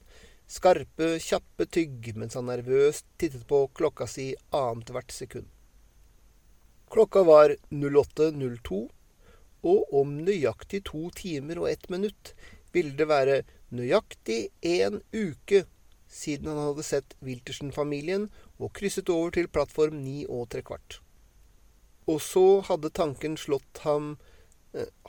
Skarpe, 0.45 1.15
kjappe 1.17 1.65
tygg 1.65 2.11
mens 2.21 2.37
han 2.37 2.45
nervøst 2.45 3.07
tittet 3.17 3.47
på 3.49 3.63
klokka 3.73 4.05
si 4.13 4.27
annethvert 4.53 5.15
sekund. 5.17 5.47
Klokka 6.93 7.23
var 7.25 7.55
08.02, 7.73 8.83
og 9.71 9.97
om 10.03 10.13
nøyaktig 10.27 10.83
to 10.91 11.07
timer 11.23 11.63
og 11.63 11.71
ett 11.71 11.89
minutt 11.89 12.35
ville 12.77 12.93
det 13.01 13.09
være 13.09 13.41
nøyaktig 13.73 14.39
én 14.61 15.01
uke 15.17 15.63
siden 16.21 16.53
han 16.53 16.67
hadde 16.67 16.85
sett 16.85 17.17
Wiltersen-familien 17.25 18.29
og 18.59 18.75
krysset 18.77 19.09
over 19.09 19.33
til 19.39 19.49
plattform 19.49 20.05
ni 20.05 20.27
og 20.29 20.51
tre 20.53 20.61
kvart. 20.69 21.01
Og 22.05 22.21
så 22.21 22.61
hadde 22.69 22.93
tanken 22.93 23.41
slått 23.41 23.87
ham 23.89 24.19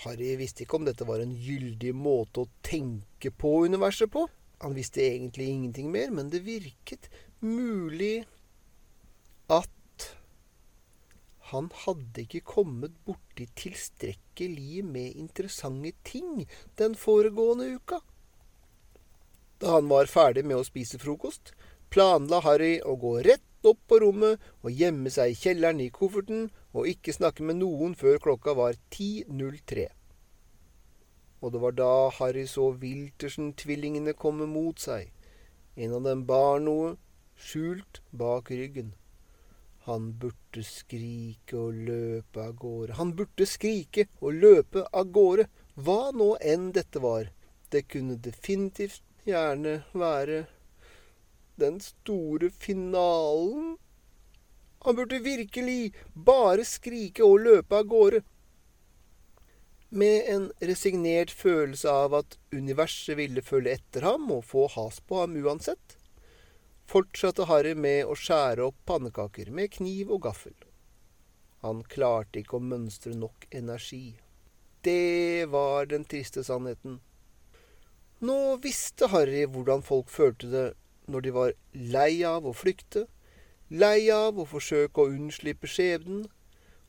Harry 0.04 0.36
visste 0.38 0.66
ikke 0.66 0.78
om 0.80 0.86
dette 0.86 1.08
var 1.08 1.22
en 1.24 1.34
gyldig 1.34 1.94
måte 1.98 2.44
å 2.44 2.52
tenke 2.66 3.32
på 3.34 3.58
universet 3.66 4.12
på. 4.14 4.28
Han 4.64 4.76
visste 4.78 5.04
egentlig 5.04 5.50
ingenting 5.52 5.90
mer, 5.94 6.12
men 6.14 6.30
det 6.32 6.46
virket 6.46 7.10
mulig 7.44 8.26
at 9.52 9.72
han 11.52 11.70
hadde 11.86 12.24
ikke 12.24 12.42
kommet 12.46 12.94
borti 13.06 13.46
tilstrekkelig 13.58 14.82
med 14.88 15.18
interessante 15.22 15.92
ting 16.08 16.48
den 16.80 16.96
foregående 16.98 17.68
uka. 17.78 18.00
Da 19.62 19.78
han 19.78 19.90
var 19.92 20.10
ferdig 20.10 20.46
med 20.46 20.58
å 20.58 20.66
spise 20.68 21.00
frokost, 21.02 21.54
planla 21.94 22.42
Harry 22.46 22.80
å 22.82 22.98
gå 23.00 23.20
rett 23.28 23.46
opp 23.72 23.82
på 23.90 24.00
rommet 24.04 24.42
og 24.64 24.72
gjemme 24.72 25.12
seg 25.14 25.34
i 25.34 25.38
kjelleren 25.40 25.82
i 25.84 25.92
kofferten 25.94 26.50
og 26.76 26.90
ikke 26.92 27.16
snakke 27.16 27.46
med 27.48 27.60
noen 27.62 27.96
før 28.00 28.20
klokka 28.24 28.56
var 28.58 28.78
10.03. 28.94 29.88
Og 31.42 31.54
det 31.54 31.62
var 31.62 31.76
da 31.78 31.94
Harry 32.18 32.46
så 32.50 32.72
Wiltersen-tvillingene 32.82 34.16
komme 34.18 34.48
mot 34.50 34.80
seg. 34.82 35.12
En 35.76 35.94
av 35.98 36.06
dem 36.08 36.24
bar 36.30 36.62
noe, 36.64 36.96
skjult 37.36 38.02
bak 38.16 38.52
ryggen. 38.52 38.94
Han 39.86 40.14
burde 40.18 40.64
skrike 40.66 41.60
og 41.60 41.82
løpe 41.88 42.42
av 42.42 42.56
gårde. 42.58 42.96
Han 42.98 43.12
burde 43.18 43.46
skrike 43.46 44.08
og 44.18 44.40
løpe 44.42 44.86
av 44.90 45.12
gårde, 45.14 45.46
hva 45.76 46.10
nå 46.16 46.32
enn 46.42 46.72
dette 46.74 47.04
var. 47.04 47.30
Det 47.70 47.84
kunne 47.92 48.18
definitivt 48.18 49.04
gjerne 49.28 49.84
være 49.94 50.46
den 51.62 51.80
store 51.84 52.50
finalen. 52.50 53.76
Han 54.86 54.96
burde 54.96 55.20
virkelig 55.20 55.94
bare 56.14 56.66
skrike 56.66 57.26
og 57.26 57.40
løpe 57.42 57.80
av 57.80 57.88
gårde. 57.90 58.22
Med 59.90 60.30
en 60.30 60.50
resignert 60.60 61.32
følelse 61.32 61.90
av 61.90 62.14
at 62.20 62.38
universet 62.54 63.18
ville 63.18 63.42
følge 63.46 63.78
etter 63.80 64.06
ham 64.06 64.28
og 64.34 64.44
få 64.46 64.68
has 64.76 65.00
på 65.00 65.22
ham 65.22 65.38
uansett, 65.40 65.98
fortsatte 66.86 67.48
Harry 67.50 67.74
med 67.74 68.06
å 68.06 68.18
skjære 68.20 68.68
opp 68.68 68.78
pannekaker 68.86 69.50
med 69.56 69.72
kniv 69.78 70.12
og 70.12 70.26
gaffel. 70.28 70.56
Han 71.66 71.82
klarte 71.90 72.44
ikke 72.44 72.60
å 72.60 72.66
mønstre 72.66 73.16
nok 73.18 73.48
energi. 73.50 74.20
Det 74.86 75.48
var 75.50 75.88
den 75.90 76.06
triste 76.06 76.44
sannheten. 76.46 77.00
Nå 78.22 78.40
visste 78.62 79.10
Harry 79.10 79.48
hvordan 79.50 79.82
folk 79.86 80.12
følte 80.14 80.52
det 80.52 80.68
når 81.08 81.26
de 81.26 81.36
var 81.36 81.54
lei 81.74 82.24
av 82.28 82.48
å 82.48 82.54
flykte, 82.56 83.06
lei 83.70 84.10
av 84.14 84.40
å 84.40 84.46
forsøke 84.50 85.02
å 85.02 85.12
unnslippe 85.14 85.70
skjebnen, 85.70 86.26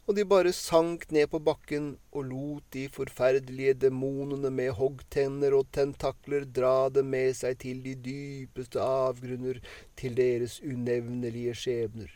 og 0.06 0.14
de 0.14 0.22
bare 0.28 0.52
sank 0.54 1.08
ned 1.10 1.26
på 1.32 1.40
bakken 1.42 1.86
og 2.12 2.28
lot 2.28 2.66
de 2.76 2.84
forferdelige 2.94 3.74
demonene 3.86 4.52
med 4.54 4.70
hoggtenner 4.78 5.56
og 5.58 5.72
tentakler 5.74 6.46
dra 6.46 6.86
dem 6.94 7.10
med 7.10 7.34
seg 7.34 7.58
til 7.64 7.80
de 7.82 7.96
dypeste 8.04 8.78
avgrunner, 8.78 9.58
til 9.98 10.14
deres 10.14 10.60
unevnelige 10.62 11.56
skjebner. 11.58 12.12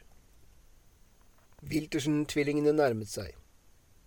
Wiltersen-tvillingene 1.67 2.77
nærmet 2.79 3.11
seg, 3.11 3.35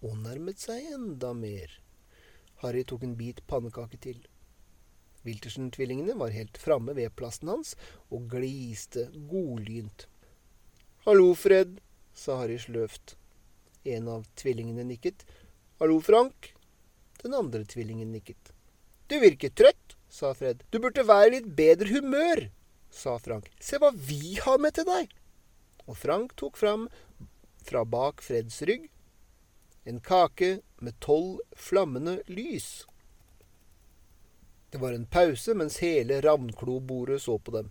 og 0.02 0.16
nærmet 0.24 0.64
seg 0.64 0.88
enda 0.96 1.34
mer. 1.36 1.76
Harry 2.64 2.86
tok 2.88 3.04
en 3.04 3.18
bit 3.20 3.44
pannekake 3.52 4.00
til. 4.00 4.24
Wiltersen-tvillingene 5.24 6.16
var 6.20 6.34
helt 6.36 6.58
framme 6.58 6.96
ved 6.98 7.14
plassen 7.16 7.52
hans 7.52 7.76
og 8.12 8.28
gliste 8.32 9.08
godlynt. 9.30 10.08
Hallo, 11.08 11.34
Fred, 11.36 11.80
sa 12.16 12.38
Harry 12.42 12.60
sløvt. 12.60 13.16
En 13.84 14.08
av 14.08 14.28
tvillingene 14.40 14.86
nikket. 14.88 15.26
Hallo, 15.80 16.00
Frank? 16.04 16.54
Den 17.24 17.34
andre 17.36 17.64
tvillingen 17.68 18.12
nikket. 18.12 18.54
Du 19.08 19.18
virker 19.20 19.52
trøtt, 19.52 19.98
sa 20.10 20.34
Fred. 20.36 20.64
Du 20.72 20.80
burde 20.80 21.04
være 21.08 21.28
i 21.28 21.34
litt 21.38 21.50
bedre 21.58 21.90
humør, 21.92 22.46
sa 22.92 23.18
Frank. 23.20 23.50
Se 23.60 23.80
hva 23.82 23.92
vi 23.96 24.38
har 24.44 24.60
med 24.64 24.76
til 24.78 24.88
deg. 24.88 25.12
Og 25.88 25.98
Frank 26.00 26.36
tok 26.40 26.60
fram, 26.60 26.88
fra 27.64 27.84
bak 27.88 28.24
Freds 28.24 28.62
rygg, 28.68 28.90
en 29.84 30.00
kake 30.00 30.58
med 30.80 30.96
tolv 31.04 31.42
flammende 31.56 32.22
lys. 32.32 32.86
Det 34.74 34.82
var 34.82 34.96
en 34.96 35.06
pause 35.06 35.54
mens 35.54 35.78
hele 35.86 36.18
Ravnklo-bordet 36.26 37.22
så 37.22 37.38
på 37.38 37.54
dem. 37.54 37.68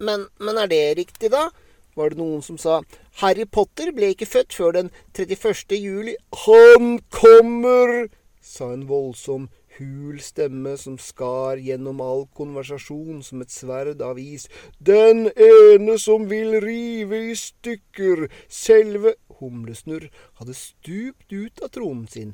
Men, 0.00 0.24
men 0.40 0.56
er 0.56 0.70
det 0.72 0.84
riktig, 0.96 1.28
da? 1.34 1.50
var 1.94 2.10
det 2.10 2.20
noen 2.20 2.40
som 2.40 2.56
sa. 2.56 2.80
Harry 3.20 3.44
Potter 3.44 3.90
ble 3.92 4.14
ikke 4.14 4.28
født 4.28 4.56
før 4.56 4.76
den 4.78 4.90
31. 5.12 5.76
juli. 5.76 6.16
Han 6.46 6.98
kommer! 7.12 8.08
sa 8.40 8.70
en 8.72 8.86
voldsom, 8.88 9.50
hul 9.76 10.16
stemme 10.24 10.72
som 10.80 10.96
skar 11.00 11.60
gjennom 11.60 12.00
all 12.00 12.24
konversasjon 12.36 13.20
som 13.26 13.44
et 13.44 13.52
sverd 13.52 14.00
av 14.00 14.18
is. 14.18 14.48
Den 14.80 15.28
ene 15.36 15.98
som 16.00 16.24
vil 16.32 16.56
rive 16.64 17.20
i 17.30 17.36
stykker 17.36 18.30
selve 18.48 19.18
Humlesnurr 19.40 20.08
hadde 20.40 20.56
stupt 20.56 21.32
ut 21.32 21.60
av 21.60 21.72
tronen 21.76 22.08
sin, 22.08 22.32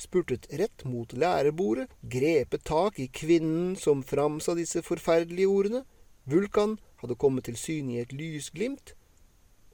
spurtet 0.00 0.46
rett 0.60 0.84
mot 0.84 1.12
lærebordet, 1.12 1.88
grepet 2.02 2.64
tak 2.64 2.98
i 3.00 3.08
kvinnen 3.08 3.76
som 3.76 4.04
framsa 4.04 4.54
disse 4.58 4.82
forferdelige 4.84 5.48
ordene. 5.48 5.82
Vulkan 6.26 6.78
hadde 7.00 7.18
kommet 7.18 7.46
til 7.46 7.56
syne 7.56 7.96
i 7.96 8.00
et 8.02 8.12
lysglimt, 8.12 8.94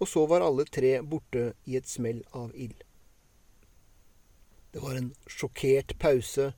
og 0.00 0.08
så 0.08 0.26
var 0.26 0.44
alle 0.44 0.66
tre 0.66 0.98
borte 1.02 1.52
i 1.66 1.76
et 1.78 1.88
smell 1.88 2.22
av 2.34 2.50
ild. 2.54 2.82
Det 4.72 4.80
var 4.82 4.96
en 4.96 5.12
sjokkert 5.28 5.94
pause, 6.00 6.52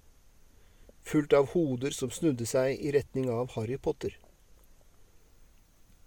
fullt 1.04 1.34
av 1.36 1.50
hoder 1.52 1.92
som 1.92 2.12
snudde 2.14 2.46
seg 2.48 2.78
i 2.78 2.92
retning 2.94 3.28
av 3.32 3.52
Harry 3.56 3.76
Potter. 3.76 4.14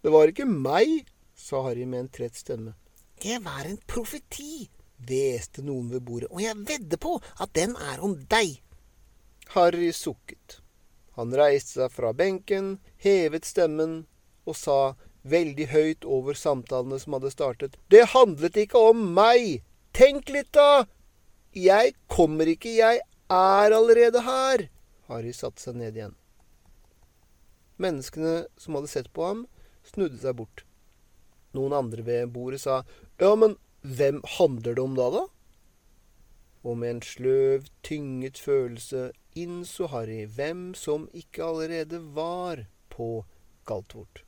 Det 0.02 0.14
var 0.14 0.32
ikke 0.32 0.48
meg, 0.48 1.04
sa 1.36 1.62
Harry 1.66 1.86
med 1.86 2.06
en 2.06 2.12
trett 2.14 2.38
stemme. 2.38 2.74
Det 3.22 3.40
var 3.44 3.66
en 3.66 3.80
profeti, 3.90 4.70
hveste 5.06 5.64
noen 5.66 5.92
ved 5.94 6.04
bordet, 6.06 6.30
og 6.32 6.42
jeg 6.42 6.58
vedder 6.68 7.02
på 7.02 7.18
at 7.38 7.54
den 7.58 7.76
er 7.78 8.02
om 8.04 8.16
deg. 8.32 8.58
Harry 9.54 9.92
sukket. 9.96 10.60
Han 11.18 11.34
reiste 11.34 11.80
seg 11.80 11.94
fra 11.94 12.14
benken, 12.14 12.78
hevet 13.02 13.46
stemmen 13.48 14.04
og 14.48 14.58
sa 14.58 14.80
veldig 15.28 15.68
høyt 15.72 16.06
over 16.06 16.38
samtalene 16.38 17.00
som 17.02 17.18
hadde 17.18 17.34
startet. 17.34 17.78
Det 17.92 18.06
handlet 18.14 18.58
ikke 18.64 18.82
om 18.92 19.02
meg! 19.18 19.64
Tenk 19.98 20.30
litt, 20.30 20.52
da! 20.54 20.86
Jeg 21.58 21.96
kommer 22.12 22.48
ikke, 22.50 22.70
jeg 22.78 23.02
er 23.02 23.76
allerede 23.76 24.22
her! 24.24 24.68
Harry 25.08 25.34
satte 25.34 25.64
seg 25.64 25.80
ned 25.80 25.98
igjen. 25.98 26.16
Menneskene 27.82 28.48
som 28.60 28.78
hadde 28.78 28.92
sett 28.92 29.10
på 29.14 29.26
ham, 29.26 29.46
snudde 29.88 30.20
seg 30.22 30.38
bort. 30.38 30.64
Noen 31.58 31.74
andre 31.78 32.04
ved 32.06 32.30
bordet 32.34 32.62
sa 32.62 32.82
ja, 33.18 33.32
men 33.40 33.56
hvem 33.82 34.22
handler 34.38 34.76
det 34.76 34.84
om 34.84 34.96
da, 34.98 35.10
da? 35.14 35.24
Og 36.68 36.78
med 36.78 36.96
en 36.96 37.02
sløv, 37.06 37.68
tynget 37.84 38.40
følelse 38.42 39.12
innså 39.38 39.88
Harry 39.92 40.26
hvem 40.26 40.72
som 40.76 41.08
ikke 41.14 41.46
allerede 41.46 42.02
var 42.16 42.66
på 42.90 43.26
Galtvort. 43.70 44.24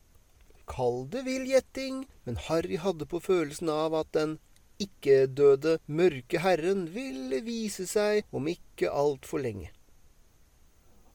Kall 0.69 1.07
det 1.09 1.25
vill 1.25 1.47
gjetting, 1.49 2.03
men 2.25 2.37
Harry 2.47 2.77
hadde 2.77 3.07
på 3.09 3.19
følelsen 3.19 3.71
av 3.73 3.95
at 3.97 4.13
den 4.13 4.37
ikke-døde 4.79 5.79
mørke 5.91 6.39
herren 6.39 6.85
ville 6.93 7.41
vise 7.43 7.87
seg 7.89 8.29
om 8.35 8.47
ikke 8.47 8.91
altfor 8.93 9.41
lenge. 9.43 9.73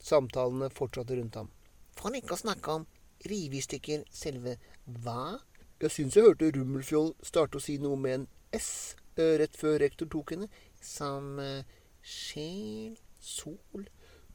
Samtalene 0.04 0.68
fortsatte 0.74 1.16
rundt 1.16 1.38
ham. 1.40 1.48
For 1.96 2.12
ikke 2.12 2.36
å 2.36 2.42
snakke 2.42 2.74
om 2.80 2.84
rive 3.30 3.56
i 3.56 3.64
stykker 3.64 4.04
selve 4.12 4.58
hva? 4.84 5.38
Jeg 5.82 5.90
syns 5.90 6.14
jeg 6.14 6.26
hørte 6.28 6.52
Rummelfjoll 6.54 7.10
starte 7.26 7.58
å 7.58 7.62
si 7.62 7.76
noe 7.82 7.98
med 7.98 8.14
en 8.18 8.26
S 8.54 8.94
eh, 9.18 9.34
rett 9.40 9.56
før 9.58 9.80
rektor 9.82 10.08
tok 10.10 10.34
henne. 10.34 10.48
Som 10.84 11.40
uh, 11.40 11.64
sjel, 12.04 12.94
sol 13.18 13.88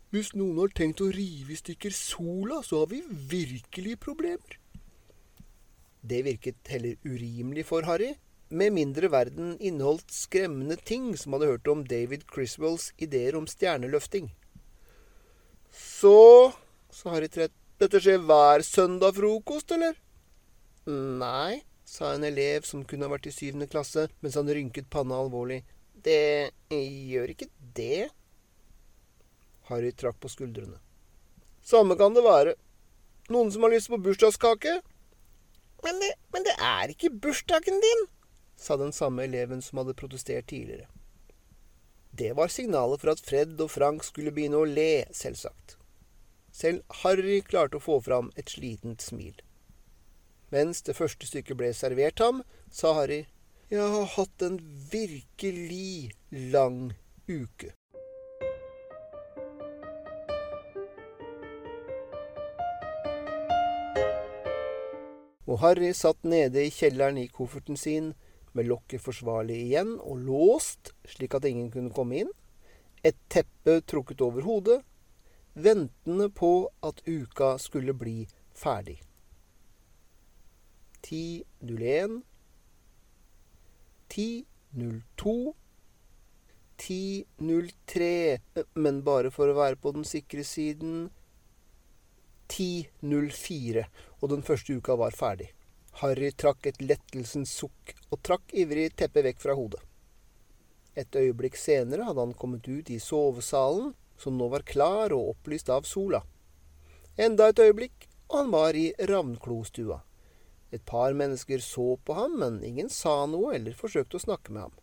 Hvis 0.09 0.33
noen 0.33 0.57
har 0.59 0.73
tenkt 0.75 1.03
å 1.05 1.11
rive 1.13 1.53
i 1.53 1.59
stykker 1.59 1.93
sola, 1.95 2.63
så 2.65 2.81
har 2.81 2.89
vi 2.91 3.03
virkelig 3.31 3.99
problemer. 4.01 4.57
Det 6.01 6.23
virket 6.25 6.71
heller 6.73 6.97
urimelig 7.05 7.67
for 7.69 7.85
Harry, 7.85 8.15
med 8.49 8.73
mindre 8.73 9.11
verden 9.13 9.53
inneholdt 9.61 10.09
skremmende 10.09 10.79
ting 10.81 11.11
som 11.19 11.35
hadde 11.35 11.51
hørt 11.51 11.69
om 11.69 11.83
David 11.85 12.25
Criswells 12.31 12.89
ideer 12.97 13.37
om 13.37 13.45
stjerneløfting. 13.47 14.31
Så, 15.69 16.51
sa 16.89 17.13
Harry 17.13 17.29
trett, 17.29 17.53
dette 17.77 18.01
skjer 18.01 18.23
hver 18.25 18.65
søndag 18.65 19.19
frokost, 19.19 19.69
eller? 19.77 19.93
Nei, 20.87 21.63
sa 21.85 22.13
en 22.13 22.23
elev 22.23 22.67
som 22.67 22.85
kunne 22.85 23.07
ha 23.07 23.13
vært 23.13 23.27
i 23.29 23.33
syvende 23.33 23.67
klasse, 23.67 24.07
mens 24.21 24.37
han 24.39 24.49
rynket 24.49 24.89
panna 24.93 25.17
alvorlig. 25.19 25.63
Det 25.93 26.51
gjør 26.69 27.33
ikke 27.33 27.49
det. 27.75 28.09
Harry 29.69 29.91
trakk 29.91 30.19
på 30.21 30.31
skuldrene. 30.31 30.79
Samme 31.65 31.97
kan 31.99 32.15
det 32.15 32.23
være. 32.25 32.55
Noen 33.29 33.51
som 33.53 33.65
har 33.65 33.73
lyst 33.75 33.91
på 33.91 33.99
bursdagskake? 34.01 34.79
Men 35.83 35.99
det, 36.01 36.13
men 36.33 36.45
det 36.47 36.55
er 36.57 36.91
ikke 36.91 37.11
bursdagen 37.23 37.77
din, 37.83 38.07
sa 38.59 38.75
den 38.79 38.91
samme 38.95 39.23
eleven 39.23 39.61
som 39.63 39.79
hadde 39.79 39.95
protestert 39.95 40.49
tidligere. 40.51 40.89
Det 42.11 42.33
var 42.35 42.51
signalet 42.51 42.99
for 42.99 43.13
at 43.13 43.21
Fred 43.23 43.61
og 43.61 43.69
Frank 43.71 44.03
skulle 44.03 44.33
begynne 44.35 44.59
å 44.59 44.67
le, 44.67 45.05
selvsagt. 45.15 45.77
Selv 46.51 46.81
Harry 47.03 47.39
klarte 47.45 47.77
å 47.77 47.83
få 47.83 47.99
fram 48.03 48.33
et 48.35 48.49
slitent 48.51 49.05
smil. 49.05 49.37
Mens 50.49 50.81
det 50.81 50.95
første 50.97 51.27
stykket 51.29 51.57
ble 51.57 51.73
servert 51.77 52.21
ham, 52.23 52.41
sa 52.71 52.95
Harry, 52.97 53.25
Jeg 53.69 53.85
har 53.85 54.05
hatt 54.15 54.41
en 54.41 54.55
virkelig 54.89 56.09
lang 56.33 56.89
uke. 57.29 57.69
Og 65.45 65.59
Harry 65.61 65.91
satt 65.93 66.25
nede 66.25 66.63
i 66.65 66.73
kjelleren 66.73 67.17
i 67.21 67.27
kofferten 67.29 67.77
sin 67.77 68.15
med 68.57 68.65
lokket 68.69 69.01
forsvarlig 69.05 69.59
igjen 69.67 69.95
og 70.01 70.25
låst 70.25 70.95
slik 71.09 71.37
at 71.37 71.45
ingen 71.45 71.69
kunne 71.73 71.93
komme 71.93 72.23
inn, 72.23 72.33
et 73.05 73.17
teppe 73.29 73.79
trukket 73.85 74.21
over 74.25 74.45
hodet, 74.49 74.79
ventende 75.53 76.29
på 76.33 76.71
at 76.85 77.05
uka 77.05 77.55
skulle 77.61 77.93
bli 77.93 78.23
ferdig. 78.57 78.97
10.01 81.05 82.21
10.02 84.09 85.53
10.03 86.79 88.65
Men 88.73 89.01
bare 89.03 89.31
for 89.31 89.51
å 89.51 89.57
være 89.57 89.79
på 89.81 89.93
den 89.95 90.05
sikre 90.07 90.45
siden 90.47 91.09
10.04, 92.49 93.83
og 94.21 94.31
den 94.31 94.41
første 94.41 94.73
uka 94.79 94.95
var 94.97 95.13
ferdig. 95.13 95.51
Harry 96.01 96.31
trakk 96.31 96.65
et 96.69 96.81
lettelsens 96.81 97.51
sukk 97.61 97.93
og 98.09 98.21
trakk 98.25 98.55
ivrig 98.57 98.89
teppet 98.97 99.27
vekk 99.27 99.43
fra 99.43 99.55
hodet. 99.59 99.81
Et 100.97 101.15
øyeblikk 101.15 101.59
senere 101.59 102.07
hadde 102.07 102.25
han 102.25 102.35
kommet 102.35 102.65
ut 102.67 102.89
i 102.89 102.99
sovesalen, 103.03 103.93
som 104.19 104.35
nå 104.39 104.49
var 104.51 104.65
klar 104.67 105.13
og 105.15 105.35
opplyst 105.35 105.69
av 105.71 105.85
sola. 105.87 106.23
Enda 107.19 107.51
et 107.51 107.61
øyeblikk, 107.61 108.07
og 108.29 108.37
han 108.41 108.51
var 108.51 108.75
i 108.75 108.89
ravnklostua. 108.97 110.01
Et 110.71 110.85
par 110.85 111.15
mennesker 111.17 111.61
så 111.63 111.95
på 112.05 112.13
ham, 112.13 112.37
men 112.41 112.61
ingen 112.63 112.89
sa 112.93 113.23
noe 113.25 113.55
eller 113.57 113.77
forsøkte 113.77 114.19
å 114.19 114.25
snakke 114.27 114.53
med 114.53 114.67
ham. 114.67 114.75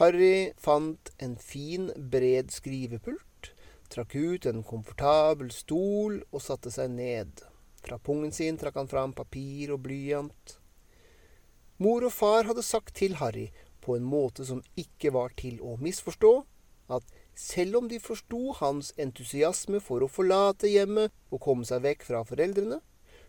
Harry 0.00 0.52
fant 0.58 1.12
en 1.22 1.36
fin, 1.38 1.90
bred 1.96 2.50
skrivepult, 2.50 3.52
trakk 3.92 4.16
ut 4.16 4.46
en 4.50 4.64
komfortabel 4.66 5.52
stol 5.54 6.18
og 6.32 6.42
satte 6.42 6.72
seg 6.74 6.90
ned. 6.96 7.44
Fra 7.84 8.00
pungen 8.02 8.32
sin 8.34 8.58
trakk 8.58 8.80
han 8.80 8.90
fram 8.90 9.12
papir 9.14 9.70
og 9.74 9.84
blyant. 9.84 10.56
Mor 11.78 12.06
og 12.08 12.12
far 12.14 12.48
hadde 12.48 12.64
sagt 12.66 12.96
til 12.98 13.20
Harry, 13.20 13.50
på 13.84 13.96
en 13.96 14.06
måte 14.08 14.46
som 14.48 14.64
ikke 14.80 15.12
var 15.14 15.34
til 15.38 15.60
å 15.62 15.76
misforstå, 15.80 16.32
at 16.94 17.14
selv 17.38 17.80
om 17.80 17.88
de 17.88 17.98
forsto 18.02 18.54
hans 18.60 18.92
entusiasme 19.00 19.80
for 19.84 20.04
å 20.04 20.10
forlate 20.10 20.70
hjemmet 20.70 21.12
og 21.30 21.42
komme 21.44 21.66
seg 21.68 21.84
vekk 21.84 22.06
fra 22.08 22.22
foreldrene, 22.26 22.80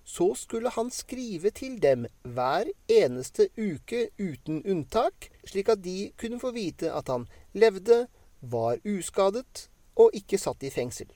så 0.05 0.35
skulle 0.37 0.69
han 0.69 0.91
skrive 0.93 1.49
til 1.49 1.79
dem 1.81 2.05
hver 2.21 2.69
eneste 2.91 3.49
uke 3.57 4.09
uten 4.21 4.61
unntak, 4.61 5.31
slik 5.43 5.71
at 5.73 5.81
de 5.81 6.11
kunne 6.19 6.39
få 6.39 6.53
vite 6.53 6.91
at 6.93 7.09
han 7.09 7.25
levde, 7.57 8.05
var 8.45 8.77
uskadet 8.85 9.67
og 9.97 10.13
ikke 10.13 10.37
satt 10.37 10.61
i 10.61 10.69
fengsel. 10.69 11.09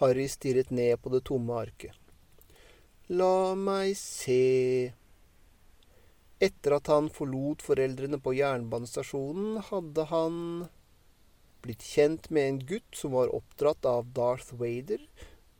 Harry 0.00 0.24
stirret 0.32 0.72
ned 0.72 0.96
på 1.02 1.12
det 1.12 1.26
tomme 1.28 1.58
arket. 1.60 1.92
La 3.12 3.52
meg 3.54 3.92
se 4.00 4.92
Etter 6.42 6.74
at 6.76 6.88
han 6.92 7.06
forlot 7.08 7.62
foreldrene 7.64 8.18
på 8.20 8.34
jernbanestasjonen, 8.36 9.60
hadde 9.70 10.04
han 10.10 10.34
blitt 11.64 11.84
kjent 11.84 12.28
med 12.28 12.48
en 12.48 12.58
gutt 12.68 12.98
som 12.98 13.14
var 13.16 13.32
oppdratt 13.32 13.88
av 13.88 14.10
Darth 14.16 14.52
Vader, 14.60 15.00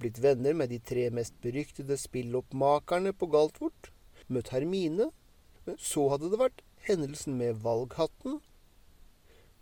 blitt 0.00 0.20
venner 0.22 0.56
med 0.56 0.72
de 0.72 0.80
tre 0.80 1.08
mest 1.14 1.36
beryktede 1.44 1.98
spilloppmakerne 2.00 3.14
på 3.16 3.30
Galtvort, 3.32 3.92
møtt 4.28 4.52
Hermine, 4.54 5.10
men 5.66 5.80
så 5.82 6.08
hadde 6.12 6.30
det 6.32 6.42
vært 6.42 6.64
hendelsen 6.86 7.38
med 7.40 7.62
valghatten, 7.64 8.40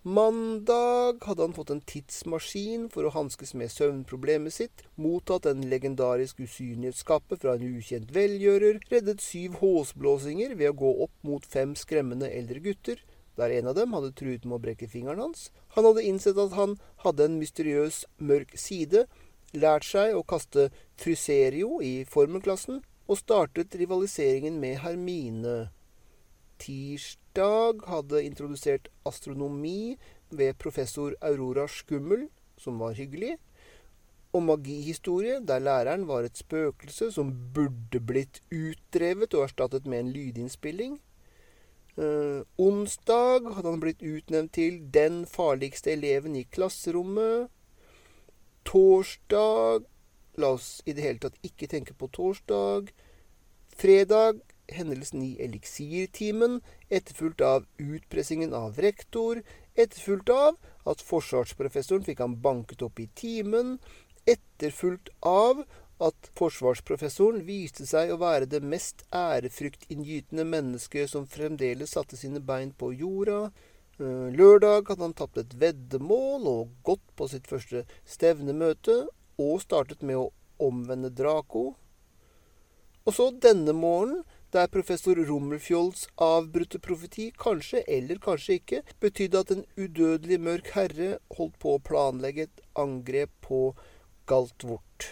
Mandag 0.07 1.23
hadde 1.25 1.41
han 1.47 1.55
fått 1.57 1.71
en 1.73 1.79
tidsmaskin 1.89 2.91
for 2.93 3.09
å 3.09 3.13
hanskes 3.15 3.55
med 3.57 3.71
søvnproblemet 3.73 4.53
sitt, 4.53 4.83
mottatt 5.01 5.47
en 5.49 5.63
legendarisk 5.71 6.43
usynlighetskappe 6.45 7.39
fra 7.41 7.55
en 7.57 7.65
ukjent 7.65 8.13
velgjører, 8.13 8.83
reddet 8.91 9.25
syv 9.25 9.57
håsblåsinger 9.63 10.53
ved 10.61 10.75
å 10.75 10.77
gå 10.83 10.91
opp 11.07 11.15
mot 11.25 11.49
fem 11.49 11.73
skremmende 11.73 12.29
eldre 12.29 12.61
gutter, 12.67 13.01
der 13.41 13.57
en 13.57 13.73
av 13.73 13.79
dem 13.81 13.97
hadde 13.97 14.13
truet 14.21 14.45
med 14.45 14.59
å 14.59 14.63
brekke 14.67 14.91
fingeren 14.93 15.25
hans. 15.25 15.49
Han 15.73 15.89
hadde 15.89 16.05
innsett 16.05 16.37
at 16.37 16.53
han 16.53 16.77
hadde 17.07 17.25
en 17.25 17.41
mysteriøs, 17.41 18.05
mørk 18.21 18.53
side, 18.61 19.07
lært 19.57 19.87
seg 19.87 20.17
å 20.17 20.25
kaste 20.27 20.69
fryserio 21.01 21.79
i 21.85 22.05
formelklassen, 22.09 22.83
og 23.05 23.21
startet 23.21 23.75
rivaliseringen 23.77 24.57
med 24.61 24.79
Hermine 24.81 25.57
tirsdag 26.63 27.83
hadde 27.89 28.23
introdusert 28.25 28.89
astronomi 29.07 29.97
ved 30.31 30.57
professor 30.59 31.17
Aurora 31.21 31.67
Skummel, 31.69 32.29
som 32.57 32.79
var 32.79 32.95
hyggelig, 32.99 33.37
og 34.35 34.43
magihistorie, 34.43 35.39
der 35.47 35.63
læreren 35.63 36.09
var 36.09 36.27
et 36.27 36.39
spøkelse 36.39 37.13
som 37.15 37.31
burde 37.55 38.01
blitt 38.03 38.41
utdrevet 38.51 39.35
og 39.35 39.45
erstattet 39.47 39.87
med 39.87 40.01
en 40.01 40.15
lydinnspilling. 40.15 40.97
Eh, 41.95 42.43
onsdag 42.59 43.47
hadde 43.55 43.71
han 43.71 43.83
blitt 43.83 44.03
utnevnt 44.03 44.57
til 44.59 44.81
den 44.95 45.23
farligste 45.31 45.93
eleven 45.95 46.35
i 46.35 46.43
klasserommet. 46.51 47.47
Torsdag 48.65 49.85
La 50.37 50.49
oss 50.57 50.83
i 50.85 50.93
det 50.93 51.05
hele 51.05 51.23
tatt 51.23 51.37
ikke 51.47 51.69
tenke 51.71 51.95
på 51.95 52.09
torsdag. 52.11 52.89
Fredag 53.79 54.41
hendelsen 54.73 55.23
i 55.23 55.37
eliksirtimen, 55.45 56.61
etterfulgt 56.91 57.45
av 57.45 57.69
utpressingen 57.79 58.55
av 58.57 58.81
rektor, 58.83 59.43
etterfulgt 59.75 60.33
av 60.35 60.59
at 60.91 61.05
forsvarsprofessoren 61.07 62.07
fikk 62.07 62.23
ham 62.25 62.39
banket 62.43 62.83
opp 62.83 62.99
i 62.99 63.07
timen, 63.15 63.77
etterfulgt 64.27 65.13
av 65.29 65.63
at 66.03 66.31
forsvarsprofessoren 66.39 67.45
viste 67.47 67.87
seg 67.87 68.11
å 68.11 68.19
være 68.19 68.49
det 68.51 68.63
mest 68.65 69.05
ærefryktinngytende 69.15 70.47
mennesket 70.49 71.13
som 71.13 71.29
fremdeles 71.31 71.95
satte 71.95 72.19
sine 72.19 72.43
bein 72.43 72.73
på 72.75 72.91
jorda. 72.99 73.53
Eh, 74.03 74.29
lørdag 74.35 74.89
hadde 74.89 75.07
han 75.07 75.15
tapt 75.15 75.39
et 75.39 75.53
veddemål 75.55 76.49
og 76.51 76.71
gått 76.87 77.05
på 77.15 77.29
sitt 77.31 77.47
første 77.47 77.85
stevnemøte, 78.03 79.05
og 79.39 79.61
startet 79.63 80.03
med 80.03 80.19
å 80.19 80.33
omvende 80.63 81.13
Draco. 81.15 81.75
Og 83.05 83.15
så 83.15 83.29
denne 83.31 83.75
morgenen 83.77 84.25
der 84.55 84.71
professor 84.71 85.19
Rummelfjolds 85.19 86.07
avbrutte 86.23 86.79
profeti 86.83 87.29
kanskje, 87.39 87.83
eller 87.91 88.19
kanskje 88.23 88.59
ikke, 88.61 88.83
betydde 89.03 89.43
at 89.43 89.51
en 89.55 89.65
udødelig 89.79 90.39
mørk 90.43 90.71
herre 90.75 91.11
holdt 91.39 91.59
på 91.63 91.75
å 91.75 91.83
planlegge 91.83 92.47
et 92.49 92.63
angrep 92.79 93.35
på 93.47 93.61
Galtvort. 94.31 95.11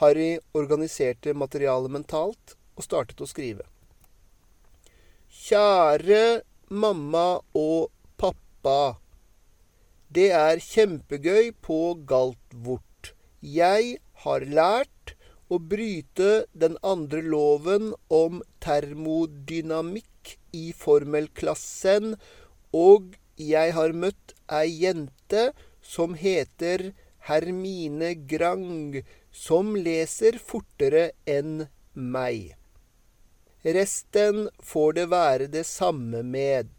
Harry 0.00 0.38
organiserte 0.56 1.32
materialet 1.36 1.92
mentalt 1.92 2.54
og 2.76 2.84
startet 2.84 3.20
å 3.20 3.28
skrive. 3.28 3.66
Kjære 5.40 6.22
mamma 6.70 7.40
og 7.58 7.90
pappa. 8.16 9.00
Det 10.08 10.30
er 10.30 10.62
kjempegøy 10.62 11.50
på 11.66 11.78
Galtvort. 12.06 13.10
Jeg 13.42 13.98
har 14.22 14.46
lært 14.46 15.14
å 15.50 15.58
bryte 15.58 16.46
den 16.54 16.76
andre 16.86 17.22
loven 17.26 17.90
om 18.06 18.38
termodynamikk 18.62 20.36
i 20.54 20.70
formelklassen, 20.76 22.14
og 22.70 23.18
jeg 23.34 23.74
har 23.74 23.96
møtt 23.96 24.36
ei 24.46 24.70
jente 24.84 25.50
som 25.82 26.14
heter 26.14 26.92
Hermine 27.26 28.14
Grang, 28.30 29.02
som 29.32 29.74
leser 29.74 30.38
fortere 30.38 31.10
enn 31.26 31.66
meg. 31.94 32.59
Resten 33.62 34.48
får 34.58 34.92
det 34.92 35.06
være 35.12 35.46
det 35.52 35.66
samme 35.68 36.22
med. 36.24 36.70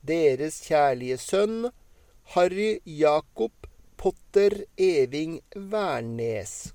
Deres 0.00 0.62
kjærlige 0.64 1.18
sønn 1.20 1.68
Harry 2.34 2.78
Jakob 2.88 3.66
Potter 4.00 4.62
Eving 4.80 5.40
Wærnes. 5.56 6.72